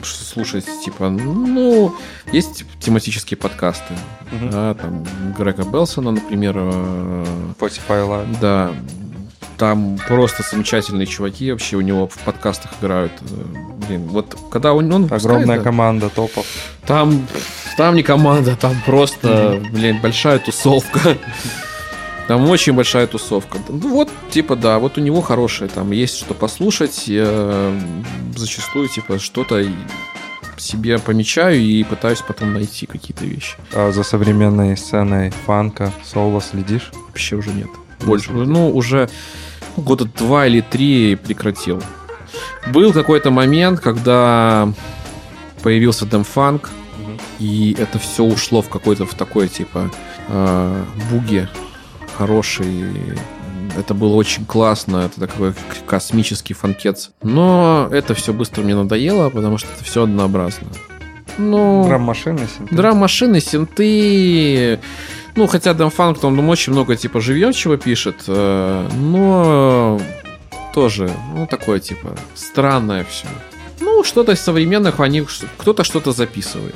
слушать, 0.03 0.65
типа, 0.85 1.11
ну, 1.11 1.95
есть 2.33 2.65
тематические 2.81 3.37
подкасты. 3.37 3.95
Мгм. 4.33 4.51
Да, 4.51 4.75
там 4.75 5.05
Грега 5.39 5.65
Белсона, 5.65 6.13
например. 6.13 6.55
э, 6.57 7.25
Spotify 7.59 8.07
Live. 8.09 8.37
Да. 8.41 8.73
Там 9.63 9.97
просто 10.09 10.43
замечательные 10.43 11.07
чуваки 11.07 11.53
вообще 11.53 11.77
у 11.77 11.83
него 11.83 12.09
в 12.09 12.19
подкастах 12.19 12.73
играют. 12.81 13.13
Э, 13.21 13.87
Блин, 13.87 14.09
вот 14.09 14.37
когда 14.51 14.75
он, 14.75 14.93
он 14.93 15.05
Огромная 15.09 15.59
да, 15.59 15.63
команда 15.63 16.09
топов. 16.09 16.45
там, 16.85 17.29
там 17.77 17.95
не 17.95 18.03
команда, 18.03 18.57
там 18.57 18.75
просто, 18.85 19.63
блин, 19.71 20.01
большая 20.03 20.41
тусовка. 20.41 21.17
Там 22.27 22.51
очень 22.51 22.73
большая 22.73 23.07
тусовка. 23.07 23.59
Ну 23.69 23.91
вот, 23.91 24.09
типа, 24.31 24.57
да, 24.57 24.81
вот 24.81 24.99
у 24.99 25.01
него 25.01 25.21
хорошее, 25.21 25.71
там 25.73 25.93
есть 25.93 26.17
что 26.19 26.35
послушать. 26.35 27.07
Я 27.07 27.73
зачастую, 28.35 28.89
типа, 28.89 29.21
что-то 29.21 29.65
себе 30.57 30.99
помечаю 30.99 31.61
и 31.61 31.85
пытаюсь 31.85 32.23
потом 32.27 32.53
найти 32.53 32.87
какие-то 32.87 33.25
вещи. 33.25 33.55
А 33.73 33.93
за 33.93 34.03
современной 34.03 34.77
сценой 34.77 35.33
фанка, 35.47 35.93
соло 36.05 36.41
следишь? 36.41 36.91
Вообще 37.07 37.37
уже 37.37 37.51
нет. 37.51 37.69
Больше. 38.01 38.33
Ну, 38.33 38.75
уже 38.75 39.09
года 39.77 40.05
два 40.05 40.47
или 40.47 40.61
три 40.61 41.17
прекратил. 41.17 41.83
Был 42.73 42.93
какой-то 42.93 43.31
момент, 43.31 43.81
когда 43.81 44.73
появился 45.63 46.07
Дэмфанк, 46.07 46.71
и 47.39 47.77
это 47.79 47.99
все 47.99 48.25
ушло 48.25 48.63
в 48.63 48.69
какой-то 48.69 49.07
в 49.07 49.15
такой 49.15 49.49
типа 49.49 49.91
э, 50.29 50.85
буги 51.11 51.49
хороший. 52.17 52.85
Это 53.77 53.95
было 53.95 54.15
очень 54.15 54.45
классно, 54.45 54.99
это 54.99 55.21
такой 55.21 55.55
космический 55.87 56.53
фанкец. 56.55 57.11
Но 57.23 57.89
это 57.91 58.15
все 58.15 58.33
быстро 58.33 58.63
мне 58.63 58.75
надоело, 58.75 59.31
потому 59.31 59.59
что 59.59 59.69
это 59.75 59.83
все 59.83 60.03
однообразно. 60.03 60.69
Ну, 61.39 61.85
Драм-машины, 61.87 62.41
синты? 62.41 62.75
Драм-машины, 62.75 63.41
синты. 63.41 64.79
Ну, 65.35 65.47
хотя 65.47 65.73
Дэмфанк 65.73 66.19
там 66.19 66.37
ну, 66.37 66.49
очень 66.49 66.73
много 66.73 66.97
типа 66.97 67.21
живьем 67.21 67.53
пишет, 67.79 68.25
э, 68.27 68.89
но 68.95 70.01
тоже, 70.75 71.11
ну, 71.35 71.47
такое 71.47 71.81
типа 71.81 72.17
странное 72.35 73.05
все. 73.05 73.27
Ну, 73.81 74.05
что-то 74.05 74.33
из 74.33 74.41
современных, 74.41 75.01
они 75.01 75.25
кто-то 75.57 75.85
что-то 75.85 76.13
записывает. 76.13 76.75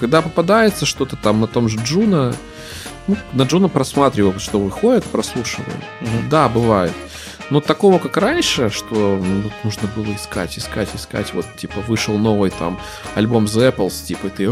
Когда 0.00 0.22
попадается 0.22 0.86
что-то 0.86 1.16
там 1.16 1.40
на 1.40 1.46
том 1.46 1.68
же 1.68 1.78
Джуна, 1.78 2.34
ну, 3.06 3.16
на 3.32 3.42
Джуна 3.42 3.68
просматривал, 3.68 4.38
что 4.38 4.58
выходит, 4.58 5.04
прослушиваю. 5.04 5.76
Да, 6.30 6.48
бывает. 6.48 6.92
Но 7.50 7.60
такого, 7.60 7.98
как 7.98 8.16
раньше, 8.16 8.70
что 8.70 9.20
ну, 9.22 9.50
нужно 9.62 9.88
было 9.94 10.14
искать, 10.14 10.56
искать, 10.58 10.88
искать. 10.94 11.34
Вот, 11.34 11.44
типа, 11.56 11.80
вышел 11.86 12.16
новый 12.16 12.50
там 12.50 12.80
альбом 13.14 13.44
The 13.44 13.76
Apples, 13.76 14.06
типа, 14.06 14.28
и 14.28 14.30
ты... 14.30 14.50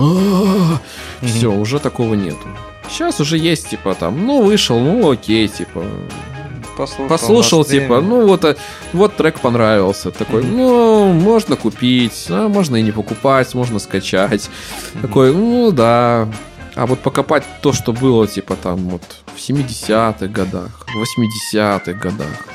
Все, 1.27 1.51
уже 1.51 1.79
такого 1.79 2.15
нету. 2.15 2.47
Сейчас 2.89 3.20
уже 3.20 3.39
есть, 3.39 3.70
типа, 3.70 3.94
там, 3.94 4.27
ну, 4.27 4.43
вышел, 4.43 4.78
ну, 4.78 5.11
окей, 5.11 5.48
типа, 5.48 5.85
Послушал, 6.77 7.09
послушал, 7.09 7.65
типа, 7.65 8.01
ну 8.01 8.27
вот, 8.27 8.44
э, 8.44 8.57
вот 8.94 9.15
трек 9.16 9.40
понравился. 9.40 10.11
Такой, 10.11 10.43
ну, 10.43 11.12
можно 11.12 11.57
купить, 11.57 12.27
а 12.31 12.48
можно 12.48 12.77
и 12.77 12.82
не 12.82 12.93
покупать, 12.93 13.55
можно 13.55 13.78
скачать. 13.78 14.48
Такой, 15.02 15.35
ну 15.35 15.73
да. 15.73 16.28
А 16.77 16.86
вот 16.86 17.01
покопать 17.01 17.44
то, 17.61 17.73
что 17.73 17.93
было, 17.93 18.27
типа, 18.27 18.57
там, 18.57 18.89
вот, 18.89 19.02
в 19.36 19.39
70-х 19.39 20.27
годах, 20.28 20.86
в 20.86 21.55
80-х 21.55 21.93
годах. 21.93 22.47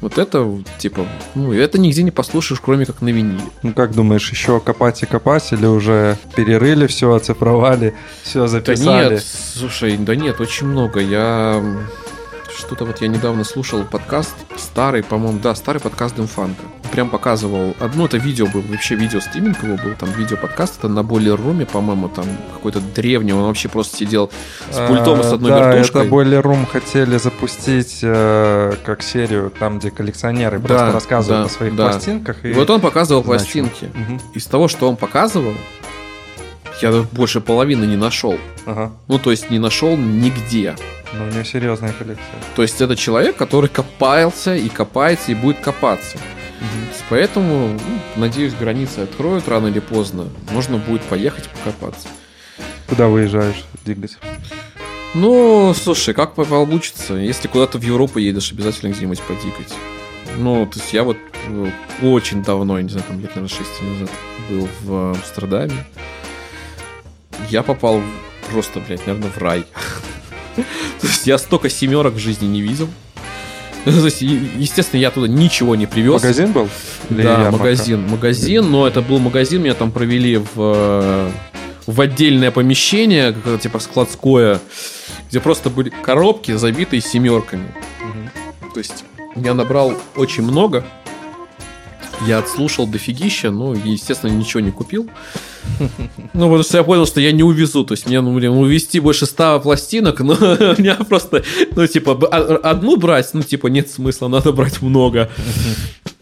Вот 0.00 0.18
это, 0.18 0.46
типа, 0.78 1.06
ну, 1.34 1.52
это 1.52 1.78
нигде 1.78 2.02
не 2.02 2.10
послушаешь, 2.10 2.60
кроме 2.62 2.84
как 2.86 3.00
на 3.00 3.08
виниле. 3.08 3.40
Ну 3.62 3.72
как 3.72 3.92
думаешь, 3.94 4.30
еще 4.30 4.60
копать 4.60 5.02
и 5.02 5.06
копать 5.06 5.52
или 5.52 5.66
уже 5.66 6.16
перерыли 6.34 6.86
все, 6.86 7.12
оцифровали, 7.14 7.94
все 8.22 8.40
Да 8.40 8.46
записали? 8.48 9.14
нет, 9.14 9.24
слушай, 9.54 9.96
да 9.96 10.14
нет, 10.14 10.40
очень 10.40 10.66
много. 10.66 11.00
Я 11.00 11.62
что-то 12.56 12.84
вот 12.84 13.00
я 13.00 13.08
недавно 13.08 13.44
слушал 13.44 13.84
подкаст 13.84 14.34
старый, 14.56 15.02
по-моему, 15.02 15.38
да, 15.42 15.54
старый 15.54 15.80
подкаст 15.80 16.16
Дымфанка. 16.16 16.62
Прям 16.90 17.10
показывал, 17.10 17.74
одно 17.80 18.06
это 18.06 18.16
видео 18.16 18.46
был, 18.46 18.62
вообще 18.62 18.94
видео 18.94 19.20
стриминг 19.20 19.62
его 19.62 19.76
был, 19.76 19.94
там 19.98 20.10
видео 20.12 20.36
подкаст, 20.36 20.78
это 20.78 20.88
на 20.88 21.02
Бойлер 21.02 21.36
Руме, 21.36 21.66
по-моему, 21.66 22.08
там 22.08 22.24
какой-то 22.54 22.80
древний, 22.80 23.32
он 23.32 23.42
вообще 23.42 23.68
просто 23.68 23.96
сидел 23.96 24.30
с 24.70 24.86
пультом 24.86 25.20
и 25.20 25.22
с 25.24 25.32
одной 25.32 25.52
А, 25.52 25.58
да, 25.58 25.72
вертушкой. 25.72 26.06
это 26.06 26.14
Boiler 26.14 26.42
Room 26.42 26.66
хотели 26.66 27.18
запустить 27.18 27.98
э, 28.02 28.74
как 28.84 29.02
серию, 29.02 29.52
там, 29.58 29.78
где 29.78 29.90
коллекционеры 29.90 30.58
просто 30.60 30.92
рассказывают 30.92 31.48
да, 31.48 31.52
о 31.52 31.56
своих 31.56 31.76
да. 31.76 31.90
пластинках. 31.90 32.44
И 32.44 32.52
вот 32.52 32.70
он 32.70 32.80
показывал 32.80 33.22
пластинки. 33.22 33.90
Из 34.34 34.46
того, 34.46 34.68
что 34.68 34.88
он 34.88 34.96
показывал, 34.96 35.54
я 36.82 36.92
больше 37.12 37.40
половины 37.40 37.84
не 37.84 37.96
нашел. 37.96 38.38
Ага. 38.66 38.92
Ну, 39.08 39.18
то 39.18 39.30
есть 39.30 39.50
не 39.50 39.58
нашел 39.58 39.96
нигде. 39.96 40.76
Ну, 41.12 41.24
у 41.24 41.28
него 41.28 41.44
серьезная 41.44 41.92
коллекция. 41.92 42.24
То 42.54 42.62
есть 42.62 42.80
это 42.80 42.96
человек, 42.96 43.36
который 43.36 43.68
копался 43.68 44.54
и 44.54 44.68
копается 44.68 45.32
и 45.32 45.34
будет 45.34 45.60
копаться. 45.60 46.18
Поэтому, 47.08 47.68
ну, 47.68 47.78
надеюсь, 48.16 48.52
границы 48.54 49.00
откроют 49.00 49.48
рано 49.48 49.68
или 49.68 49.78
поздно. 49.78 50.28
Можно 50.50 50.76
будет 50.78 51.02
поехать 51.02 51.48
покопаться. 51.48 52.08
Куда 52.88 53.06
выезжаешь, 53.06 53.64
двигать? 53.84 54.18
Ну, 55.14 55.72
слушай, 55.74 56.14
как 56.14 56.34
по- 56.34 56.44
получится? 56.44 57.14
Если 57.14 57.48
куда-то 57.48 57.78
в 57.78 57.82
Европу 57.82 58.18
едешь, 58.18 58.52
обязательно 58.52 58.92
где-нибудь 58.92 59.22
подикать. 59.22 59.72
Ну, 60.36 60.66
то 60.66 60.78
есть 60.78 60.92
я 60.92 61.04
вот 61.04 61.16
э, 61.46 61.70
очень 62.02 62.42
давно, 62.42 62.78
не 62.80 62.88
знаю, 62.88 63.06
там 63.08 63.20
лет, 63.20 63.34
наверное, 63.34 63.48
6 63.48 63.60
назад 63.82 64.10
был 64.50 64.68
в 64.82 65.10
Амстердаме. 65.14 65.86
Я 67.50 67.62
попал 67.62 68.00
в- 68.00 68.50
просто, 68.50 68.80
блядь, 68.80 69.06
наверное, 69.06 69.30
в 69.30 69.38
рай. 69.38 69.64
То 70.56 71.06
есть 71.06 71.26
я 71.26 71.38
столько 71.38 71.68
семерок 71.68 72.14
в 72.14 72.18
жизни 72.18 72.46
не 72.46 72.62
видел. 72.62 72.88
То 73.84 73.90
есть, 74.04 74.20
естественно, 74.22 75.00
я 75.00 75.10
туда 75.10 75.28
ничего 75.28 75.76
не 75.76 75.86
привез. 75.86 76.22
Магазин 76.22 76.52
был? 76.52 76.68
Или 77.10 77.22
да, 77.22 77.32
ярмарка? 77.32 77.58
магазин. 77.58 78.08
Магазин, 78.08 78.70
но 78.70 78.86
это 78.86 79.02
был 79.02 79.18
магазин, 79.18 79.62
меня 79.62 79.74
там 79.74 79.92
провели 79.92 80.38
в, 80.38 80.48
э, 80.56 81.30
в 81.86 82.00
отдельное 82.00 82.50
помещение, 82.50 83.34
типа 83.62 83.78
складское, 83.78 84.60
где 85.30 85.40
просто 85.40 85.70
были 85.70 85.90
коробки, 85.90 86.56
забитые 86.56 87.00
семерками. 87.00 87.72
То 88.74 88.80
есть 88.80 89.04
я 89.36 89.54
набрал 89.54 89.94
очень 90.16 90.42
много. 90.42 90.84
Я 92.26 92.38
отслушал 92.38 92.86
дофигища, 92.86 93.50
ну, 93.50 93.74
и, 93.74 93.90
естественно, 93.90 94.30
ничего 94.30 94.60
не 94.60 94.70
купил. 94.70 95.08
Ну, 96.34 96.44
потому 96.44 96.62
что 96.62 96.78
я 96.78 96.84
понял, 96.84 97.06
что 97.06 97.20
я 97.20 97.32
не 97.32 97.42
увезу. 97.42 97.84
То 97.84 97.92
есть 97.92 98.06
мне, 98.06 98.20
ну, 98.20 98.34
блин, 98.34 98.52
увезти 98.52 99.00
больше 99.00 99.26
ста 99.26 99.58
пластинок, 99.58 100.20
но 100.20 100.32
у 100.34 100.80
меня 100.80 100.94
просто, 100.96 101.42
ну, 101.74 101.86
типа, 101.86 102.14
б- 102.14 102.26
а- 102.30 102.56
одну 102.70 102.96
брать, 102.96 103.30
ну, 103.34 103.42
типа, 103.42 103.66
нет 103.68 103.90
смысла, 103.90 104.28
надо 104.28 104.52
брать 104.52 104.82
много. 104.82 105.30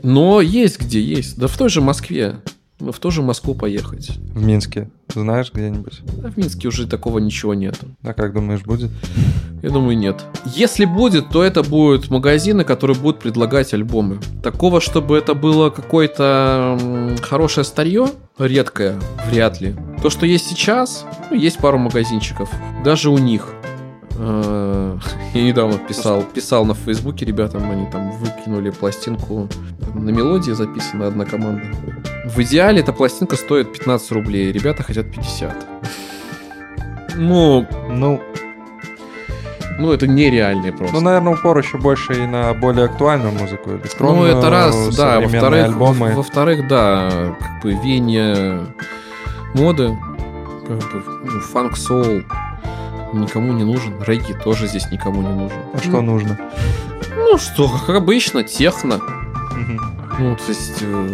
Но 0.03 0.41
есть 0.41 0.81
где 0.81 1.01
есть. 1.01 1.39
Да 1.39 1.47
в 1.49 1.57
той 1.57 1.69
же 1.69 1.81
Москве. 1.81 2.37
Ну, 2.81 2.91
В 2.93 2.99
ту 2.99 3.11
же 3.11 3.23
Москву 3.23 3.55
поехать. 3.55 4.11
В 4.35 4.43
Минске. 4.45 4.91
Знаешь 5.15 5.51
где-нибудь? 5.55 6.01
А 6.25 6.29
в 6.31 6.37
Минске 6.37 6.69
уже 6.69 6.87
такого 6.89 7.19
ничего 7.21 7.55
нету. 7.55 7.87
А 8.03 8.13
как 8.13 8.33
думаешь, 8.35 8.63
будет? 8.63 8.91
Я 9.65 9.71
думаю, 9.71 9.97
нет. 9.97 10.23
Если 10.45 10.85
будет, 10.85 11.31
то 11.31 11.43
это 11.43 11.63
будут 11.63 12.11
магазины, 12.11 12.65
которые 12.65 12.99
будут 12.99 13.21
предлагать 13.21 13.73
альбомы. 13.73 14.19
Такого, 14.43 14.79
чтобы 14.79 15.17
это 15.17 15.33
было 15.33 15.71
какое-то 15.71 16.79
хорошее 17.23 17.65
старье, 17.65 18.09
редкое, 18.39 19.01
вряд 19.27 19.63
ли. 19.63 19.75
То, 20.03 20.11
что 20.11 20.27
есть 20.27 20.49
сейчас, 20.51 21.07
ну, 21.31 21.37
есть 21.39 21.57
пару 21.57 21.79
магазинчиков. 21.79 22.51
Даже 22.85 23.09
у 23.09 23.17
них. 23.17 23.55
Э, 24.19 24.99
Я 25.33 25.43
недавно 25.43 25.79
писал, 25.79 26.25
писал 26.25 26.67
на 26.67 26.75
Фейсбуке 26.75 27.25
ребятам, 27.25 27.71
они 27.71 27.91
там 27.91 28.11
выкинули 28.19 28.69
пластинку. 28.69 29.49
На 29.95 30.11
мелодии 30.11 30.53
записана 30.53 31.07
одна 31.07 31.25
команда. 31.25 31.63
В 32.27 32.39
идеале 32.41 32.81
эта 32.83 32.93
пластинка 32.93 33.37
стоит 33.37 33.73
15 33.73 34.13
рублей, 34.13 34.53
ребята 34.53 34.83
хотят 34.83 35.11
50. 35.11 35.57
Ну, 37.17 37.65
Ну, 37.89 38.21
ну 39.79 39.93
это 39.93 40.07
нереальные 40.07 40.73
просто. 40.73 40.95
ну, 40.95 41.01
наверное, 41.03 41.35
упор 41.35 41.59
еще 41.59 41.79
больше 41.79 42.13
и 42.15 42.27
на 42.27 42.53
более 42.55 42.87
актуальную 42.87 43.33
музыку, 43.33 43.71
Ну, 44.01 44.25
это 44.25 44.51
раз, 44.51 44.97
да. 44.97 45.21
Во-вторых, 45.21 45.65
альбомы. 45.67 46.09
во- 46.11 46.17
во-вторых, 46.17 46.69
да, 46.69 47.35
как 47.41 47.63
бы 47.63 47.73
веяние 47.73 48.67
моды, 49.55 49.97
как 50.67 50.79
бы, 50.79 51.03
ну, 51.25 51.41
фанк-соул 51.41 52.23
никому 53.13 53.53
не 53.53 53.65
нужен. 53.65 53.95
Регги 54.07 54.33
тоже 54.33 54.67
здесь 54.67 54.91
никому 54.91 55.23
не 55.23 55.29
нужен. 55.29 55.59
А 55.73 55.79
что 55.79 56.01
нужно? 56.01 56.39
Ну 57.17 57.39
что, 57.39 57.69
как 57.69 57.97
обычно, 57.97 58.43
техно. 58.43 58.99
Ну, 60.19 60.37
то 60.37 60.43
есть 60.49 60.79
э, 60.83 61.09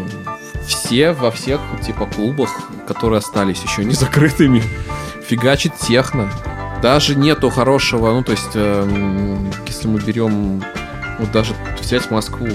все 0.66 1.12
во 1.12 1.30
всех 1.30 1.60
типа 1.84 2.06
клубах, 2.06 2.50
которые 2.86 3.18
остались 3.18 3.62
еще 3.62 3.84
не 3.84 3.92
закрытыми, 3.94 4.62
фигачит 5.26 5.76
техно. 5.76 6.28
Даже 6.82 7.14
нету 7.14 7.50
хорошего, 7.50 8.10
ну 8.12 8.22
то 8.22 8.32
есть, 8.32 8.52
эм, 8.54 9.50
если 9.66 9.86
мы 9.86 10.00
берем, 10.00 10.62
вот 11.18 11.30
даже 11.30 11.54
взять 11.78 12.10
Москву, 12.10 12.48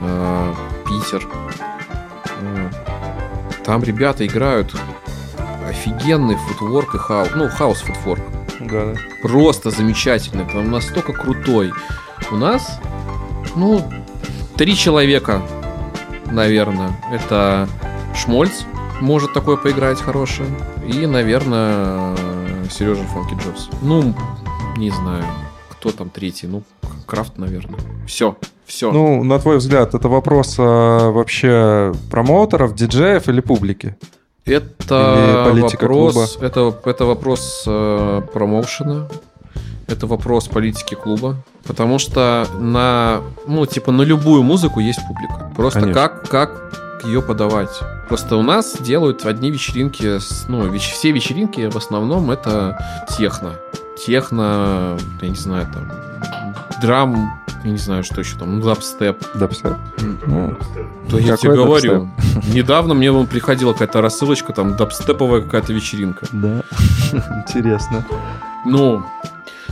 э, 0.00 0.54
Питер, 0.86 1.26
э, 2.40 2.70
там 3.64 3.82
ребята 3.82 4.24
играют 4.24 4.72
офигенный 5.68 6.36
footwork 6.36 6.94
и 6.94 6.98
хаус, 6.98 7.30
ну 7.34 7.48
хаус 7.48 7.80
footwork. 7.80 8.22
Да, 8.60 8.92
да. 8.92 9.00
Просто 9.22 9.70
замечательный, 9.70 10.44
прям 10.44 10.70
настолько 10.70 11.12
крутой. 11.12 11.72
У 12.30 12.36
нас, 12.36 12.80
ну, 13.56 13.84
три 14.56 14.76
человека, 14.76 15.42
наверное. 16.30 16.96
Это 17.10 17.68
Шмольц, 18.14 18.62
может 19.00 19.32
такое 19.32 19.56
поиграть 19.56 20.00
хорошее. 20.00 20.48
И, 20.86 21.06
наверное, 21.06 22.16
Сережа 22.70 23.02
Фанки 23.04 23.34
Джобс. 23.42 23.68
Ну, 23.82 24.14
не 24.76 24.90
знаю, 24.90 25.24
кто 25.70 25.90
там 25.90 26.10
третий. 26.10 26.46
Ну, 26.46 26.62
Крафт, 27.06 27.38
наверное. 27.38 27.78
Все, 28.06 28.36
все. 28.66 28.90
Ну, 28.90 29.24
на 29.24 29.38
твой 29.38 29.58
взгляд, 29.58 29.94
это 29.94 30.08
вопрос 30.08 30.56
а, 30.58 31.10
вообще 31.10 31.92
промоутеров, 32.10 32.74
диджеев 32.74 33.28
или 33.28 33.40
публики? 33.40 33.96
Это 34.44 35.50
Или 35.52 35.60
вопрос, 35.62 36.38
это, 36.38 36.74
это 36.84 37.04
вопрос 37.06 37.64
э, 37.66 38.20
промоушена, 38.30 39.08
это 39.86 40.06
вопрос 40.06 40.48
политики 40.48 40.94
клуба, 40.94 41.36
потому 41.66 41.98
что 41.98 42.46
на, 42.58 43.22
ну, 43.46 43.64
типа, 43.64 43.90
на 43.90 44.02
любую 44.02 44.42
музыку 44.42 44.80
есть 44.80 45.00
публика. 45.08 45.50
Просто 45.56 45.80
Конечно. 45.80 46.02
как, 46.02 46.28
как 46.28 47.04
ее 47.04 47.22
подавать. 47.22 47.70
Просто 48.08 48.36
у 48.36 48.42
нас 48.42 48.76
делают 48.80 49.24
одни 49.24 49.50
вечеринки, 49.50 50.18
ну, 50.48 50.66
веч- 50.68 50.92
все 50.92 51.10
вечеринки 51.10 51.68
в 51.70 51.76
основном 51.76 52.30
это 52.30 52.78
техно. 53.16 53.54
Техно, 54.06 54.98
я 55.22 55.28
не 55.28 55.36
знаю, 55.36 55.66
там, 55.72 55.90
драм, 56.82 57.40
я 57.64 57.70
не 57.70 57.78
знаю, 57.78 58.04
что 58.04 58.20
еще 58.20 58.36
там, 58.36 58.58
ну, 58.58 58.64
дабстеп. 58.64 59.24
Дабстеп? 59.34 59.74
Ну, 60.26 60.54
Да 61.10 61.18
я 61.18 61.36
тебе 61.36 61.54
говорю. 61.54 62.10
дабстеп? 62.22 62.54
Недавно 62.54 62.92
мне 62.94 63.10
вон 63.10 63.26
приходила 63.26 63.72
какая-то 63.72 64.02
рассылочка, 64.02 64.52
там 64.52 64.76
дабстеповая 64.76 65.40
какая-то 65.40 65.72
вечеринка. 65.72 66.26
Да. 66.32 66.62
Интересно. 67.48 68.04
Ну, 68.66 69.04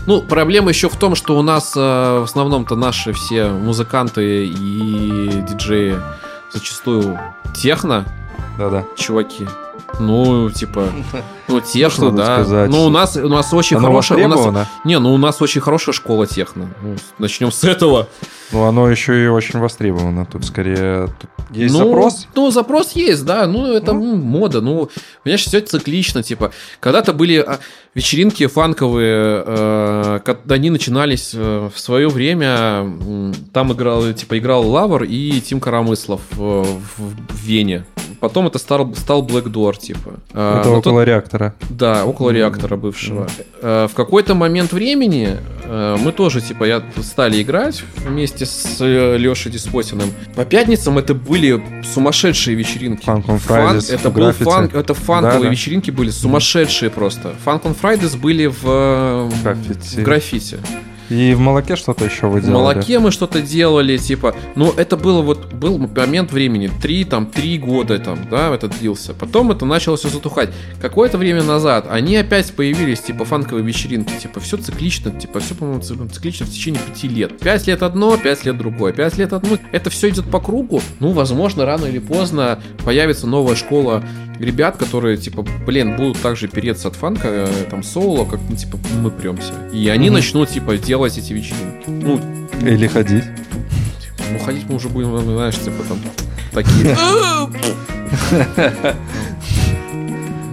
ну, 0.06 0.22
проблема 0.22 0.70
еще 0.70 0.88
в 0.88 0.96
том, 0.96 1.14
что 1.14 1.36
у 1.38 1.42
нас 1.42 1.74
э, 1.76 1.80
в 1.80 2.22
основном-то 2.24 2.76
наши 2.76 3.12
все 3.12 3.48
музыканты 3.50 4.46
и 4.46 5.42
диджеи 5.48 5.96
зачастую 6.52 7.18
техно, 7.54 8.04
Да-да. 8.58 8.84
чуваки. 8.96 9.46
Ну, 9.98 10.50
типа, 10.50 10.88
ну, 11.48 11.60
техно, 11.60 12.10
да. 12.10 12.36
сказать? 12.36 12.70
Ну, 12.70 12.84
у 12.84 12.90
нас, 12.90 13.16
у 13.16 13.28
нас 13.28 13.52
очень 13.52 13.76
Оно 13.76 13.88
хорошая... 13.88 14.24
У 14.24 14.28
нас, 14.28 14.68
не, 14.84 14.98
ну, 14.98 15.12
у 15.12 15.18
нас 15.18 15.40
очень 15.42 15.60
хорошая 15.60 15.92
школа 15.92 16.26
техно. 16.26 16.68
Ну, 16.82 16.96
начнем 17.18 17.52
с 17.52 17.64
этого. 17.64 18.08
Ну, 18.52 18.64
оно 18.64 18.88
еще 18.88 19.24
и 19.24 19.28
очень 19.28 19.58
востребовано. 19.58 20.26
Тут 20.26 20.44
скорее 20.44 21.08
тут 21.20 21.30
есть 21.50 21.74
ну, 21.74 21.84
запрос. 21.84 22.28
Ну, 22.34 22.50
запрос 22.50 22.92
есть, 22.92 23.24
да. 23.24 23.46
Ну, 23.46 23.66
это 23.66 23.92
ну, 23.92 24.16
мода. 24.16 24.60
Ну, 24.60 24.90
понимаешь, 25.22 25.44
все 25.44 25.60
циклично. 25.60 26.22
Типа, 26.22 26.52
когда-то 26.80 27.12
были 27.12 27.36
а, 27.36 27.60
вечеринки 27.94 28.46
фанковые, 28.46 29.42
э, 29.46 30.20
когда 30.24 30.54
они 30.54 30.70
начинались 30.70 31.32
э, 31.34 31.70
в 31.74 31.78
свое 31.78 32.08
время. 32.08 32.90
Там 33.52 33.72
играл, 33.72 34.12
типа, 34.12 34.38
играл 34.38 34.68
Лавр 34.68 35.04
и 35.04 35.40
Тим 35.40 35.60
Карамыслов 35.60 36.20
э, 36.32 36.36
в, 36.36 36.66
в 36.98 37.44
Вене. 37.44 37.84
Потом 38.22 38.46
это 38.46 38.58
стал, 38.60 38.94
стал 38.94 39.26
Black 39.26 39.46
Door, 39.50 39.78
типа. 39.80 40.14
А, 40.32 40.60
Это 40.60 40.68
но 40.68 40.78
около 40.78 41.00
тот- 41.00 41.06
реактора. 41.08 41.54
Да, 41.70 42.04
около 42.04 42.30
реактора 42.30 42.76
бывшего. 42.76 43.26
Э, 43.60 43.88
В 43.90 43.94
какой-то 43.94 44.36
момент 44.36 44.72
времени 44.72 45.38
э, 45.64 45.96
мы 46.00 46.12
тоже, 46.12 46.40
типа, 46.40 46.62
я 46.62 46.84
стали 47.02 47.42
играть 47.42 47.82
вместе 48.06 48.46
с 48.46 48.78
Лешей 48.78 49.50
Диспотиным. 49.50 50.08
По 50.36 50.44
пятницам 50.44 50.98
это 50.98 51.14
были 51.14 51.60
сумасшедшие 51.82 52.54
вечеринки. 52.56 53.04
Funk 53.08 53.26
on 53.26 53.38
Фан- 53.40 53.76
Fridays 53.78 53.92
это 53.92 54.08
в 54.10 54.14
был 54.14 54.30
фанк, 54.32 54.72
это 54.76 54.94
фанковые 54.94 55.38
Да-да. 55.40 55.48
вечеринки 55.50 55.90
были 55.90 56.10
сумасшедшие 56.10 56.90
просто. 56.90 57.34
Funk 57.44 57.62
on 57.64 57.74
Fridays 57.82 58.16
были 58.16 58.46
в, 58.46 58.62
э, 58.64 59.30
Граффити. 59.42 60.00
в 60.00 60.04
граффити. 60.04 60.58
И 61.12 61.34
в 61.34 61.40
молоке 61.40 61.76
что-то 61.76 62.04
еще 62.04 62.26
вы 62.26 62.40
В 62.40 62.44
делали. 62.44 62.54
молоке 62.62 62.98
мы 62.98 63.10
что-то 63.10 63.42
делали, 63.42 63.96
типа, 63.98 64.34
ну, 64.54 64.72
это 64.76 64.96
было 64.96 65.20
вот, 65.20 65.52
был 65.52 65.76
момент 65.78 66.32
времени, 66.32 66.70
три, 66.80 67.04
там, 67.04 67.26
три 67.26 67.58
года, 67.58 67.98
там, 67.98 68.18
да, 68.30 68.54
это 68.54 68.68
длился. 68.68 69.12
Потом 69.12 69.50
это 69.50 69.66
начало 69.66 69.96
все 69.96 70.08
затухать. 70.08 70.50
Какое-то 70.80 71.18
время 71.18 71.42
назад 71.42 71.86
они 71.90 72.16
опять 72.16 72.52
появились, 72.52 73.00
типа, 73.00 73.24
фанковые 73.24 73.64
вечеринки, 73.64 74.12
типа, 74.20 74.40
все 74.40 74.56
циклично, 74.56 75.10
типа, 75.10 75.40
все, 75.40 75.54
по-моему, 75.54 75.82
ци- 75.82 75.94
циклично 76.12 76.46
в 76.46 76.50
течение 76.50 76.80
пяти 76.80 77.08
лет. 77.08 77.38
Пять 77.38 77.66
лет 77.66 77.82
одно, 77.82 78.16
пять 78.16 78.44
лет 78.44 78.56
другое, 78.56 78.92
пять 78.92 79.18
лет 79.18 79.32
одно. 79.32 79.58
Это 79.72 79.90
все 79.90 80.08
идет 80.08 80.30
по 80.30 80.40
кругу. 80.40 80.80
Ну, 81.00 81.12
возможно, 81.12 81.66
рано 81.66 81.86
или 81.86 81.98
поздно 81.98 82.60
появится 82.84 83.26
новая 83.26 83.56
школа 83.56 84.02
ребят, 84.38 84.76
которые, 84.76 85.16
типа, 85.18 85.44
блин, 85.66 85.96
будут 85.96 86.18
также 86.20 86.48
переться 86.48 86.88
от 86.88 86.96
фанка, 86.96 87.28
э, 87.28 87.48
там, 87.70 87.82
соула, 87.84 88.24
как, 88.24 88.40
ну, 88.48 88.56
типа, 88.56 88.78
мы 89.00 89.10
премся. 89.10 89.52
И 89.72 89.88
они 89.88 90.06
Мгм. 90.06 90.14
начнут, 90.16 90.48
типа, 90.48 90.76
делать 90.78 91.01
эти 91.18 91.32
вечеринки. 91.32 91.84
Ну, 91.88 92.20
Или 92.62 92.86
ходить. 92.86 93.24
ну, 94.32 94.38
ходить 94.38 94.68
мы 94.68 94.76
уже 94.76 94.88
будем, 94.88 95.18
знаешь, 95.18 95.56
типа 95.58 95.82
там 95.88 95.98
такие. 96.52 96.96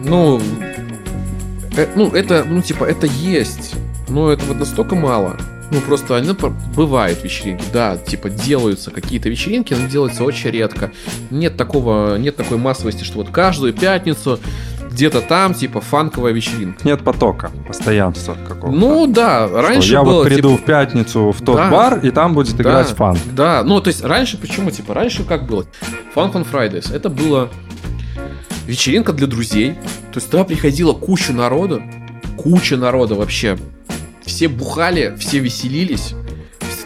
Ну, 0.04 0.42
э, 1.76 1.88
ну, 1.96 2.10
это, 2.12 2.46
ну, 2.48 2.62
типа, 2.62 2.86
это 2.86 3.06
есть. 3.08 3.76
Но 4.08 4.32
это 4.32 4.46
вот 4.46 4.58
настолько 4.60 4.96
мало. 4.96 5.38
Ну, 5.72 5.82
просто 5.82 6.16
они 6.16 6.34
по- 6.34 6.50
бывают 6.50 7.24
вечеринки, 7.24 7.64
да, 7.72 7.96
типа 7.96 8.30
делаются 8.32 8.90
какие-то 8.90 9.30
вечеринки, 9.30 9.76
но 9.76 9.88
делаются 9.88 10.24
очень 10.24 10.50
редко. 10.50 10.92
Нет 11.30 11.58
такого, 11.58 12.16
нет 12.18 12.36
такой 12.36 12.58
массовости, 12.58 13.04
что 13.04 13.18
вот 13.20 13.30
каждую 13.30 13.74
пятницу 13.74 14.40
где-то 15.00 15.22
там, 15.22 15.54
типа, 15.54 15.80
фанковая 15.80 16.34
вечеринка. 16.34 16.86
Нет 16.86 17.02
потока, 17.06 17.52
постоянства 17.66 18.36
какого-то. 18.48 18.78
Ну 18.78 19.08
да, 19.08 19.48
Что 19.48 19.62
раньше 19.62 19.92
я 19.94 20.04
было, 20.04 20.16
вот 20.16 20.26
приду 20.26 20.50
типа, 20.52 20.62
в 20.62 20.66
пятницу 20.66 21.32
в 21.32 21.42
тот 21.42 21.56
Да. 21.56 21.72
бар, 21.72 22.00
и 22.04 22.12
там 22.12 22.34
будет 22.34 22.58
Да, 22.58 22.64
играть 22.64 22.88
фан. 22.90 23.18
Да, 23.32 23.64
ну 23.64 23.80
то 23.80 23.88
есть 23.88 24.04
раньше 24.04 24.38
почему? 24.38 24.72
Типа 24.72 24.94
раньше 24.94 25.24
как 25.24 25.48
было? 25.48 25.66
Fun 26.14 26.34
Fun 26.34 26.46
Fridays. 26.52 26.94
Это 26.94 27.10
было 27.10 27.50
вечеринка 28.68 29.14
для 29.14 29.26
друзей. 29.28 29.76
То 30.12 30.18
есть 30.18 30.30
туда 30.30 30.44
приходила 30.44 30.92
куча 30.92 31.32
народа. 31.32 31.82
Куча 32.36 32.76
народа 32.76 33.16
вообще. 33.16 33.58
Все 34.26 34.50
бухали, 34.50 35.16
все 35.18 35.40
веселились. 35.40 36.14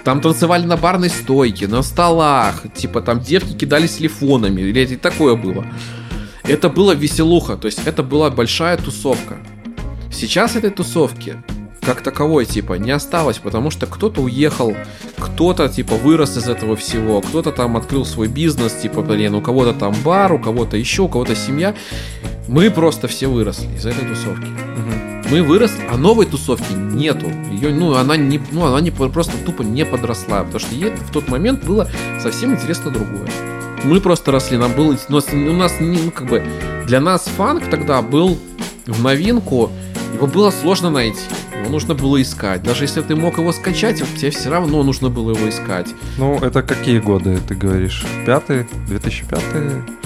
Там 0.04 0.22
танцевали 0.22 0.66
на 0.66 0.78
барной 0.78 1.10
стойке, 1.10 1.68
на 1.68 1.82
столах. 1.82 2.62
Типа 2.76 3.02
там 3.02 3.22
девки 3.22 3.54
кидались 3.54 3.96
телефонами. 3.98 4.62
Или 4.62 4.84
это 4.84 4.94
и 4.94 4.98
такое 4.98 5.36
было. 5.36 5.66
Это 6.44 6.70
было 6.70 6.94
веселуха. 6.94 7.58
То 7.58 7.68
есть 7.68 7.82
это 7.86 8.04
была 8.04 8.30
большая 8.30 8.78
тусовка. 8.78 9.38
Сейчас 10.12 10.56
этой 10.56 10.70
тусовки 10.70 11.38
как 11.84 12.02
таковой, 12.02 12.46
типа, 12.46 12.74
не 12.74 12.92
осталось, 12.92 13.38
потому 13.38 13.70
что 13.70 13.88
кто-то 13.88 14.22
уехал, 14.22 14.76
кто-то, 15.18 15.68
типа, 15.68 15.96
вырос 15.96 16.38
из 16.38 16.48
этого 16.48 16.76
всего, 16.76 17.22
кто-то 17.22 17.52
там 17.52 17.78
открыл 17.78 18.06
свой 18.06 18.28
бизнес, 18.28 18.74
типа, 18.74 19.02
блин, 19.02 19.36
у 19.36 19.42
кого-то 19.42 19.74
там 19.74 19.94
бар, 20.04 20.32
у 20.34 20.40
кого-то 20.40 20.78
еще, 20.78 21.04
у 21.04 21.10
кого-то 21.10 21.36
семья. 21.36 21.76
Мы 22.48 22.70
просто 22.70 23.08
все 23.08 23.28
выросли 23.28 23.68
из 23.76 23.86
этой 23.86 24.08
тусовки. 24.08 24.48
Мы 25.30 25.42
выросли, 25.42 25.84
а 25.92 25.98
новой 25.98 26.26
тусовки 26.26 26.74
нету. 26.74 27.28
Ее, 27.52 27.74
ну, 27.74 27.96
она 27.96 28.18
не, 28.18 28.40
ну, 28.52 28.66
она 28.66 28.82
не 28.82 28.92
просто 28.92 29.34
тупо 29.46 29.64
не 29.64 29.86
подросла, 29.86 30.44
потому 30.44 30.60
что 30.60 30.76
ей 30.76 30.92
в 30.92 31.12
тот 31.12 31.28
момент 31.28 31.64
было 31.64 31.90
совсем 32.22 32.54
интересно 32.54 32.92
другое. 32.92 33.30
Мы 33.84 34.00
просто 34.00 34.32
росли, 34.32 34.58
нам 34.58 34.72
было, 34.74 34.98
у 35.10 35.12
нас, 35.12 35.28
у 35.32 35.36
нас 35.36 35.74
ну, 35.80 36.12
как 36.12 36.28
бы, 36.28 36.44
для 36.88 37.02
нас 37.02 37.26
фанк 37.26 37.70
тогда 37.70 38.02
был 38.02 38.38
в 38.86 39.02
новинку, 39.04 39.70
его 40.14 40.28
было 40.28 40.52
сложно 40.52 40.90
найти. 40.90 41.20
Его 41.60 41.70
нужно 41.72 41.94
было 41.96 42.22
искать. 42.22 42.62
Даже 42.64 42.84
если 42.84 43.02
ты 43.02 43.16
мог 43.16 43.38
его 43.38 43.52
скачать, 43.52 43.98
тебе 44.18 44.30
все 44.32 44.50
равно 44.50 44.84
нужно 44.84 45.10
было 45.10 45.32
его 45.32 45.50
искать. 45.50 45.88
Ну, 46.18 46.38
это 46.38 46.62
какие 46.62 47.00
годы 47.00 47.40
ты 47.48 47.56
говоришь? 47.56 48.06
Пятый? 48.26 48.68
2005? 48.88 49.40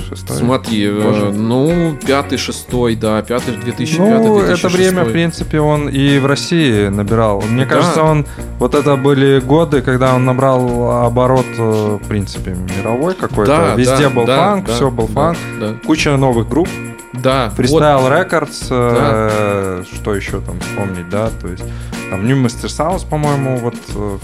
Шестой? 0.08 0.38
Смотри, 0.38 0.86
э, 0.86 1.02
Позже? 1.02 1.32
ну, 1.34 1.98
пятый, 2.06 2.38
шестой, 2.38 2.96
да, 2.96 3.22
пятый, 3.22 3.56
2005, 3.58 4.00
Ну, 4.22 4.40
2006. 4.40 4.64
это 4.64 4.70
время, 4.70 5.04
в 5.04 5.12
принципе, 5.12 5.60
он 5.60 5.90
и 5.90 6.18
в 6.20 6.26
России 6.26 6.88
набирал. 6.88 7.42
Мне 7.42 7.66
Да. 7.66 7.76
кажется, 7.76 8.04
он... 8.04 8.26
Вот 8.60 8.74
это 8.74 8.96
были 8.96 9.40
годы, 9.42 9.82
когда 9.82 10.16
он 10.16 10.24
набрал 10.24 11.06
оборот, 11.06 11.46
э, 11.58 11.98
в 12.02 12.08
принципе, 12.08 12.56
мировой 12.78 13.16
какой-то. 13.16 13.52
Да, 13.52 13.76
Везде 13.76 14.04
да, 14.04 14.10
был 14.10 14.26
да, 14.26 14.38
фанк, 14.38 14.66
да, 14.68 14.74
все 14.74 14.90
был 14.92 15.08
да, 15.08 15.14
фанк. 15.14 15.38
да. 15.60 15.74
Куча 15.86 16.16
новых 16.16 16.48
групп. 16.48 16.70
Да, 17.14 17.52
Freestyle 17.56 18.10
Records, 18.10 18.68
э, 18.70 19.84
что 19.94 20.16
еще 20.16 20.42
там 20.42 20.60
вспомнить, 20.60 21.10
да? 21.10 21.30
То 21.42 21.48
есть 21.48 21.64
там 22.10 22.26
New 22.28 22.38
Master 22.38 22.66
Sounds, 22.68 23.08
по-моему, 23.10 23.58
вот 23.58 23.76
э, 23.96 24.18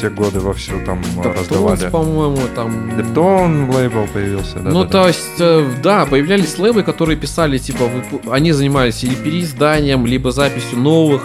те 0.00 0.10
годы 0.10 0.40
вовсю 0.40 0.84
там 0.84 1.00
э, 1.00 1.22
Топтонс, 1.22 1.38
раздавали. 1.38 1.88
по-моему, 1.90 2.38
там... 2.54 2.96
Дептон 2.96 3.70
лейбл 3.70 4.06
появился, 4.12 4.58
да? 4.58 4.70
ну, 4.70 4.84
да, 4.84 4.90
то 4.90 5.06
есть, 5.08 5.40
э, 5.40 5.64
да, 5.82 6.06
появлялись 6.06 6.58
лейблы, 6.58 6.82
которые 6.82 7.16
писали, 7.16 7.58
типа, 7.58 7.84
выпу- 7.84 8.30
они 8.32 8.52
занимались 8.52 9.02
или 9.04 9.14
переизданием, 9.14 10.04
либо 10.06 10.30
записью 10.32 10.78
новых. 10.78 11.22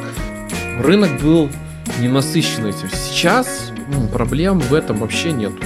Рынок 0.79 1.19
был 1.21 1.49
ненасыщен 1.99 2.65
этим. 2.65 2.89
Сейчас 2.89 3.71
м, 3.93 4.07
проблем 4.07 4.59
в 4.59 4.73
этом 4.73 4.97
вообще 4.97 5.31
нету. 5.31 5.57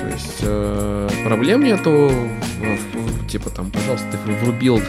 То 0.00 0.06
есть, 0.06 0.38
э, 0.42 1.08
проблем 1.24 1.64
нету, 1.64 2.10
типа, 3.34 3.50
там, 3.50 3.72
пожалуйста, 3.72 4.06
ты 4.12 4.32
врубил, 4.32 4.80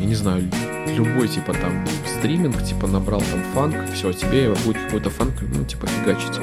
я 0.00 0.04
не 0.04 0.16
знаю, 0.16 0.50
любой, 0.88 1.28
типа, 1.28 1.52
там, 1.52 1.86
стриминг, 2.18 2.60
типа, 2.64 2.88
набрал 2.88 3.20
там 3.20 3.40
фанк, 3.54 3.76
все, 3.94 4.12
тебе 4.12 4.52
будет 4.64 4.82
какой-то 4.82 5.10
фанк, 5.10 5.34
ну, 5.54 5.64
типа, 5.64 5.86
фигачить. 5.86 6.40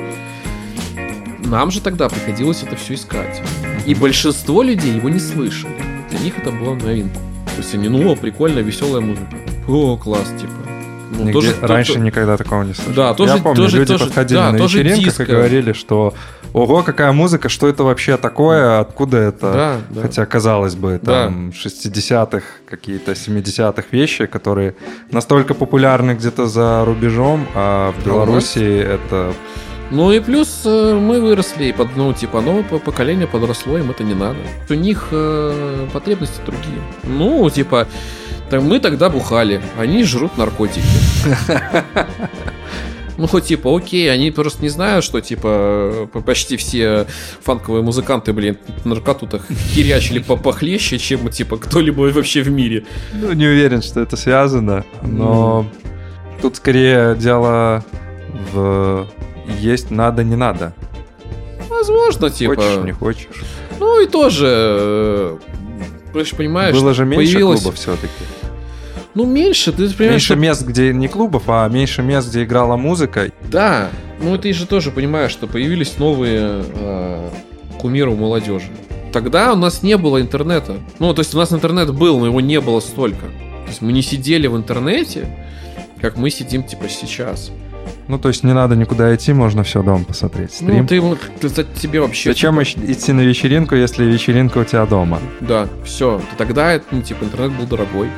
Нам 1.39 1.71
же 1.71 1.81
тогда 1.81 2.07
приходилось 2.07 2.63
это 2.63 2.77
все 2.77 2.93
искать. 2.93 3.41
И 3.85 3.93
большинство 3.93 4.63
людей 4.63 4.95
его 4.95 5.09
не 5.09 5.19
слышали. 5.19 5.75
Для 6.09 6.19
них 6.19 6.37
это 6.37 6.51
было 6.51 6.73
новинка. 6.73 7.19
То 7.47 7.57
есть 7.57 7.75
они, 7.75 7.89
ну, 7.89 8.09
о, 8.09 8.15
прикольно, 8.15 8.59
веселая 8.59 9.01
музыка. 9.01 9.37
О, 9.67 9.97
класс, 9.97 10.29
типа. 10.39 10.72
Ну, 11.17 11.25
Нигде- 11.25 11.33
тоже- 11.33 11.55
раньше 11.61 11.93
то- 11.93 11.99
никогда 11.99 12.37
такого 12.37 12.63
не 12.63 12.73
слышал. 12.73 12.93
Да, 12.93 13.13
тоже- 13.13 13.37
Я 13.37 13.41
помню, 13.43 13.55
тоже- 13.63 13.77
люди 13.77 13.91
тоже- 13.93 14.05
подходили 14.05 14.37
да, 14.39 14.51
на 14.51 14.57
тоже 14.57 14.79
вечеринках 14.79 15.05
диско. 15.05 15.23
и 15.23 15.25
говорили, 15.27 15.73
что 15.73 16.13
ого, 16.53 16.83
какая 16.83 17.11
музыка, 17.11 17.49
что 17.49 17.67
это 17.67 17.83
вообще 17.83 18.17
такое, 18.17 18.79
откуда 18.79 19.17
это? 19.17 19.53
Да, 19.53 19.75
да. 19.89 20.01
Хотя, 20.01 20.25
казалось 20.25 20.75
бы, 20.75 20.99
Да. 21.01 21.25
там 21.25 21.51
60-х, 21.53 22.45
какие-то 22.69 23.13
70-х 23.15 23.87
вещи, 23.91 24.25
которые 24.25 24.75
настолько 25.11 25.53
популярны 25.53 26.11
где-то 26.15 26.47
за 26.47 26.83
рубежом, 26.85 27.45
а 27.55 27.91
в 27.91 28.05
Беларуси 28.05 28.63
это... 28.79 29.33
Ну 29.91 30.11
и 30.11 30.19
плюс 30.19 30.61
э, 30.65 30.93
мы 30.99 31.21
выросли, 31.21 31.65
и 31.65 31.71
под, 31.71 31.95
ну, 31.95 32.13
типа, 32.13 32.41
новое 32.41 32.63
по- 32.63 32.79
поколение 32.79 33.27
подросло, 33.27 33.77
им 33.77 33.91
это 33.91 34.03
не 34.03 34.15
надо. 34.15 34.37
У 34.69 34.73
них 34.73 35.09
э, 35.11 35.87
потребности 35.93 36.39
другие. 36.45 36.81
Ну, 37.03 37.47
типа, 37.51 37.87
мы 38.59 38.79
тогда 38.79 39.09
бухали, 39.09 39.61
они 39.77 40.03
жрут 40.03 40.37
наркотики. 40.37 40.81
Ну, 43.15 43.27
хоть 43.27 43.45
типа, 43.45 43.75
окей, 43.77 44.11
они 44.11 44.31
просто 44.31 44.63
не 44.63 44.69
знают, 44.69 45.05
что 45.05 45.21
типа 45.21 46.09
почти 46.25 46.57
все 46.57 47.05
фанковые 47.43 47.83
музыканты, 47.83 48.33
блин, 48.33 48.57
наркоту-то 48.85 49.39
херячили 49.71 50.19
по- 50.19 50.35
похлеще, 50.35 50.97
чем 50.97 51.29
типа 51.29 51.57
кто-либо 51.57 52.01
вообще 52.11 52.41
в 52.41 52.49
мире. 52.49 52.85
Ну, 53.13 53.31
не 53.33 53.45
уверен, 53.45 53.81
что 53.83 53.99
это 54.01 54.17
связано, 54.17 54.83
но 55.03 55.67
тут 56.41 56.55
скорее 56.55 57.15
дело 57.15 57.85
в 58.51 59.07
есть 59.59 59.91
надо, 59.91 60.23
не 60.23 60.35
надо. 60.35 60.73
Возможно, 61.69 62.29
типа. 62.29 62.55
Хочешь, 62.55 62.83
не 62.83 62.91
хочешь. 62.93 63.43
Ну 63.79 64.01
и 64.01 64.07
тоже, 64.07 64.47
э, 64.49 65.37
ты 66.13 66.25
же 66.25 66.35
понимаешь, 66.35 66.73
Было 66.75 66.93
же 66.93 67.05
меньше 67.05 67.33
появилось... 67.33 67.61
клубов 67.61 67.77
все-таки. 67.79 68.09
Ну, 69.15 69.25
меньше, 69.25 69.71
ты 69.71 69.77
понимаешь, 69.89 69.99
Меньше 69.99 70.25
что- 70.25 70.35
мест, 70.35 70.65
где 70.65 70.93
не 70.93 71.07
клубов, 71.07 71.43
а 71.47 71.67
меньше 71.69 72.01
мест, 72.01 72.29
где 72.29 72.43
играла 72.43 72.77
музыка. 72.77 73.31
Да, 73.49 73.89
ну 74.21 74.37
ты 74.37 74.53
же 74.53 74.65
тоже 74.65 74.89
понимаешь, 74.91 75.31
что 75.31 75.45
появились 75.47 75.97
новые 75.99 76.63
э, 76.73 77.29
кумиры 77.79 78.09
у 78.11 78.15
молодежи. 78.15 78.67
Тогда 79.11 79.53
у 79.53 79.55
нас 79.55 79.83
не 79.83 79.97
было 79.97 80.19
интернета. 80.19 80.77
Ну, 80.97 81.13
то 81.13 81.19
есть 81.19 81.35
у 81.35 81.37
нас 81.37 81.53
интернет 81.53 81.93
был, 81.93 82.19
но 82.19 82.25
его 82.25 82.41
не 82.41 82.59
было 82.59 82.79
столько. 82.79 83.25
То 83.65 83.69
есть 83.69 83.81
мы 83.81 83.91
не 83.93 84.01
сидели 84.01 84.47
в 84.47 84.57
интернете, 84.57 85.27
как 86.01 86.17
мы 86.17 86.31
сидим 86.31 86.63
типа 86.63 86.89
сейчас. 86.89 87.51
Ну, 88.07 88.17
то 88.17 88.29
есть 88.29 88.43
не 88.43 88.53
надо 88.53 88.75
никуда 88.75 89.13
идти, 89.15 89.31
можно 89.31 89.63
все 89.63 89.83
дома 89.83 90.03
посмотреть. 90.03 90.53
Стрим. 90.53 90.87
Ну, 90.89 91.17
ты, 91.39 91.47
за- 91.49 91.63
тебе 91.63 92.01
вообще... 92.01 92.31
Зачем 92.31 92.59
ищ- 92.59 92.91
идти 92.91 93.13
на 93.13 93.21
вечеринку, 93.21 93.75
если 93.75 94.03
вечеринка 94.03 94.57
у 94.57 94.63
тебя 94.63 94.85
дома? 94.85 95.19
Да, 95.39 95.67
все. 95.85 96.19
Тогда, 96.37 96.81
ну, 96.91 97.01
типа, 97.01 97.23
интернет 97.25 97.51
был 97.57 97.65
дорогой. 97.65 98.09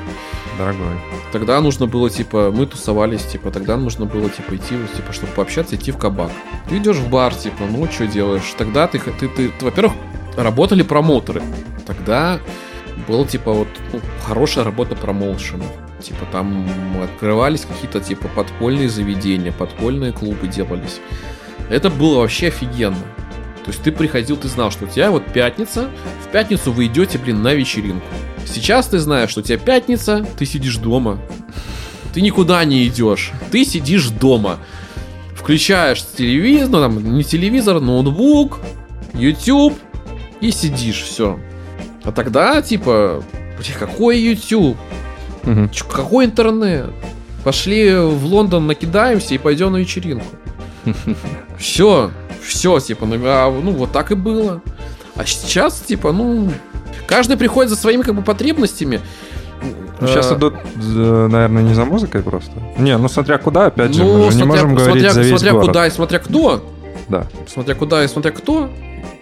Дорогой. 0.57 0.95
Тогда 1.31 1.59
нужно 1.59 1.85
было, 1.85 2.09
типа, 2.09 2.51
мы 2.51 2.65
тусовались, 2.65 3.25
типа, 3.25 3.51
тогда 3.51 3.75
нужно 3.75 4.05
было, 4.05 4.29
типа, 4.29 4.55
идти, 4.55 4.75
типа, 4.95 5.11
чтобы 5.11 5.33
пообщаться, 5.33 5.75
идти 5.75 5.91
в 5.91 5.97
кабак. 5.97 6.31
Ты 6.69 6.77
идешь 6.77 6.95
в 6.95 7.09
бар, 7.09 7.33
типа, 7.33 7.63
ну, 7.69 7.85
что 7.91 8.07
делаешь? 8.07 8.53
Тогда 8.57 8.87
ты, 8.87 8.99
ты, 8.99 9.27
ты, 9.27 9.49
ты, 9.49 9.65
во-первых, 9.65 9.93
работали 10.37 10.81
промоутеры. 10.83 11.41
Тогда 11.85 12.39
была, 13.07 13.25
типа, 13.25 13.51
вот, 13.51 13.67
ну, 13.91 13.99
хорошая 14.23 14.63
работа 14.63 14.95
промоушена. 14.95 15.65
Типа, 16.01 16.25
там 16.31 16.67
открывались 17.03 17.65
какие-то, 17.65 17.99
типа, 17.99 18.29
подпольные 18.29 18.89
заведения, 18.89 19.51
подпольные 19.51 20.13
клубы 20.13 20.47
делались. 20.47 21.01
Это 21.69 21.89
было 21.89 22.19
вообще 22.19 22.47
офигенно. 22.47 22.97
То 23.65 23.71
есть 23.71 23.81
ты 23.81 23.91
приходил, 23.91 24.37
ты 24.37 24.47
знал, 24.47 24.69
что 24.69 24.85
у 24.85 24.87
тебя 24.87 25.09
вот 25.09 25.25
пятница, 25.25 25.89
в 26.23 26.31
пятницу 26.31 26.71
вы 26.71 26.85
идете, 26.85 27.17
блин, 27.17 27.41
на 27.41 27.55
вечеринку. 27.55 28.05
Сейчас 28.45 28.87
ты 28.87 28.99
знаешь, 28.99 29.31
что 29.31 29.39
у 29.39 29.43
тебя 29.43 29.57
пятница, 29.57 30.23
ты 30.37 30.45
сидишь 30.45 30.77
дома. 30.77 31.19
Ты 32.13 32.21
никуда 32.21 32.63
не 32.63 32.85
идешь. 32.87 33.31
Ты 33.51 33.65
сидишь 33.65 34.09
дома. 34.09 34.59
Включаешь 35.35 36.05
телевизор, 36.05 36.69
ну 36.69 36.79
там 36.79 37.17
не 37.17 37.23
телевизор, 37.23 37.79
ноутбук, 37.81 38.59
YouTube 39.13 39.73
и 40.41 40.51
сидишь, 40.51 41.01
все. 41.01 41.39
А 42.03 42.11
тогда, 42.11 42.61
типа, 42.61 43.23
какой 43.79 44.19
YouTube? 44.19 44.77
Чё, 45.71 45.85
какой 45.85 46.25
интернет? 46.25 46.91
Пошли 47.43 47.95
в 47.95 48.25
Лондон, 48.25 48.67
накидаемся 48.67 49.33
и 49.33 49.39
пойдем 49.39 49.71
на 49.71 49.77
вечеринку. 49.77 50.25
Все, 51.57 52.11
все, 52.47 52.79
типа, 52.79 53.05
ну, 53.05 53.17
а, 53.23 53.51
ну 53.51 53.71
вот 53.71 53.91
так 53.91 54.11
и 54.11 54.15
было. 54.15 54.61
А 55.15 55.25
сейчас, 55.25 55.79
типа, 55.79 56.11
ну, 56.11 56.51
каждый 57.07 57.37
приходит 57.37 57.69
за 57.69 57.75
своими 57.77 58.01
как 58.01 58.15
бы 58.15 58.21
потребностями. 58.21 59.01
Ну, 60.01 60.07
сейчас 60.07 60.31
Э, 60.31 60.35
идут, 60.35 60.55
э, 60.75 61.27
наверное, 61.31 61.63
не 61.63 61.73
за 61.73 61.85
музыкой 61.85 62.21
просто. 62.21 62.51
Не, 62.77 62.97
ну 62.97 63.07
смотря 63.07 63.37
куда, 63.37 63.67
опять 63.67 63.93
же, 63.93 64.03
ну, 64.03 64.25
мы 64.25 64.31
же 64.31 64.37
не 64.37 64.43
смотря- 64.43 64.63
можем 64.63 64.75
говорить 64.75 65.03
смотря, 65.03 65.11
за 65.13 65.21
весь 65.21 65.29
смотря 65.29 65.51
город. 65.53 65.67
куда 65.67 65.87
и 65.87 65.89
смотря 65.89 66.19
кто. 66.19 66.71
Да. 67.07 67.27
Смотря 67.47 67.75
куда 67.75 68.03
и 68.03 68.07
смотря 68.07 68.31
кто. 68.31 68.69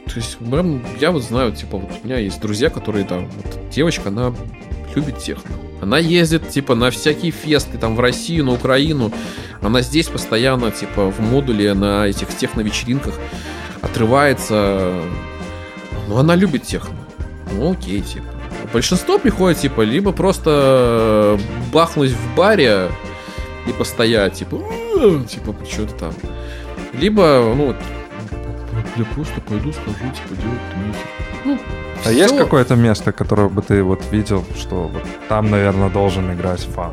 То 0.06 0.16
есть, 0.16 0.38
прям, 0.38 0.84
я 1.00 1.12
вот 1.12 1.24
знаю, 1.24 1.54
типа, 1.54 1.78
вот 1.78 1.90
у 2.04 2.08
меня 2.08 2.18
есть 2.18 2.42
друзья, 2.42 2.70
которые 2.70 3.06
там, 3.06 3.30
вот, 3.30 3.70
девочка, 3.72 4.10
она 4.10 4.34
любит 4.96 5.20
техно. 5.20 5.56
Она 5.82 5.98
ездит, 5.98 6.50
типа, 6.50 6.76
на 6.76 6.92
всякие 6.92 7.32
фесты, 7.32 7.78
там, 7.78 7.96
в 7.96 8.00
Россию, 8.00 8.46
на 8.46 8.54
Украину. 8.54 9.12
Она 9.62 9.82
здесь 9.82 10.08
постоянно, 10.08 10.72
типа, 10.72 11.12
в 11.12 11.20
модуле 11.20 11.74
на 11.74 12.08
этих 12.08 12.30
техно-вечеринках 12.30 13.16
отрывается. 13.82 14.94
Ну, 16.08 16.18
она 16.18 16.36
любит 16.36 16.64
техно. 16.64 16.96
Ну, 17.52 17.72
окей, 17.74 18.02
типа. 18.02 18.26
Большинство 18.72 19.20
приходит, 19.20 19.60
типа, 19.60 19.82
либо 19.82 20.12
просто 20.14 21.38
бахнуть 21.72 22.12
в 22.12 22.36
баре 22.36 22.90
и 23.68 23.72
постоять, 23.72 24.34
типа, 24.34 24.62
«Э», 24.98 25.24
типа, 25.30 25.56
что-то 25.70 25.94
там. 25.96 26.14
Либо, 26.94 27.54
ну, 27.56 27.76
я 28.96 29.06
просто 29.14 29.42
пойду 29.42 29.72
скажу, 29.74 29.96
типа, 30.14 30.42
делать 30.42 30.62
нехер. 30.78 31.08
Ну, 31.46 31.60
А 32.06 32.12
есть 32.12 32.34
всё. 32.34 32.44
какое-то 32.44 32.76
место, 32.76 33.12
которое 33.12 33.50
бы 33.50 33.62
ты 33.62 33.84
вот 33.84 34.02
видел, 34.12 34.44
что 34.58 34.90
вот 34.94 35.04
там, 35.30 35.50
наверное, 35.50 35.90
должен 35.90 36.34
играть 36.34 36.62
фан? 36.62 36.92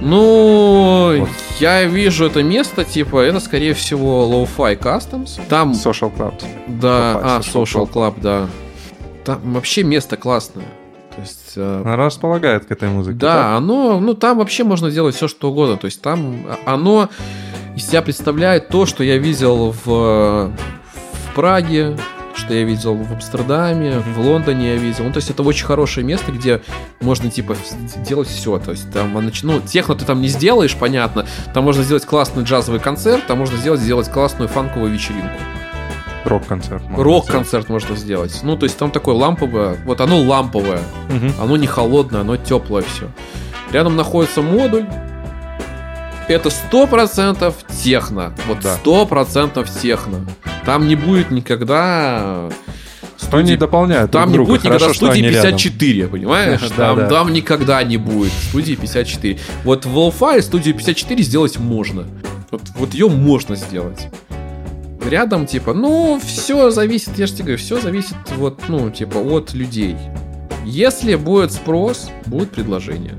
Ну, 0.00 1.26
я 1.58 1.84
вижу 1.84 2.26
это 2.26 2.42
место, 2.42 2.84
типа, 2.84 3.20
это, 3.20 3.38
скорее 3.38 3.74
всего, 3.74 4.24
Lo-Fi 4.24 4.78
Customs. 4.78 5.40
Там... 5.48 5.72
Social 5.72 6.10
Club. 6.16 6.42
Да, 6.66 6.88
Lo-Fi 6.88 7.20
а, 7.22 7.40
Social 7.40 7.64
Social 7.64 7.90
Club, 7.92 8.14
да. 8.20 8.46
Там 9.24 9.52
вообще 9.54 9.82
место 9.82 10.16
классное. 10.16 10.64
То 11.14 11.20
есть... 11.20 11.52
э, 11.56 11.82
Она 11.84 11.96
располагает 11.96 12.64
к 12.64 12.70
этой 12.70 12.88
музыке. 12.88 13.18
Да, 13.18 13.56
оно, 13.56 14.00
ну 14.00 14.14
там 14.14 14.38
вообще 14.38 14.64
можно 14.64 14.90
делать 14.90 15.14
все, 15.16 15.28
что 15.28 15.50
угодно. 15.50 15.76
То 15.76 15.84
есть 15.84 16.00
там 16.00 16.46
а- 16.48 16.72
оно 16.74 17.10
из 17.76 17.86
себя 17.86 18.00
представляет 18.00 18.68
то, 18.68 18.86
что 18.86 19.04
я 19.04 19.18
видел 19.18 19.74
в, 19.84 19.84
в 19.84 21.34
Праге, 21.34 21.98
что 22.40 22.54
я 22.54 22.64
видел 22.64 22.94
в 22.94 23.12
Амстердаме, 23.12 24.00
в 24.00 24.20
Лондоне 24.20 24.74
я 24.74 24.76
видел. 24.76 25.04
Ну, 25.04 25.12
то 25.12 25.18
есть 25.18 25.30
это 25.30 25.42
очень 25.42 25.66
хорошее 25.66 26.04
место, 26.04 26.32
где 26.32 26.62
можно, 27.00 27.30
типа, 27.30 27.56
делать 28.06 28.28
все. 28.28 28.58
То 28.58 28.72
есть 28.72 28.90
там, 28.92 29.12
ну, 29.42 29.60
техно 29.60 29.94
ты 29.94 30.04
там 30.04 30.20
не 30.20 30.28
сделаешь, 30.28 30.74
понятно. 30.74 31.26
Там 31.54 31.64
можно 31.64 31.82
сделать 31.82 32.04
классный 32.06 32.44
джазовый 32.44 32.80
концерт, 32.80 33.26
там 33.26 33.38
можно 33.38 33.56
сделать, 33.56 33.80
сделать 33.80 34.10
классную 34.10 34.48
фанковую 34.48 34.92
вечеринку. 34.92 35.38
Рок-концерт. 36.24 36.82
Рок-концерт 36.96 37.68
можно 37.68 37.96
сделать. 37.96 38.40
Ну, 38.42 38.56
то 38.56 38.64
есть 38.64 38.76
там 38.76 38.90
такое 38.90 39.14
ламповое. 39.14 39.76
Вот 39.84 40.00
оно 40.00 40.20
ламповое. 40.20 40.80
Мгм. 41.08 41.32
Оно 41.40 41.56
не 41.56 41.66
холодное, 41.66 42.20
оно 42.22 42.36
теплое 42.36 42.82
все. 42.82 43.08
Рядом 43.72 43.96
находится 43.96 44.42
модуль. 44.42 44.86
Это 46.30 46.48
сто 46.50 46.86
процентов 46.86 47.56
техно. 47.82 48.32
Вот 48.46 48.58
сто 48.62 49.04
процентов 49.04 49.68
техно. 49.82 50.24
Там 50.64 50.86
не 50.86 50.94
будет 50.94 51.32
никогда 51.32 52.48
Что 53.20 53.38
они 53.38 53.56
дополняют 53.56 54.12
там 54.12 54.30
друг 54.30 54.30
не 54.30 54.36
друга. 54.36 54.48
будет 54.50 54.60
никогда 54.64 54.78
Хорошо, 54.78 54.94
что 54.94 55.06
студии 55.06 55.24
они 55.24 55.34
рядом. 55.34 55.50
54, 55.52 56.06
понимаешь? 56.06 56.60
Да, 56.76 56.76
Там, 56.76 56.96
да. 56.98 57.08
там 57.08 57.32
никогда 57.32 57.82
не 57.82 57.96
будет 57.96 58.30
студии 58.48 58.76
54. 58.76 59.38
Вот 59.64 59.86
в 59.86 59.98
Lo-Fi 59.98 60.40
студию 60.42 60.76
54 60.76 61.22
сделать 61.24 61.58
можно. 61.58 62.06
Вот, 62.52 62.62
вот 62.76 62.94
ее 62.94 63.08
можно 63.08 63.56
сделать. 63.56 64.06
Рядом, 65.04 65.46
типа, 65.46 65.72
ну, 65.74 66.20
все 66.24 66.70
зависит, 66.70 67.18
я 67.18 67.26
же 67.26 67.32
тебе 67.32 67.42
говорю, 67.44 67.58
все 67.58 67.80
зависит 67.80 68.14
вот, 68.36 68.60
ну, 68.68 68.90
типа, 68.90 69.18
от 69.18 69.52
людей. 69.52 69.96
Если 70.64 71.16
будет 71.16 71.52
спрос, 71.52 72.08
будет 72.26 72.50
предложение. 72.50 73.16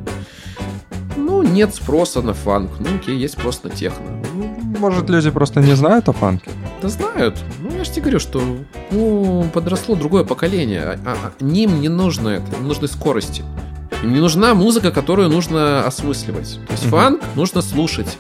Нет 1.52 1.76
спроса 1.76 2.22
на 2.22 2.34
фанк. 2.34 2.72
Ну, 2.80 2.96
окей, 2.96 3.18
есть 3.18 3.34
спрос 3.34 3.62
на 3.64 3.70
техно. 3.70 4.06
Может, 4.80 5.10
люди 5.10 5.30
просто 5.30 5.60
не 5.60 5.76
знают 5.76 6.08
о 6.10 6.14
фанке? 6.14 6.50
да 6.82 6.88
знают. 6.90 7.38
Ну, 7.60 7.78
я 7.78 7.84
же 7.84 7.92
тебе 7.92 8.02
говорю, 8.04 8.20
что 8.20 8.42
ну, 8.90 9.46
подросло 9.54 9.96
другое 9.96 10.24
поколение. 10.24 10.98
А- 11.06 11.16
а- 11.40 11.44
ним 11.44 11.80
не 11.82 11.90
нужно 11.90 12.30
это, 12.30 12.56
им 12.60 12.68
нужны 12.68 12.88
скорости. 12.88 13.44
Им 14.02 14.14
не 14.14 14.20
нужна 14.20 14.56
музыка, 14.56 14.90
которую 14.92 15.30
нужно 15.30 15.86
осмысливать. 15.86 16.60
То 16.68 16.72
есть 16.72 16.84
Мгм. 16.86 16.92
фанк 16.92 17.22
нужно 17.36 17.62
слушать 17.62 18.18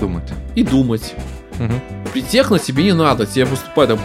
Думать. 0.00 0.32
и 0.54 0.62
думать. 0.62 1.14
Мгм. 1.58 1.78
При 2.14 2.22
техно 2.22 2.58
тебе 2.58 2.84
не 2.84 2.94
надо, 2.94 3.26
тебе 3.26 3.44
выступает 3.44 3.98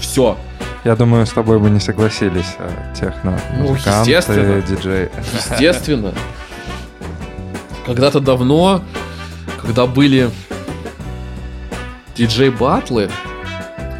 все. 0.00 0.36
Я 0.84 0.96
думаю, 0.96 1.26
с 1.26 1.30
тобой 1.30 1.60
бы 1.60 1.70
не 1.70 1.78
согласились 1.78 2.56
а, 2.58 2.92
техно 2.94 3.38
Ну, 3.56 3.74
естественно. 3.74 4.60
диджеи. 4.62 5.10
Естественно. 5.32 6.12
Когда-то 7.86 8.20
давно, 8.20 8.82
когда 9.60 9.86
были 9.86 10.30
диджей-батлы, 12.16 13.10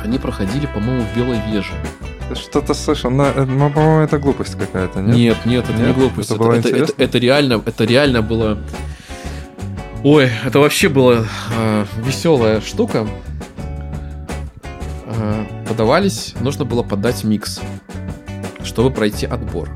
они 0.04 0.18
проходили, 0.18 0.66
по-моему, 0.66 1.02
в 1.04 1.16
Белой 1.16 1.40
Веже. 1.50 1.72
Что-то 2.34 2.72
слышал, 2.74 3.10
но, 3.10 3.26
э, 3.26 3.44
ну, 3.44 3.70
по-моему, 3.70 4.00
это 4.04 4.18
глупость 4.18 4.56
какая-то, 4.56 5.00
нет? 5.00 5.16
Нет, 5.16 5.46
нет, 5.46 5.64
это 5.68 5.78
не 5.78 5.86
Нет? 5.88 5.96
глупость. 5.96 6.30
Это 6.30 6.34
Это, 6.34 6.42
было 6.44 6.52
это- 6.54 6.68
это- 6.70 6.92
это 6.96 7.18
реально, 7.18 7.62
это 7.64 7.84
реально 7.84 8.22
было. 8.22 8.58
Ой, 10.02 10.30
это 10.44 10.58
вообще 10.58 10.88
была 10.88 11.24
веселая 11.98 12.60
штука. 12.60 13.06
Э, 15.06 15.44
подавались, 15.68 16.34
нужно 16.40 16.64
было 16.64 16.82
подать 16.82 17.22
микс, 17.24 17.60
чтобы 18.64 18.90
пройти 18.90 19.26
отбор. 19.26 19.68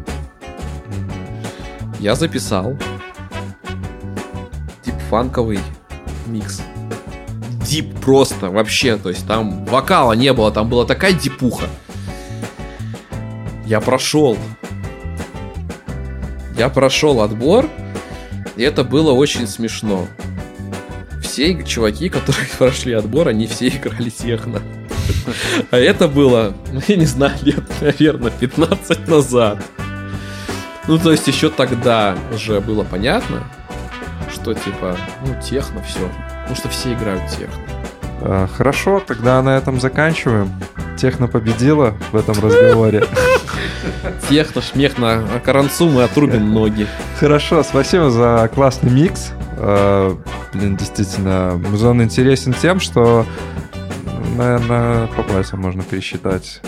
Я 2.01 2.15
записал 2.15 2.77
дипфанковый 5.07 5.61
микс. 6.27 6.61
Дип 7.63 7.99
просто, 8.01 8.51
вообще, 8.51 8.97
то 8.97 9.09
есть 9.09 9.27
там 9.27 9.65
вокала 9.67 10.13
не 10.13 10.33
было, 10.33 10.51
там 10.51 10.69
была 10.69 10.85
такая 10.85 11.13
дипуха. 11.13 11.67
Я 13.65 13.81
прошел. 13.81 14.37
Я 16.57 16.69
прошел 16.69 17.21
отбор, 17.21 17.69
и 18.57 18.63
это 18.63 18.83
было 18.85 19.13
очень 19.13 19.47
смешно. 19.47 20.07
Все 21.23 21.63
чуваки, 21.65 22.09
которые 22.09 22.49
прошли 22.59 22.93
отбор, 22.93 23.29
они 23.29 23.47
все 23.47 23.69
играли 23.69 24.11
техно. 24.11 24.63
А 25.71 25.77
это 25.77 26.09
было, 26.09 26.55
ну, 26.73 26.81
я 26.89 26.97
не 26.97 27.05
знаю, 27.05 27.37
лет, 27.43 27.63
наверное, 27.81 28.31
15 28.31 29.07
назад. 29.07 29.63
Ну, 30.89 30.99
то 30.99 31.13
есть 31.13 31.29
еще 31.29 31.49
тогда 31.49 32.17
уже 32.33 32.61
было 32.61 32.83
понятно, 32.85 33.45
что 34.47 34.55
типа, 34.55 34.97
ну, 35.27 35.35
техно 35.43 35.83
все. 35.83 36.09
Потому 36.43 36.55
что 36.55 36.69
все 36.69 36.93
играют 36.93 37.29
техно. 37.29 37.61
А, 38.21 38.47
Хорошо, 38.47 39.03
тогда 39.05 39.43
на 39.43 39.57
этом 39.57 39.81
заканчиваем. 39.81 40.53
Техно 40.97 41.27
победила 41.27 41.97
в 42.13 42.17
этом 42.17 42.37
разговоре. 42.41 43.05
Техно, 44.29 44.63
шмехно, 44.63 45.25
а 45.35 45.41
каранцу 45.45 45.89
мы 45.89 46.05
отрубим 46.05 46.55
ноги. 46.55 46.87
Хорошо, 47.19 47.65
спасибо 47.65 48.11
за 48.11 48.49
классный 48.55 48.91
микс. 48.91 49.33
А, 49.59 50.17
Блин, 50.53 50.77
действительно, 50.77 51.61
музон 51.69 52.01
интересен 52.03 52.53
тем, 52.53 52.79
что, 52.79 53.27
наверное, 54.37 55.09
по 55.09 55.25
пальцам 55.25 55.61
можно 55.61 55.83
пересчитать 55.83 56.61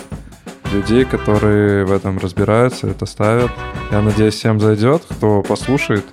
людей, 0.73 1.05
которые 1.05 1.85
в 1.85 1.93
этом 1.93 2.19
разбираются, 2.19 2.89
это 2.89 3.07
ставят. 3.07 3.53
Я 3.93 4.03
надеюсь, 4.03 4.35
всем 4.35 4.59
зайдет, 4.59 5.05
кто 5.09 5.43
послушает, 5.43 6.05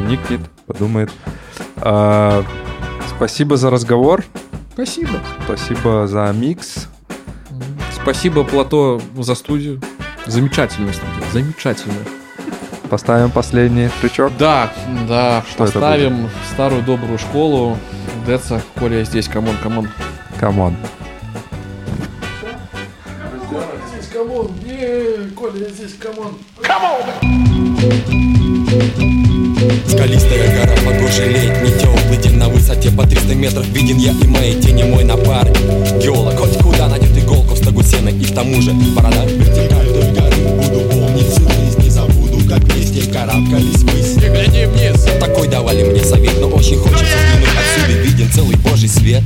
вникнет, 0.00 0.40
подумает. 0.68 1.10
А, 1.78 2.44
Спасибо 3.16 3.56
за 3.56 3.70
разговор. 3.70 4.24
Спасибо. 4.74 5.20
Спасибо 5.44 6.06
за 6.06 6.32
микс. 6.32 6.86
Спасибо, 8.00 8.44
Плато, 8.44 9.00
за 9.16 9.34
студию. 9.34 9.80
Замечательная 10.26 10.92
студия, 10.92 11.24
замечательная. 11.32 12.04
Поставим 12.88 13.32
последний 13.32 13.90
крючок. 14.00 14.32
Да, 14.38 14.72
да, 15.08 15.44
Что 15.50 15.64
это 15.64 15.72
поставим 15.72 16.30
старую 16.52 16.82
добрую 16.82 17.18
школу. 17.18 17.76
Деца, 18.24 18.60
Коля, 18.78 19.02
здесь, 19.04 19.26
come 19.26 19.43
on, 19.43 19.56
come 19.62 19.77
on. 19.77 19.88
Come 20.38 20.60
on. 20.60 20.76
Здесь 23.92 24.08
come 24.12 24.35
on, 24.35 24.52
Коля, 25.34 25.66
я 25.66 25.70
здесь 25.70 25.94
come 25.94 26.19
on. 26.19 26.38
Скалистая 29.88 30.48
гора, 30.54 30.76
погожий 30.84 31.28
летний 31.28 31.72
теплый 31.72 32.16
день. 32.22 32.36
На 32.36 32.48
высоте 32.48 32.90
по 32.90 33.06
300 33.06 33.34
метров 33.34 33.66
Виден 33.68 33.98
я 33.98 34.12
и 34.12 34.26
мои 34.26 34.60
тени, 34.60 34.84
мой 34.84 35.04
напарник. 35.04 35.56
Геолог, 36.02 36.36
хоть 36.38 36.58
куда 36.58 36.88
найдет 36.88 37.16
иголку 37.16 37.54
в 37.54 37.58
стогу 37.58 37.82
сена 37.82 38.08
И 38.08 38.24
к 38.24 38.34
тому 38.34 38.60
же 38.62 38.72
борода 38.72 39.24
вертикаль 39.24 39.86
той 39.86 40.12
горы. 40.12 40.36
Буду 40.56 40.80
помнить 40.88 41.28
всю 41.28 41.48
жизнь, 41.48 41.82
не 41.82 41.90
забуду, 41.90 42.38
как 42.48 42.60
вместе 42.60 43.10
карабкались 43.10 43.82
ввысь. 43.82 44.16
Не 44.16 44.28
гляди 44.28 44.66
вниз. 44.66 45.06
Такой 45.20 45.48
давали 45.48 45.84
мне 45.84 46.02
совет, 46.04 46.40
но 46.40 46.48
очень 46.48 46.76
хочется 46.78 47.04
взглянуть 47.04 47.48
Отсюда. 47.58 48.00
Виден 48.02 48.30
целый 48.32 48.56
божий 48.56 48.88
свет 48.88 49.22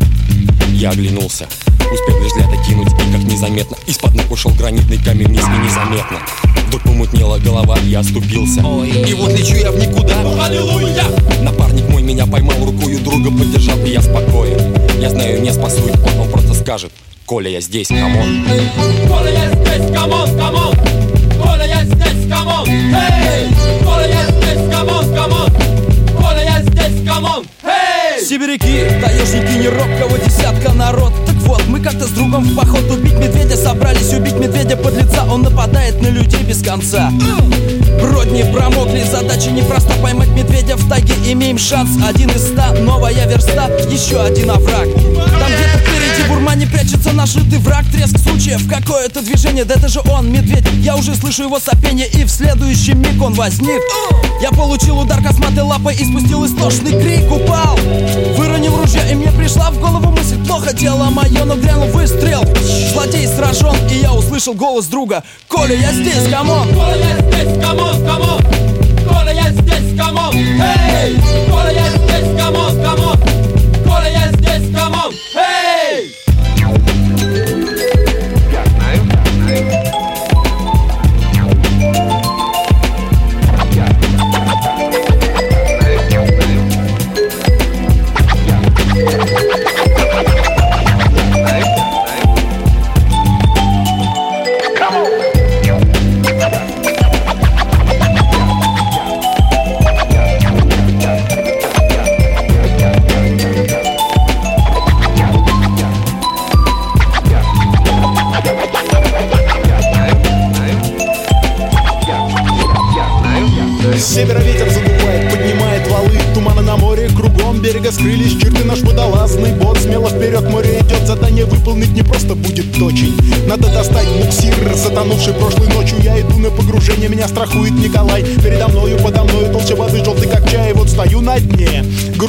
Я 0.72 0.90
оглянулся 0.90 1.46
Успел 1.92 2.22
лишь 2.22 2.32
взгляд 2.32 2.52
окинуть, 2.52 2.88
и 2.88 3.12
как 3.12 3.22
незаметно 3.24 3.76
Из-под 3.86 4.14
ног 4.14 4.30
ушел 4.30 4.50
гранитный 4.52 4.98
камень 4.98 5.28
вниз 5.28 5.44
и 5.44 5.64
незаметно 5.64 6.18
Вдруг 6.66 6.82
помутнела 6.82 7.38
голова, 7.38 7.78
я 7.84 8.00
оступился 8.00 8.60
И 8.60 9.14
вот 9.14 9.32
лечу 9.32 9.56
я 9.56 9.70
в 9.70 9.78
никуда 9.78 10.20
Аллилуйя! 10.44 11.04
Напарник 11.42 11.88
мой 11.88 12.02
меня 12.02 12.26
поймал 12.26 12.56
рукою, 12.64 12.98
друга 13.00 13.30
поддержал, 13.30 13.78
и 13.84 13.90
я 13.90 14.00
спокоен 14.00 14.74
Я 14.98 15.10
знаю, 15.10 15.42
не 15.42 15.52
спасует 15.52 15.96
он, 15.96 16.20
он 16.20 16.30
просто 16.30 16.54
скажет 16.54 16.92
Коля, 17.26 17.50
я 17.50 17.60
здесь, 17.60 17.88
come 17.88 18.25
on 18.25 18.44
Коля, 19.08 19.30
я 19.30 19.50
здесь, 19.50 19.94
come 19.94 20.19
on, 20.19 20.38
come 20.38 20.59
on! 20.59 20.74
Коля, 21.42 21.66
я 21.66 21.84
здесь, 21.84 22.28
come 22.28 22.51
on! 22.51 22.68
Эй! 22.68 23.48
Коля, 23.84 24.08
я 24.08 24.26
здесь, 24.26 24.70
come 24.70 24.95
on, 24.95 25.14
come 25.14 25.35
on! 25.35 25.50
Коля, 26.18 26.42
я 26.44 26.62
здесь, 26.62 27.06
come 27.06 27.28
on! 27.28 27.44
Сибиряки, 28.22 28.86
таежники, 29.02 29.58
не 29.58 29.68
робкого 29.68 30.16
десятка 30.16 30.72
народ. 30.72 31.12
Так 31.26 31.34
вот, 31.38 31.66
мы 31.66 31.80
как-то 31.80 32.06
с 32.06 32.10
другом 32.10 32.44
в 32.44 32.54
поход. 32.54 32.88
Убить 32.88 33.14
медведя 33.14 33.56
Собрались 33.56 34.12
убить 34.12 34.34
медведя 34.34 34.76
подлеца. 34.76 35.24
Он 35.24 35.42
нападает 35.42 36.00
на 36.00 36.06
людей 36.06 36.42
без 36.44 36.62
конца. 36.62 37.10
Бродни 38.00 38.44
промокли, 38.44 39.02
задача 39.02 39.50
непроста. 39.50 39.92
Поймать 40.00 40.28
медведя 40.28 40.76
в 40.76 40.88
тайге, 40.88 41.14
имеем 41.32 41.58
шанс. 41.58 41.90
Один 42.06 42.30
из 42.30 42.46
ста, 42.46 42.72
новая 42.72 43.26
верста, 43.26 43.66
еще 43.90 44.20
один 44.20 44.52
овраг. 44.52 44.86
Там 44.94 45.48
где-то 45.48 46.01
впереди 46.32 46.34
в 46.34 46.36
урмане 46.36 46.66
прячется 46.66 47.12
наш 47.12 47.31
лютый 47.31 47.58
враг 47.58 47.84
Треск 47.92 48.18
сучьев, 48.18 48.68
какое-то 48.68 49.22
движение, 49.22 49.64
да 49.64 49.74
это 49.74 49.88
же 49.88 50.00
он, 50.10 50.30
медведь 50.30 50.64
Я 50.80 50.96
уже 50.96 51.14
слышу 51.14 51.44
его 51.44 51.58
сопение 51.58 52.06
и 52.08 52.24
в 52.24 52.30
следующий 52.30 52.94
миг 52.94 53.22
он 53.22 53.34
возник 53.34 53.80
Я 54.40 54.50
получил 54.50 54.98
удар 54.98 55.22
косматой 55.22 55.62
лапой 55.62 55.94
испустил 55.94 56.44
истошный 56.46 57.00
крик 57.00 57.30
Упал, 57.30 57.76
выронил 58.36 58.76
ружье 58.76 59.02
и 59.10 59.14
мне 59.14 59.30
пришла 59.32 59.70
в 59.70 59.78
голову 59.78 60.10
мысль 60.10 60.42
Плохо 60.46 60.72
дело 60.72 61.10
мое, 61.10 61.44
но 61.44 61.56
грянул 61.56 61.88
выстрел 61.88 62.42
Злодей 62.92 63.26
сражен 63.26 63.76
и 63.90 63.96
я 63.96 64.12
услышал 64.12 64.54
голос 64.54 64.86
друга 64.86 65.22
Коля, 65.48 65.74
я 65.74 65.92
здесь, 65.92 66.30
come 66.30 66.52
on! 66.52 66.68
Коля, 66.68 66.96
я 66.96 67.18
здесь, 67.18 67.64
come 67.64 67.88
on, 67.88 68.06
come 68.06 68.27
on! 68.27 68.42
Коля, 69.08 69.32
я 69.32 69.50
здесь, 69.50 69.98
come 69.98 70.19
on! 70.19 70.34
Эй! 70.34 71.16
Коля, 71.50 71.72
я 71.72 71.88
здесь, 71.90 72.40
come 72.40 72.64
on, 72.64 72.82
come 72.82 73.03
on! 73.03 73.18
Коля, 73.84 74.10
я 74.10 74.32
здесь, 74.32 74.74
come 74.74 74.96
on! 74.96 75.12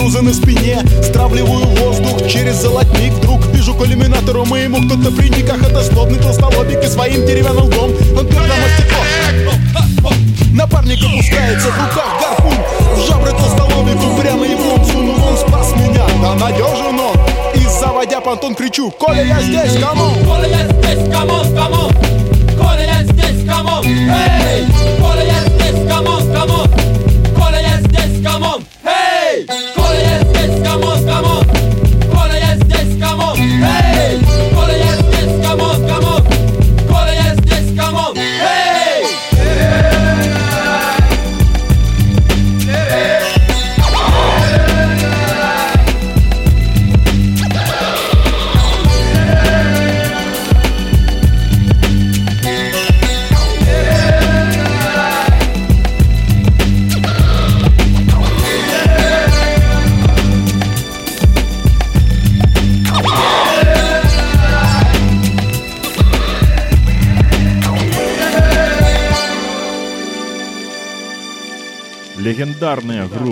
Грузы 0.04 0.22
на 0.22 0.34
спине 0.34 0.84
Стравливаю 1.02 1.66
воздух 1.66 2.28
через 2.28 2.56
золотник 2.56 3.14
Вдруг 3.14 3.46
вижу 3.54 3.74
к 3.74 3.86
иллюминатору 3.86 4.44
моему 4.46 4.86
Кто-то 4.86 5.16
приник, 5.16 5.50
ах 5.50 5.64
это 5.64 5.82
злобный 5.82 6.20
толстолобик 6.20 6.84
И 6.84 6.88
своим 6.88 7.26
деревянным 7.26 7.68
лбом 7.68 7.92
он 8.18 8.26
бьет 8.26 8.42
нам 8.42 8.58
о 8.60 8.70
стекло 8.78 10.12
Напарник 10.54 11.00
опускается, 11.00 11.70
в 11.70 11.82
руках 11.82 12.22
гарпун 12.22 12.54
В 12.96 13.08
жабры 13.08 13.32
толстолобику 13.32 14.22
прямо 14.22 14.46
его 14.46 14.84
сунул 14.86 15.16
Он 15.26 15.38
спас 15.38 15.74
меня, 15.74 16.06
да 16.22 16.34
надежен 16.36 17.00
он 17.00 17.18
И 17.56 17.66
заводя 17.66 18.20
понтон 18.20 18.56
кричу 18.56 18.92
Коля, 18.92 19.24
я 19.24 19.42
здесь, 19.42 19.82
come 19.82 20.00
on! 20.00 20.14
Коля, 20.26 20.48
я 20.50 20.68
здесь, 20.68 21.14
come 21.14 21.38
on, 21.38 21.56
come 21.56 21.77
on! 21.77 21.92
Коля, 22.60 22.84
я 22.84 23.04
здесь, 23.04 23.48
come 23.48 23.70
on! 23.70 23.86
Эй! 23.86 24.66
Коля, 25.00 25.24
я 25.24 25.44
здесь, 25.50 25.90
come 25.90 26.15
on, 26.15 26.34
come 26.34 26.68
on! 26.68 26.93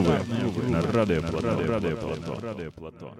Грувы 0.03 0.69
на 0.69 0.81
радио 0.81 1.21
Плато. 2.71 3.13